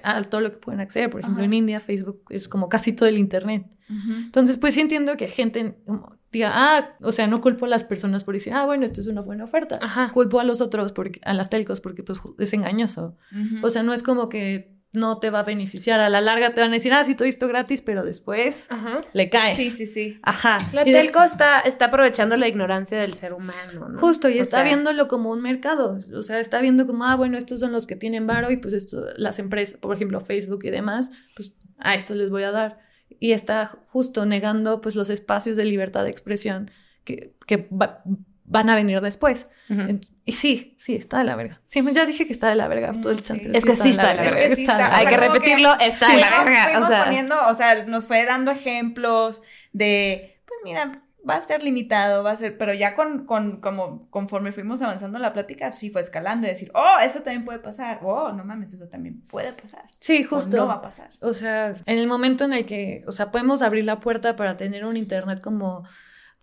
a- 0.03 0.17
a 0.17 0.23
todo 0.23 0.41
lo 0.41 0.51
que 0.51 0.57
pueden 0.57 0.79
acceder. 0.81 1.09
Por 1.09 1.21
ejemplo, 1.21 1.41
Ajá. 1.41 1.45
en 1.45 1.53
India 1.53 1.79
Facebook 1.79 2.23
es 2.29 2.47
como 2.47 2.69
casi 2.69 2.93
todo 2.93 3.07
el 3.09 3.17
Internet. 3.17 3.65
Entonces, 3.87 4.57
pues 4.57 4.73
sí 4.73 4.81
entiendo 4.81 5.15
que 5.15 5.27
gente 5.27 5.77
como, 5.85 6.15
diga, 6.31 6.51
ah, 6.53 6.95
o 7.01 7.11
sea, 7.11 7.27
no 7.27 7.39
culpo 7.39 7.65
a 7.65 7.69
las 7.69 7.83
personas 7.83 8.23
por 8.23 8.33
decir, 8.33 8.51
ah, 8.53 8.65
bueno, 8.65 8.83
esto 8.83 8.99
es 8.99 9.05
una 9.07 9.21
buena 9.21 9.43
oferta. 9.43 9.77
Ajá. 9.81 10.11
Culpo 10.11 10.39
a 10.39 10.43
los 10.43 10.59
otros, 10.59 10.91
porque, 10.91 11.21
a 11.23 11.33
las 11.35 11.49
telcos, 11.51 11.81
porque 11.81 12.01
pues 12.01 12.19
es 12.39 12.53
engañoso. 12.53 13.15
O 13.61 13.69
sea, 13.69 13.83
no 13.83 13.93
es 13.93 14.01
como 14.01 14.27
que 14.27 14.74
no 14.95 15.19
te 15.19 15.29
va 15.29 15.39
a 15.39 15.43
beneficiar. 15.43 15.99
A 15.99 16.09
la 16.09 16.21
larga 16.21 16.53
te 16.53 16.61
van 16.61 16.71
a 16.71 16.73
decir, 16.73 16.93
ah, 16.93 17.03
sí, 17.03 17.15
todo 17.15 17.27
esto 17.27 17.47
gratis, 17.47 17.81
pero 17.81 18.03
después 18.03 18.67
Ajá. 18.71 19.01
le 19.13 19.29
caes. 19.29 19.57
sí, 19.57 19.69
sí, 19.69 19.85
sí. 19.85 20.19
Ajá. 20.23 20.59
La 20.73 20.87
Y 20.87 20.91
telco 20.91 21.21
está, 21.23 21.59
está 21.61 21.85
aprovechando 21.85 22.35
la 22.37 22.47
ignorancia 22.47 22.99
del 22.99 23.13
ser 23.13 23.33
humano, 23.33 23.89
¿no? 23.89 23.99
Justo, 23.99 24.29
y 24.29 24.39
O 24.39 24.41
está 24.41 24.57
sea, 24.57 24.63
viéndolo 24.65 25.07
como 25.07 25.31
un 25.31 25.41
mercado. 25.41 25.97
O 26.15 26.23
sea, 26.23 26.39
está 26.39 26.61
viendo 26.61 26.85
como, 26.87 27.05
ah, 27.05 27.15
bueno, 27.15 27.37
estos 27.37 27.59
son 27.59 27.71
los 27.71 27.87
que 27.87 27.95
tienen 27.95 28.27
varo 28.27 28.51
y 28.51 28.57
pues 28.57 28.73
esto, 28.73 29.05
las 29.17 29.39
empresas, 29.39 29.77
por 29.79 29.95
ejemplo, 29.95 30.19
Facebook 30.21 30.61
y 30.65 30.69
demás, 30.69 31.11
pues 31.35 31.53
a 31.77 31.95
esto 31.95 32.15
les 32.15 32.29
voy 32.29 32.43
a 32.43 32.51
dar. 32.51 32.79
Y 33.19 33.31
está 33.33 33.77
justo 33.87 34.25
negando 34.25 34.81
pues 34.81 34.95
los 34.95 35.09
espacios 35.09 35.55
de 35.57 35.65
libertad 35.65 36.03
de 36.03 36.09
expresión 36.09 36.71
que, 37.03 37.35
que 37.47 37.67
va- 37.71 38.01
van 38.45 38.69
a 38.69 38.75
venir 38.75 38.99
después. 39.01 39.47
Ent- 39.69 40.07
Y 40.27 40.31
sí, 40.31 40.75
sí, 40.79 40.95
está 40.95 41.19
de 41.19 41.23
la 41.23 41.35
verga. 41.35 41.61
Sí, 41.67 41.81
ya 41.93 42.05
dije 42.05 42.25
que 42.25 42.33
está 42.33 42.49
de 42.49 42.55
la 42.55 42.67
verga 42.67 42.93
todo 42.99 43.11
el 43.11 43.19
Mm, 43.19 43.37
pero 43.43 43.51
Es 43.53 43.63
que 43.63 43.75
sí 43.75 43.89
está 43.91 44.09
de 44.09 44.15
la 44.15 44.23
verga. 44.23 44.95
Hay 44.97 45.05
que 45.05 45.17
repetirlo, 45.17 45.69
está 45.79 46.09
de 46.09 46.17
la 46.17 46.27
fuimos- 46.27 46.45
verga, 46.45 46.79
o 46.81 46.87
sea. 46.87 47.03
poniendo, 47.05 47.35
o 47.47 47.53
sea, 47.53 47.85
nos 47.85 48.07
fue 48.07 48.25
dando 48.25 48.49
ejemplos 48.51 49.43
de, 49.71 50.41
pues 50.47 50.59
mira, 50.63 51.03
va 51.29 51.35
a 51.35 51.41
ser 51.45 51.61
limitado, 51.63 52.23
va 52.23 52.31
a 52.31 52.37
ser, 52.37 52.57
pero 52.57 52.73
ya 52.73 52.95
con, 52.95 53.25
con, 53.27 53.59
como, 53.61 54.09
conforme 54.09 54.51
fuimos 54.51 54.81
avanzando 54.81 55.19
la 55.19 55.31
plática, 55.33 55.71
sí 55.73 55.91
fue 55.91 56.01
escalando 56.01 56.47
y 56.47 56.51
decir, 56.51 56.71
oh, 56.73 56.97
eso 57.03 57.19
también 57.21 57.45
puede 57.45 57.59
pasar, 57.59 57.99
oh, 58.03 58.31
no 58.31 58.43
mames, 58.45 58.73
eso 58.73 58.87
también 58.87 59.21
puede 59.21 59.53
pasar. 59.53 59.83
Sí, 59.99 60.23
O 60.25 60.35
justo. 60.35 60.57
no 60.57 60.65
va 60.67 60.75
a 60.75 60.81
pasar. 60.81 61.11
O 61.21 61.33
sea, 61.33 61.75
en 61.85 61.97
el 61.99 62.07
momento 62.07 62.45
en 62.45 62.53
el 62.53 62.65
que, 62.65 63.03
o 63.07 63.11
sea, 63.11 63.29
podemos 63.31 63.61
abrir 63.61 63.85
la 63.85 63.99
puerta 63.99 64.35
para 64.35 64.57
tener 64.57 64.85
un 64.85 64.97
internet 64.97 65.39
como 65.39 65.83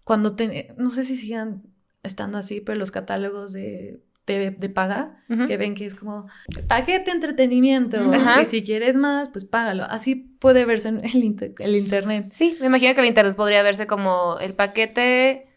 cuando, 0.05 0.35
te, 0.37 0.72
no 0.78 0.91
sé 0.91 1.05
si 1.05 1.16
sigan 1.16 1.62
estando 2.03 2.38
así, 2.38 2.61
pero 2.61 2.78
los 2.78 2.90
catálogos 2.90 3.53
de, 3.53 4.00
de, 4.26 4.50
de 4.50 4.68
paga, 4.68 5.22
que 5.46 5.57
ven 5.57 5.74
que 5.74 5.86
es 5.86 5.94
como 5.94 6.26
paquete 6.68 7.11
entretenimiento, 7.11 7.96
y 8.40 8.44
si 8.44 8.62
quieres 8.62 8.96
más, 8.96 9.28
pues 9.28 9.44
págalo. 9.44 9.84
Así 9.84 10.16
puede 10.16 10.64
verse 10.64 10.88
en 10.88 11.05
el, 11.05 11.22
inter- 11.24 11.55
el 11.59 11.76
internet. 11.76 12.26
Sí, 12.32 12.57
me 12.61 12.66
imagino 12.66 12.94
que 12.94 13.00
el 13.00 13.07
internet 13.07 13.36
podría 13.36 13.62
verse 13.62 13.86
como 13.86 14.38
el 14.40 14.55
paquete 14.55 15.48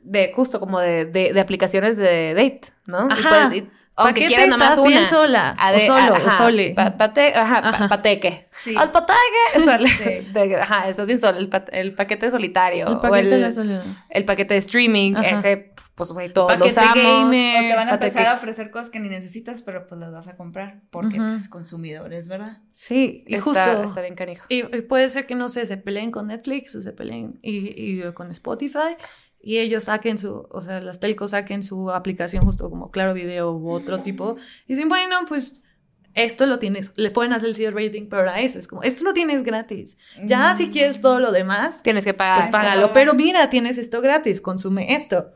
de 0.00 0.32
justo 0.34 0.58
como 0.60 0.80
de, 0.80 1.04
de, 1.04 1.32
de 1.32 1.40
aplicaciones 1.40 1.96
de 1.96 2.34
date, 2.34 2.68
¿no? 2.86 3.08
Y 3.08 3.12
Ajá. 3.12 3.48
puedes- 3.48 3.62
y- 3.64 3.70
aunque 3.94 4.22
Paquete 4.22 4.28
quieras 4.28 4.48
nomás 4.48 4.70
estás 4.70 4.84
bien 4.86 4.98
una. 5.00 5.06
sola, 5.06 5.56
o 5.74 5.78
solo, 5.80 6.14
ajá, 6.14 6.28
o 6.28 6.30
sole. 6.30 6.72
pa- 6.74 6.96
pate- 6.96 7.34
ajá, 7.34 7.62
pa- 7.62 7.68
Ajá. 7.68 7.88
pateque. 7.88 8.48
Sí. 8.50 8.74
Al 8.76 8.90
pateque. 8.90 9.18
sole. 9.64 9.88
Sí. 9.88 10.30
De- 10.32 10.56
ajá, 10.56 10.88
estás 10.88 11.06
bien 11.06 11.18
solo. 11.20 11.38
El, 11.38 11.48
pa- 11.48 11.64
el 11.72 11.94
paquete 11.94 12.30
solitario. 12.30 12.86
el 12.86 12.94
o 12.94 13.00
paquete 13.00 13.36
de 13.38 13.46
el, 13.46 13.52
soledad. 13.52 13.84
el 14.08 14.24
paquete 14.24 14.54
de 14.54 14.58
streaming. 14.58 15.14
Ajá. 15.16 15.28
Ese, 15.38 15.74
pues, 15.94 16.10
güey, 16.12 16.32
todos 16.32 16.48
paquete 16.52 16.68
los 16.68 16.78
amos. 16.78 16.94
gamer. 17.04 17.58
O 17.64 17.68
te 17.68 17.74
van 17.76 17.88
a 17.88 17.90
Pateque. 17.92 18.06
empezar 18.08 18.26
a 18.32 18.36
ofrecer 18.36 18.70
cosas 18.70 18.88
que 18.90 18.98
ni 18.98 19.08
necesitas, 19.10 19.62
pero 19.62 19.86
pues 19.86 20.00
las 20.00 20.10
vas 20.10 20.26
a 20.26 20.36
comprar, 20.36 20.80
porque 20.90 21.20
Ujú. 21.20 21.28
pues 21.32 21.48
consumidores, 21.50 22.28
¿verdad? 22.28 22.62
Sí, 22.72 23.24
y 23.26 23.34
Está, 23.34 23.44
justo. 23.44 23.82
está 23.84 24.00
bien 24.00 24.14
canijo. 24.14 24.46
Y, 24.48 24.60
y 24.74 24.82
puede 24.82 25.08
ser 25.10 25.26
que, 25.26 25.34
no 25.34 25.50
sé, 25.50 25.66
se 25.66 25.76
peleen 25.76 26.10
con 26.10 26.28
Netflix 26.28 26.74
o 26.76 26.80
se 26.82 26.92
peleen 26.92 27.38
y, 27.42 27.98
y 28.00 28.12
con 28.14 28.30
Spotify 28.30 28.96
y 29.42 29.58
ellos 29.58 29.84
saquen 29.84 30.18
su, 30.18 30.46
o 30.50 30.60
sea, 30.60 30.80
las 30.80 31.00
telcos 31.00 31.32
saquen 31.32 31.62
su 31.62 31.90
aplicación 31.90 32.44
justo 32.44 32.70
como 32.70 32.90
Claro 32.90 33.12
Video 33.14 33.52
u 33.52 33.70
otro 33.70 33.98
tipo 33.98 34.36
y 34.66 34.74
dicen, 34.74 34.88
bueno, 34.88 35.16
pues 35.28 35.60
esto 36.14 36.44
lo 36.46 36.58
tienes, 36.58 36.92
le 36.96 37.10
pueden 37.10 37.32
hacer 37.32 37.48
el 37.58 37.72
rating, 37.72 38.06
pero 38.08 38.30
a 38.30 38.38
eso 38.40 38.58
es 38.58 38.68
como, 38.68 38.82
esto 38.82 39.02
lo 39.02 39.12
tienes 39.14 39.42
gratis. 39.42 39.96
Ya 40.24 40.52
Mm. 40.52 40.56
si 40.56 40.70
quieres 40.70 41.00
todo 41.00 41.18
lo 41.20 41.32
demás, 41.32 41.82
Tienes 41.82 42.04
que 42.04 42.14
pagar. 42.14 42.36
pues 42.38 42.48
págalo, 42.48 42.92
pero 42.92 43.14
mira, 43.14 43.48
tienes 43.50 43.78
esto 43.78 44.00
gratis, 44.00 44.40
consume 44.40 44.94
esto. 44.94 45.32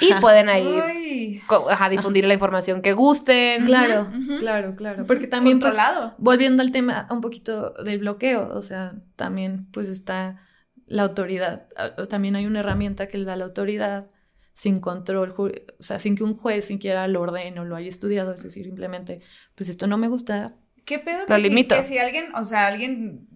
Y 0.00 0.10
Ajá. 0.10 0.20
pueden 0.20 0.48
ahí 0.48 1.40
ajá, 1.70 1.88
difundir 1.88 2.24
la 2.26 2.34
información 2.34 2.82
que 2.82 2.92
gusten. 2.94 3.64
Claro, 3.64 4.10
claro, 4.40 4.74
claro, 4.74 5.06
porque 5.06 5.26
también 5.28 5.58
pues 5.60 5.76
volviendo 6.18 6.62
al 6.62 6.72
tema 6.72 7.06
un 7.10 7.20
poquito 7.20 7.70
del 7.84 8.00
bloqueo, 8.00 8.48
o 8.54 8.60
sea, 8.60 8.92
también 9.16 9.66
pues 9.72 9.88
está 9.88 10.40
la 10.86 11.02
autoridad, 11.02 11.66
también 12.08 12.36
hay 12.36 12.46
una 12.46 12.60
herramienta 12.60 13.08
que 13.08 13.18
le 13.18 13.24
da 13.24 13.36
la 13.36 13.44
autoridad 13.44 14.10
sin 14.52 14.78
control, 14.80 15.34
o 15.36 15.82
sea, 15.82 15.98
sin 15.98 16.16
que 16.16 16.22
un 16.24 16.36
juez 16.36 16.64
siquiera 16.66 17.08
lo 17.08 17.20
ordene 17.22 17.58
o 17.60 17.64
lo 17.64 17.74
haya 17.76 17.88
estudiado, 17.88 18.32
es 18.32 18.42
decir, 18.42 18.64
simplemente, 18.64 19.16
pues 19.54 19.68
esto 19.68 19.86
no 19.86 19.96
me 19.98 20.08
gusta. 20.08 20.54
¿Qué 20.84 20.98
pedo? 20.98 21.20
Lo 21.20 21.34
que 21.34 21.40
si- 21.42 21.48
limito. 21.48 21.74
que 21.76 21.82
si 21.82 21.98
alguien, 21.98 22.34
o 22.34 22.44
sea, 22.44 22.66
alguien 22.68 23.26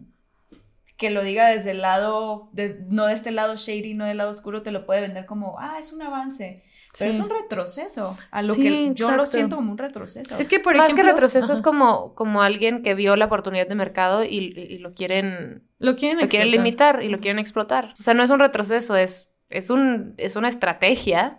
que 0.96 1.10
lo 1.10 1.22
diga 1.24 1.48
desde 1.48 1.70
el 1.72 1.80
lado, 1.80 2.50
de- 2.52 2.84
no 2.88 3.06
de 3.06 3.14
este 3.14 3.30
lado 3.30 3.56
shady, 3.56 3.94
no 3.94 4.04
del 4.04 4.16
lado 4.18 4.30
oscuro, 4.30 4.62
te 4.62 4.70
lo 4.72 4.84
puede 4.84 5.00
vender 5.00 5.26
como, 5.26 5.56
ah, 5.58 5.78
es 5.80 5.92
un 5.92 6.02
avance. 6.02 6.64
Pero 6.98 7.12
Sí. 7.12 7.18
es 7.18 7.24
un 7.24 7.30
retroceso. 7.30 8.16
A 8.30 8.42
lo 8.42 8.54
Sí, 8.54 8.62
que 8.62 8.70
yo 8.94 9.06
lo 9.08 9.12
exacto. 9.14 9.26
siento 9.32 9.56
como 9.56 9.72
un 9.72 9.78
retroceso. 9.78 10.36
Es 10.38 10.48
que 10.48 10.58
por 10.60 10.76
Más 10.76 10.86
ejemplo, 10.86 11.04
que 11.04 11.10
retroceso 11.12 11.52
es 11.52 11.62
como, 11.62 12.14
como 12.14 12.42
alguien 12.42 12.82
que 12.82 12.94
vio 12.94 13.16
la 13.16 13.26
oportunidad 13.26 13.66
de 13.66 13.74
mercado 13.74 14.24
y, 14.24 14.36
y 14.56 14.78
lo 14.78 14.92
quieren, 14.92 15.62
lo 15.78 15.96
quieren, 15.96 16.18
lo 16.20 16.26
quieren 16.28 16.50
limitar 16.50 17.02
y 17.02 17.08
lo 17.08 17.20
quieren 17.20 17.38
explotar. 17.38 17.94
O 17.98 18.02
sea, 18.02 18.14
no 18.14 18.22
es 18.22 18.30
un 18.30 18.40
retroceso, 18.40 18.96
es, 18.96 19.30
es, 19.50 19.70
un, 19.70 20.14
es 20.16 20.36
una 20.36 20.48
estrategia 20.48 21.38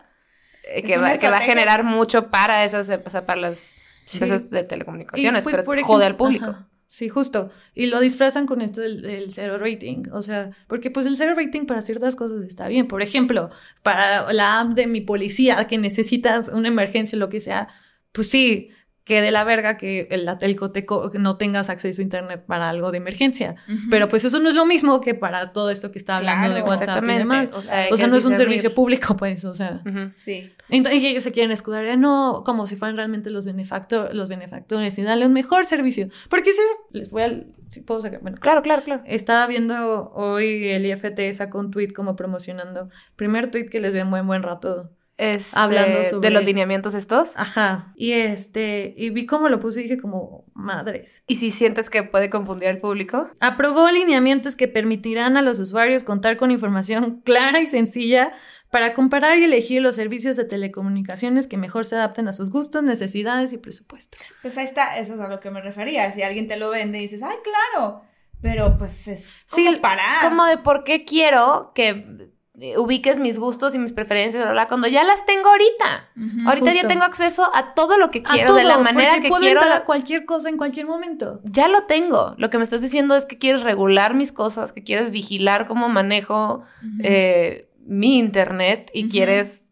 eh, 0.64 0.80
Es 0.80 0.84
que, 0.84 0.98
una 0.98 1.10
va, 1.10 1.18
que 1.18 1.30
va 1.30 1.38
a 1.38 1.42
generar 1.42 1.84
mucho 1.84 2.30
para 2.30 2.64
esas, 2.64 2.90
o 3.06 3.10
sea, 3.10 3.26
para 3.26 3.42
las 3.42 3.74
Sí. 4.06 4.18
empresas 4.18 4.50
de 4.50 4.62
Y, 4.62 4.64
telecomunicaciones, 4.64 5.44
pues, 5.44 5.56
pero 5.56 5.66
por 5.66 5.80
jode 5.84 6.06
al 6.06 6.16
público. 6.16 6.50
ajá, 6.52 6.68
Sí, 6.92 7.08
justo. 7.08 7.52
Y 7.76 7.86
lo 7.86 8.00
disfrazan 8.00 8.48
con 8.48 8.62
esto 8.62 8.82
del, 8.82 9.04
del 9.04 9.32
cero 9.32 9.60
rating. 9.60 10.04
O 10.12 10.24
sea, 10.24 10.50
porque 10.68 10.90
pues 10.90 11.06
el 11.06 11.18
cero 11.18 11.34
rating 11.38 11.68
para 11.68 11.84
ciertas 11.84 12.16
cosas 12.16 12.44
está 12.44 12.68
bien. 12.68 12.88
Por 12.88 13.04
ejemplo, 13.04 13.52
para 13.84 14.34
la 14.34 14.60
app 14.60 14.74
de 14.74 14.88
mi 14.88 15.00
policía 15.00 15.68
que 15.68 15.78
necesitas 15.78 16.50
una 16.50 16.68
emergencia 16.68 17.16
o 17.16 17.20
lo 17.20 17.30
que 17.30 17.42
sea, 17.42 17.68
pues 18.12 18.30
sí, 18.32 18.72
que 19.10 19.24
de 19.24 19.32
la 19.32 19.44
verga 19.44 19.76
que 19.76 20.08
la 20.24 20.38
telco 20.38 20.70
te 20.72 20.86
no 21.16 21.34
tengas 21.34 21.72
acceso 21.72 22.00
a 22.00 22.04
internet 22.04 22.44
para 22.46 22.70
algo 22.70 22.92
de 22.92 23.00
emergencia. 23.00 23.56
Pero 23.90 24.08
pues 24.08 24.24
eso 24.24 24.40
no 24.40 24.50
es 24.50 24.54
lo 24.54 24.68
mismo 24.68 25.02
que 25.02 25.16
para 25.16 25.52
todo 25.52 25.72
esto 25.72 25.90
que 25.90 25.98
está 25.98 26.18
hablando 26.18 26.46
Claro, 26.46 26.54
de 26.54 26.62
WhatsApp 26.62 27.04
y 27.04 27.18
demás. 27.18 27.50
O 27.56 27.64
sea, 27.64 27.88
O 27.92 28.08
no 28.08 28.16
es 28.16 28.26
un 28.26 28.38
servicio 28.38 28.76
público, 28.76 29.16
pues, 29.18 29.46
o 29.46 29.56
sea. 29.56 29.82
Ujú. 29.84 30.12
Sí. 30.14 30.54
Entonces, 30.70 31.02
y 31.02 31.08
ellos 31.08 31.24
se 31.24 31.32
quieren 31.32 31.52
escudar, 31.52 31.88
ya 31.88 31.96
no, 31.96 32.44
como 32.46 32.68
si 32.68 32.76
fueran 32.76 32.98
realmente 32.98 33.32
los, 33.32 33.48
benefactor, 33.48 34.14
los 34.14 34.30
benefactores 34.30 34.96
y 35.00 35.02
darle 35.02 35.26
un 35.26 35.34
mejor 35.34 35.66
servicio. 35.66 36.10
Porque 36.30 36.52
si 36.54 36.62
les 36.92 37.10
voy 37.10 37.24
a, 37.24 37.44
si 37.68 37.82
puedo 37.82 38.02
sacar, 38.02 38.22
bueno, 38.22 38.38
Claro, 38.40 38.62
claro, 38.62 38.84
claro. 38.84 39.02
estaba 39.08 39.48
viendo 39.48 40.12
hoy 40.14 40.70
el 40.70 40.86
IFT 40.86 41.34
sacó 41.34 41.58
un 41.58 41.72
tweet 41.72 41.94
como 41.94 42.16
promocionando, 42.16 42.90
primer 43.16 43.50
tweet 43.50 43.70
que 43.70 43.80
les 43.80 43.94
veo 43.94 44.04
en 44.04 44.12
buen 44.12 44.28
buen 44.28 44.44
rato. 44.44 44.92
Este, 45.22 45.60
Hablando 45.60 46.02
sobre- 46.06 46.30
de 46.30 46.34
los 46.34 46.46
lineamientos 46.46 46.94
estos. 46.94 47.34
Ajá. 47.36 47.92
Y 47.98 48.14
este, 48.14 48.94
y 48.98 49.10
vi 49.10 49.26
cómo 49.26 49.50
lo 49.50 49.60
puse 49.60 49.82
y 49.82 49.84
dije 49.84 49.98
como, 49.98 50.46
madres. 50.54 51.24
Y 51.28 51.36
si 51.36 51.52
sientes 51.52 51.90
que 51.90 52.04
puede 52.04 52.30
confundir 52.30 52.70
al 52.70 52.78
público, 52.80 53.30
Aprobó 53.42 53.92
lineamientos 53.92 54.56
que 54.56 54.70
permitirán 54.70 55.36
a 55.36 55.42
los 55.42 55.60
usuarios 55.60 56.04
contar 56.06 56.38
con 56.38 56.52
información 56.52 57.22
clara 57.26 57.60
y 57.60 57.68
sencilla 57.68 58.32
para 58.72 58.94
comparar 58.94 59.38
y 59.40 59.44
elegir 59.44 59.82
los 59.82 59.96
servicios 59.96 60.38
de 60.38 60.46
telecomunicaciones 60.46 61.48
que 61.48 61.58
mejor 61.58 61.86
se 61.86 61.96
adapten 61.96 62.28
a 62.30 62.34
sus 62.34 62.50
gustos, 62.50 62.84
necesidades 62.84 63.52
y 63.52 63.58
presupuesto. 63.58 64.18
Pues 64.42 64.58
ahí 64.58 64.64
está, 64.66 65.00
eso 65.00 65.16
es 65.16 65.20
a 65.20 65.28
lo 65.28 65.40
que 65.42 65.50
me 65.50 65.60
refería. 65.60 66.12
Si 66.14 66.22
alguien 66.22 66.48
te 66.48 66.56
lo 66.56 66.70
vende 66.70 66.98
y 67.00 67.02
dices, 67.02 67.24
ay, 67.24 67.36
claro. 67.44 68.04
Pero 68.42 68.78
pues 68.78 69.08
es 69.10 69.46
como 69.50 69.68
Sí, 69.70 69.76
parar. 69.82 70.22
como 70.30 70.46
de 70.46 70.58
por 70.58 70.86
qué 70.86 71.04
quiero 71.04 71.74
que 71.76 72.30
ubiques 72.78 73.20
mis 73.20 73.40
gustos 73.40 73.76
y 73.76 73.80
mis 73.80 73.94
preferencias, 73.94 74.44
bla, 74.44 74.52
bla, 74.52 74.68
cuando 74.68 74.88
ya 74.88 75.04
las 75.04 75.26
tengo 75.26 75.50
ahorita. 75.50 76.10
Ahorita 76.46 76.72
justo. 76.72 76.82
ya 76.82 76.88
tengo 76.88 77.04
acceso 77.04 77.50
a 77.54 77.74
todo 77.74 77.98
lo 77.98 78.12
que 78.12 78.22
quiero 78.24 78.54
de 78.56 78.64
la 78.64 78.76
todo, 78.76 78.84
manera 78.84 79.20
que 79.20 79.30
puedo 79.30 79.42
quiero. 79.42 79.62
entrar 79.62 79.78
a 79.78 79.86
cualquier 79.86 80.26
cosa 80.26 80.50
en 80.50 80.58
cualquier 80.58 80.86
momento. 80.86 81.40
Ya 81.44 81.68
lo 81.68 81.84
tengo. 81.84 82.36
Lo 82.38 82.50
que 82.50 82.58
me 82.58 82.64
estás 82.64 82.82
diciendo 82.82 83.16
es 83.16 83.26
que 83.26 83.38
quieres 83.38 83.64
regular 83.64 84.14
mis 84.14 84.32
cosas, 84.32 84.74
que 84.74 84.84
quieres 84.84 85.12
vigilar 85.12 85.68
cómo 85.68 85.90
manejo 85.90 86.64
eh, 87.02 87.70
mi 87.86 88.18
internet 88.18 88.92
y 88.94 89.10
quieres 89.10 89.68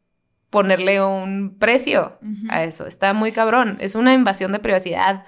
ponerle 0.49 1.03
un 1.03 1.57
precio 1.59 2.17
a 2.49 2.63
eso. 2.63 2.88
Está 2.88 3.13
muy 3.13 3.31
cabrón. 3.31 3.77
Es 3.79 3.95
una 3.95 4.13
invasión 4.13 4.51
de 4.53 4.59
privacidad 4.59 5.25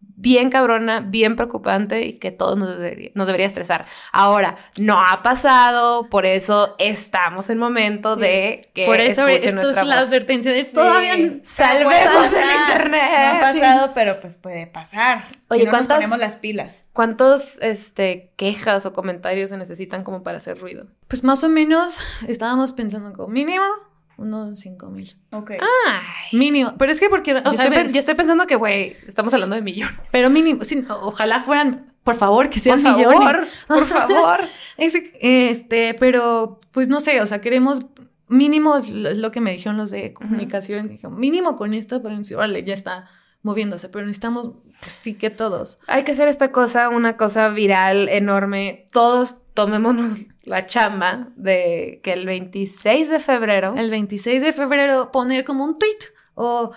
bien 0.00 0.50
cabrona, 0.50 1.00
bien 1.00 1.34
preocupante 1.34 2.04
y 2.04 2.14
que 2.18 2.30
todos 2.30 2.56
nos 2.58 2.68
debería, 2.76 3.10
nos 3.14 3.26
debería 3.26 3.46
estresar. 3.46 3.86
Ahora, 4.12 4.56
no 4.76 5.00
ha 5.00 5.22
pasado, 5.22 6.08
por 6.10 6.26
eso 6.26 6.74
estamos 6.78 7.48
en 7.48 7.56
momento 7.58 8.16
de 8.16 8.70
que 8.74 8.84
Por 8.84 9.00
eso 9.00 9.26
esto 9.28 9.70
es 9.70 9.76
la 9.86 9.98
advertencia 10.00 10.52
de 10.52 10.64
Sí. 10.64 10.74
todavía 10.74 11.14
Salvemos 11.42 12.32
el 12.34 12.50
internet. 12.68 13.02
No 13.32 13.36
ha 13.38 13.40
pasado, 13.40 13.92
pero 13.94 14.20
pues 14.20 14.36
puede 14.36 14.66
pasar. 14.66 15.24
Oye, 15.48 15.60
si 15.60 15.66
no 15.66 15.72
nos 15.72 15.78
¿cuántas- 15.78 15.96
ponemos 15.96 16.18
las 16.18 16.36
pilas. 16.36 16.84
¿Cuántos 16.92 17.58
este, 17.62 18.32
quejas 18.36 18.84
o 18.84 18.92
comentarios 18.92 19.48
se 19.50 19.56
necesitan 19.56 20.04
como 20.04 20.22
para 20.22 20.36
hacer 20.36 20.58
ruido? 20.58 20.86
Pues 21.08 21.24
más 21.24 21.42
o 21.44 21.48
menos 21.48 21.98
estábamos 22.28 22.72
pensando 22.72 23.12
como 23.14 23.28
mínimo 23.28 23.64
unos 24.20 24.60
5 24.60 24.90
mil. 24.90 25.16
Ok. 25.32 25.52
Ay. 25.52 26.38
Mínimo. 26.38 26.74
Pero 26.78 26.92
es 26.92 27.00
que 27.00 27.08
porque, 27.08 27.32
o 27.34 27.42
yo, 27.42 27.52
sea, 27.52 27.66
estoy, 27.66 28.00
yo 28.00 28.16
pensando 28.16 28.46
que, 28.46 28.56
güey, 28.56 28.96
estamos 29.06 29.32
hablando 29.34 29.56
de 29.56 29.62
millones. 29.62 29.98
pero 30.12 30.30
mínimo, 30.30 30.62
sí, 30.62 30.84
ojalá 30.88 31.40
fueran, 31.40 31.92
por 32.04 32.14
favor, 32.14 32.50
que 32.50 32.60
sean 32.60 32.82
por 32.82 32.96
millones. 32.96 33.18
favor, 33.18 33.46
por 33.66 33.86
favor. 33.86 34.40
Este, 34.76 35.94
pero 35.98 36.60
pues 36.70 36.88
no 36.88 37.00
sé, 37.00 37.20
o 37.20 37.26
sea, 37.26 37.40
queremos 37.40 37.86
mínimo, 38.28 38.76
es 38.76 38.88
lo 38.90 39.30
que 39.30 39.40
me 39.40 39.52
dijeron 39.52 39.76
los 39.76 39.90
de 39.90 40.12
comunicación, 40.12 40.88
dijeron, 40.88 41.18
mínimo 41.18 41.56
con 41.56 41.74
esto, 41.74 42.00
pero 42.02 42.14
órale, 42.36 42.62
ya 42.62 42.74
está 42.74 43.08
moviéndose, 43.42 43.88
pero 43.88 44.04
necesitamos, 44.06 44.50
pues 44.80 44.92
sí 45.02 45.14
que 45.14 45.30
todos. 45.30 45.78
Hay 45.86 46.04
que 46.04 46.12
hacer 46.12 46.28
esta 46.28 46.52
cosa, 46.52 46.90
una 46.90 47.16
cosa 47.16 47.48
viral 47.48 48.08
enorme. 48.08 48.84
Todos 48.92 49.38
tomémonos 49.54 50.18
la 50.44 50.66
chamba 50.66 51.28
de 51.36 52.00
que 52.02 52.12
el 52.12 52.26
26 52.26 53.08
de 53.10 53.18
febrero. 53.18 53.74
El 53.76 53.90
26 53.90 54.42
de 54.42 54.52
febrero 54.52 55.10
poner 55.12 55.44
como 55.44 55.64
un 55.64 55.78
tweet 55.78 55.98
o 56.34 56.72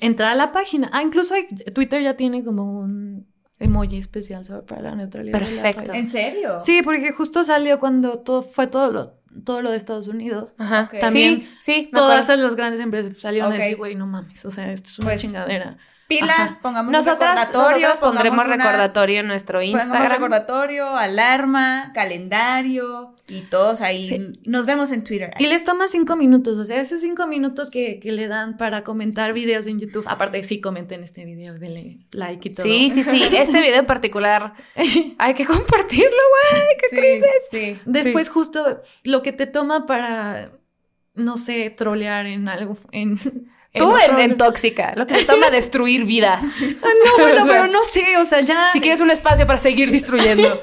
entrar 0.00 0.32
a 0.32 0.34
la 0.34 0.52
página. 0.52 0.90
Ah, 0.92 1.02
incluso 1.02 1.34
hay- 1.34 1.46
Twitter 1.72 2.02
ya 2.02 2.16
tiene 2.16 2.42
como 2.44 2.78
un 2.80 3.26
emoji 3.58 3.98
especial 3.98 4.44
sobre- 4.44 4.62
para 4.66 4.82
la 4.82 4.94
neutralidad. 4.96 5.38
la 5.40 5.46
Perfecto. 5.46 5.92
¿En 5.94 6.08
serio? 6.08 6.58
Sí, 6.58 6.80
porque 6.82 7.12
justo 7.12 7.44
salió 7.44 7.78
cuando 7.78 8.18
todo 8.20 8.42
fue 8.42 8.66
todo 8.66 8.90
lo, 8.90 9.14
todo 9.44 9.62
lo 9.62 9.70
de 9.70 9.76
Estados 9.76 10.08
Unidos. 10.08 10.52
Ajá. 10.58 10.90
Ok. 10.92 11.00
También 11.00 11.40
sí, 11.42 11.48
sí, 11.60 11.90
Todas 11.92 12.24
acuerdo. 12.24 12.44
las 12.44 12.56
grandes 12.56 12.80
empresas 12.80 13.16
salieron 13.18 13.52
a 13.52 13.56
decir, 13.56 13.76
güey, 13.76 13.94
no 13.94 14.06
mames, 14.06 14.44
o 14.44 14.50
sea, 14.50 14.72
esto 14.72 14.88
es 14.90 14.98
una 14.98 15.08
Pues, 15.08 15.20
chingadera. 15.22 15.76
Pilas, 16.08 16.38
Ajá. 16.38 16.58
pongamos 16.60 16.92
Nosotras, 16.92 17.30
un 17.30 17.36
recordatorio. 17.46 17.88
nosotras 17.88 18.00
pondremos 18.00 18.44
una- 18.44 18.56
recordatorio 18.56 19.20
en 19.20 19.26
nuestro 19.28 19.60
Pongamos 19.60 19.82
Instagram. 19.84 20.12
recordatorio, 20.12 20.96
alarma, 20.96 21.90
calendario 22.36 23.14
y 23.28 23.40
todos 23.42 23.80
ahí. 23.80 24.04
Sí. 24.06 24.40
Nos 24.44 24.66
vemos 24.66 24.92
en 24.92 25.04
Twitter. 25.04 25.32
Y 25.38 25.46
les 25.46 25.64
toma 25.64 25.88
cinco 25.88 26.16
minutos, 26.16 26.58
o 26.58 26.66
sea, 26.66 26.80
esos 26.80 27.00
cinco 27.00 27.26
minutos 27.26 27.70
que, 27.70 27.98
que 27.98 28.12
le 28.12 28.28
dan 28.28 28.58
para 28.58 28.84
comentar 28.84 29.32
videos 29.32 29.66
en 29.66 29.78
YouTube. 29.78 30.04
Aparte, 30.06 30.42
sí 30.42 30.60
comenten 30.60 31.02
este 31.02 31.24
video, 31.24 31.54
denle 31.58 31.98
like 32.10 32.46
y 32.48 32.52
todo. 32.52 32.66
Sí, 32.66 32.90
sí, 32.90 33.02
sí. 33.02 33.22
Este 33.34 33.60
video 33.62 33.78
en 33.80 33.86
particular 33.86 34.52
hay 35.18 35.32
que 35.34 35.46
compartirlo, 35.46 36.10
güey. 36.50 36.62
¿Qué 36.78 37.20
sí, 37.50 37.66
Sí. 37.74 37.80
Después, 37.86 38.28
justo 38.28 38.82
lo 39.04 39.21
que 39.22 39.32
te 39.32 39.46
toma 39.46 39.86
para, 39.86 40.50
no 41.14 41.38
sé, 41.38 41.70
trolear 41.70 42.26
en 42.26 42.48
algo. 42.48 42.76
En, 42.92 43.18
Tú 43.74 43.94
en, 43.96 44.34
tóxica, 44.34 44.92
lo 44.96 45.06
que 45.06 45.14
te 45.14 45.24
toma 45.24 45.48
destruir 45.50 46.04
vidas. 46.04 46.58
Ah, 46.82 46.88
no, 47.04 47.22
bueno, 47.22 47.42
O 47.42 47.46
sea, 47.46 47.54
pero 47.54 47.66
no 47.72 47.82
sé, 47.84 48.18
o 48.18 48.24
sea, 48.24 48.40
ya. 48.42 48.68
Si 48.72 48.80
quieres 48.80 49.00
un 49.00 49.10
espacio 49.10 49.46
para 49.46 49.58
seguir 49.58 49.90
destruyendo. 49.90 50.60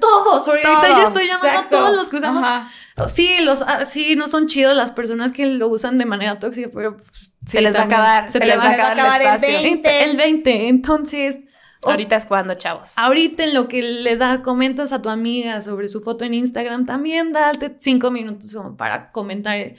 todos, 0.00 0.48
ahorita 0.48 0.68
Todo, 0.68 0.98
ya 0.98 1.04
estoy 1.04 1.26
llamando 1.26 1.48
Exacto. 1.48 1.76
a 1.76 1.80
todos 1.80 1.96
los 1.96 2.08
que 2.08 2.16
usamos. 2.16 2.44
Ajá. 2.44 2.70
Sí, 3.06 3.38
los, 3.42 3.62
ah, 3.62 3.84
sí, 3.84 4.16
no 4.16 4.26
son 4.26 4.48
chidos 4.48 4.74
las 4.76 4.90
personas 4.90 5.30
que 5.30 5.46
lo 5.46 5.68
usan 5.68 5.98
de 5.98 6.04
manera 6.04 6.38
tóxica, 6.40 6.68
pero 6.74 6.96
pues, 6.96 7.32
Se 7.46 7.58
sí, 7.58 7.60
les 7.60 7.74
va 7.74 7.80
a 7.80 7.84
acabar, 7.84 8.30
se 8.30 8.40
les 8.40 8.58
va 8.58 8.64
a 8.64 8.70
acabar 8.72 8.92
el 8.92 8.98
acabar 8.98 9.20
el 9.20 9.26
espacio. 9.28 9.62
20. 9.62 10.04
El 10.04 10.16
20, 10.16 10.68
entonces, 10.68 11.38
o- 11.84 11.90
Ahorita 11.90 12.16
es 12.16 12.24
cuando, 12.26 12.54
chavos. 12.54 12.96
ahorita 12.98 13.44
en 13.44 13.54
lo 13.54 13.68
que 13.68 13.82
le 13.82 14.16
da, 14.16 14.42
comentas 14.42 14.92
a 14.92 15.00
tu 15.02 15.08
amiga 15.08 15.60
sobre 15.62 15.88
su 15.88 16.00
foto 16.02 16.24
en 16.24 16.34
Instagram, 16.34 16.86
también 16.86 17.32
date 17.32 17.76
cinco 17.78 18.10
minutos 18.10 18.52
como 18.52 18.76
para 18.76 19.10
comentar 19.12 19.74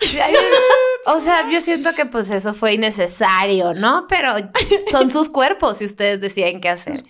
Eh, 0.00 0.16
O 1.06 1.20
sea, 1.20 1.50
yo 1.50 1.60
siento 1.60 1.90
que 1.94 2.06
pues 2.06 2.30
eso 2.30 2.54
fue 2.54 2.74
innecesario, 2.74 3.72
¿no? 3.74 4.06
Pero 4.08 4.34
son 4.90 5.10
sus 5.10 5.30
cuerpos 5.30 5.80
y 5.80 5.86
ustedes 5.86 6.20
deciden 6.20 6.60
qué 6.60 6.68
hacer. 6.68 7.02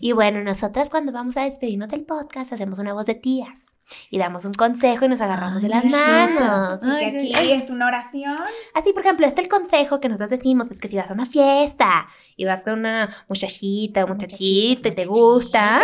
Y 0.00 0.12
bueno, 0.12 0.42
nosotras 0.42 0.90
cuando 0.90 1.12
vamos 1.12 1.36
a 1.36 1.42
despedirnos 1.42 1.88
del 1.88 2.04
podcast 2.04 2.52
hacemos 2.52 2.78
una 2.78 2.92
voz 2.92 3.06
de 3.06 3.14
tías 3.14 3.76
y 4.10 4.18
damos 4.18 4.44
un 4.44 4.52
consejo 4.52 5.04
y 5.04 5.08
nos 5.08 5.20
agarramos 5.20 5.62
de 5.62 5.68
las 5.68 5.84
manos. 5.84 6.80
Ay, 6.82 7.04
aquí 7.04 7.32
ay, 7.34 7.52
es 7.52 7.70
una 7.70 7.86
oración. 7.86 8.38
Así, 8.74 8.92
por 8.92 9.02
ejemplo, 9.02 9.26
este 9.26 9.42
el 9.42 9.48
consejo 9.48 10.00
que 10.00 10.08
nosotros 10.08 10.30
decimos 10.30 10.70
es 10.70 10.78
que 10.78 10.88
si 10.88 10.96
vas 10.96 11.10
a 11.10 11.14
una 11.14 11.26
fiesta 11.26 12.08
y 12.36 12.44
vas 12.44 12.64
con 12.64 12.80
una 12.80 13.08
muchachita 13.28 14.04
o 14.04 14.08
muchachito 14.08 14.88
y 14.88 14.92
te 14.92 15.06
gusta, 15.06 15.80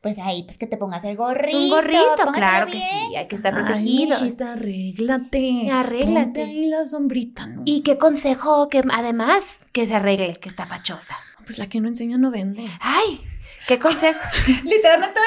pues 0.00 0.18
ahí 0.18 0.44
pues 0.44 0.58
que 0.58 0.66
te 0.66 0.76
pongas 0.76 1.04
el 1.04 1.16
gorrito. 1.16 1.58
un 1.58 1.70
gorrito, 1.70 2.32
claro 2.32 2.66
que 2.66 2.78
sí, 2.78 3.16
hay 3.16 3.26
que 3.26 3.36
estar 3.36 3.54
Ay, 3.54 3.64
protegidos. 3.64 4.22
mijita, 4.22 4.52
arréglate. 4.52 5.70
Arréglate. 5.70 6.24
Ponte 6.24 6.42
ahí 6.44 6.66
la 6.66 6.84
sombrita, 6.84 7.46
¿no? 7.46 7.62
Y 7.64 7.80
qué 7.80 7.98
consejo 7.98 8.68
que 8.68 8.82
además 8.92 9.58
que 9.72 9.88
se 9.88 9.96
arregle, 9.96 10.34
que 10.34 10.48
está 10.48 10.66
pachosa. 10.66 11.16
Pues 11.44 11.58
la 11.58 11.68
que 11.68 11.80
no 11.80 11.88
enseña 11.88 12.18
no 12.18 12.30
vende. 12.30 12.64
Ay, 12.80 13.20
qué 13.66 13.78
consejos. 13.78 14.22
Literalmente. 14.64 15.18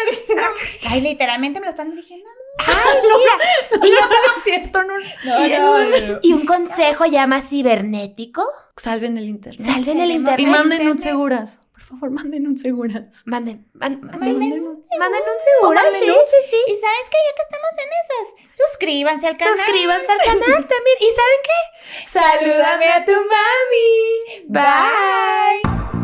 Ay, 0.88 1.02
literalmente 1.02 1.60
me 1.60 1.66
lo 1.66 1.72
están 1.72 1.90
dirigiendo. 1.90 2.30
es 4.38 4.44
cierto, 4.44 4.84
no. 4.84 4.94
No, 5.26 5.48
no, 5.48 5.88
no. 5.88 6.20
y 6.22 6.34
un 6.34 6.46
consejo 6.46 7.06
ya 7.06 7.26
más 7.28 7.50
cibernético. 7.50 8.44
Salven 8.76 9.18
el 9.18 9.30
internet. 9.30 9.66
Salven 9.66 10.00
el 10.00 10.12
internet. 10.12 10.40
Y 10.40 10.46
manden 10.46 10.82
un 10.82 10.88
internet. 10.92 11.00
seguras. 11.00 11.60
Por 11.92 12.00
favor, 12.00 12.10
manden 12.20 12.48
un 12.48 12.58
seguras. 12.58 13.22
Manden, 13.26 13.68
man- 13.74 14.02
manden, 14.02 14.40
Manden 14.40 14.64
un- 14.68 14.86
manden 14.98 15.22
un 15.22 15.40
seguro. 15.46 15.62
Pónganle 15.76 16.00
Sí, 16.00 16.06
sí, 16.26 16.38
sí. 16.50 16.58
Y 16.68 16.76
sabes 16.76 17.06
que 17.12 17.18
ya 17.28 17.34
que 17.36 17.44
estamos 17.44 17.72
en 17.84 17.90
esas, 18.02 18.26
suscríbanse 18.58 19.28
al 19.28 19.38
canal. 19.38 19.56
Suscríbanse 19.58 20.12
al 20.12 20.18
canal 20.20 20.68
también. 20.74 20.98
¿Y 21.00 21.10
saben 21.20 21.40
qué? 21.48 21.60
Salúdame 22.08 22.88
a 22.88 23.06
tu 23.06 23.12
mami. 23.12 24.46
Bye. 24.48 26.01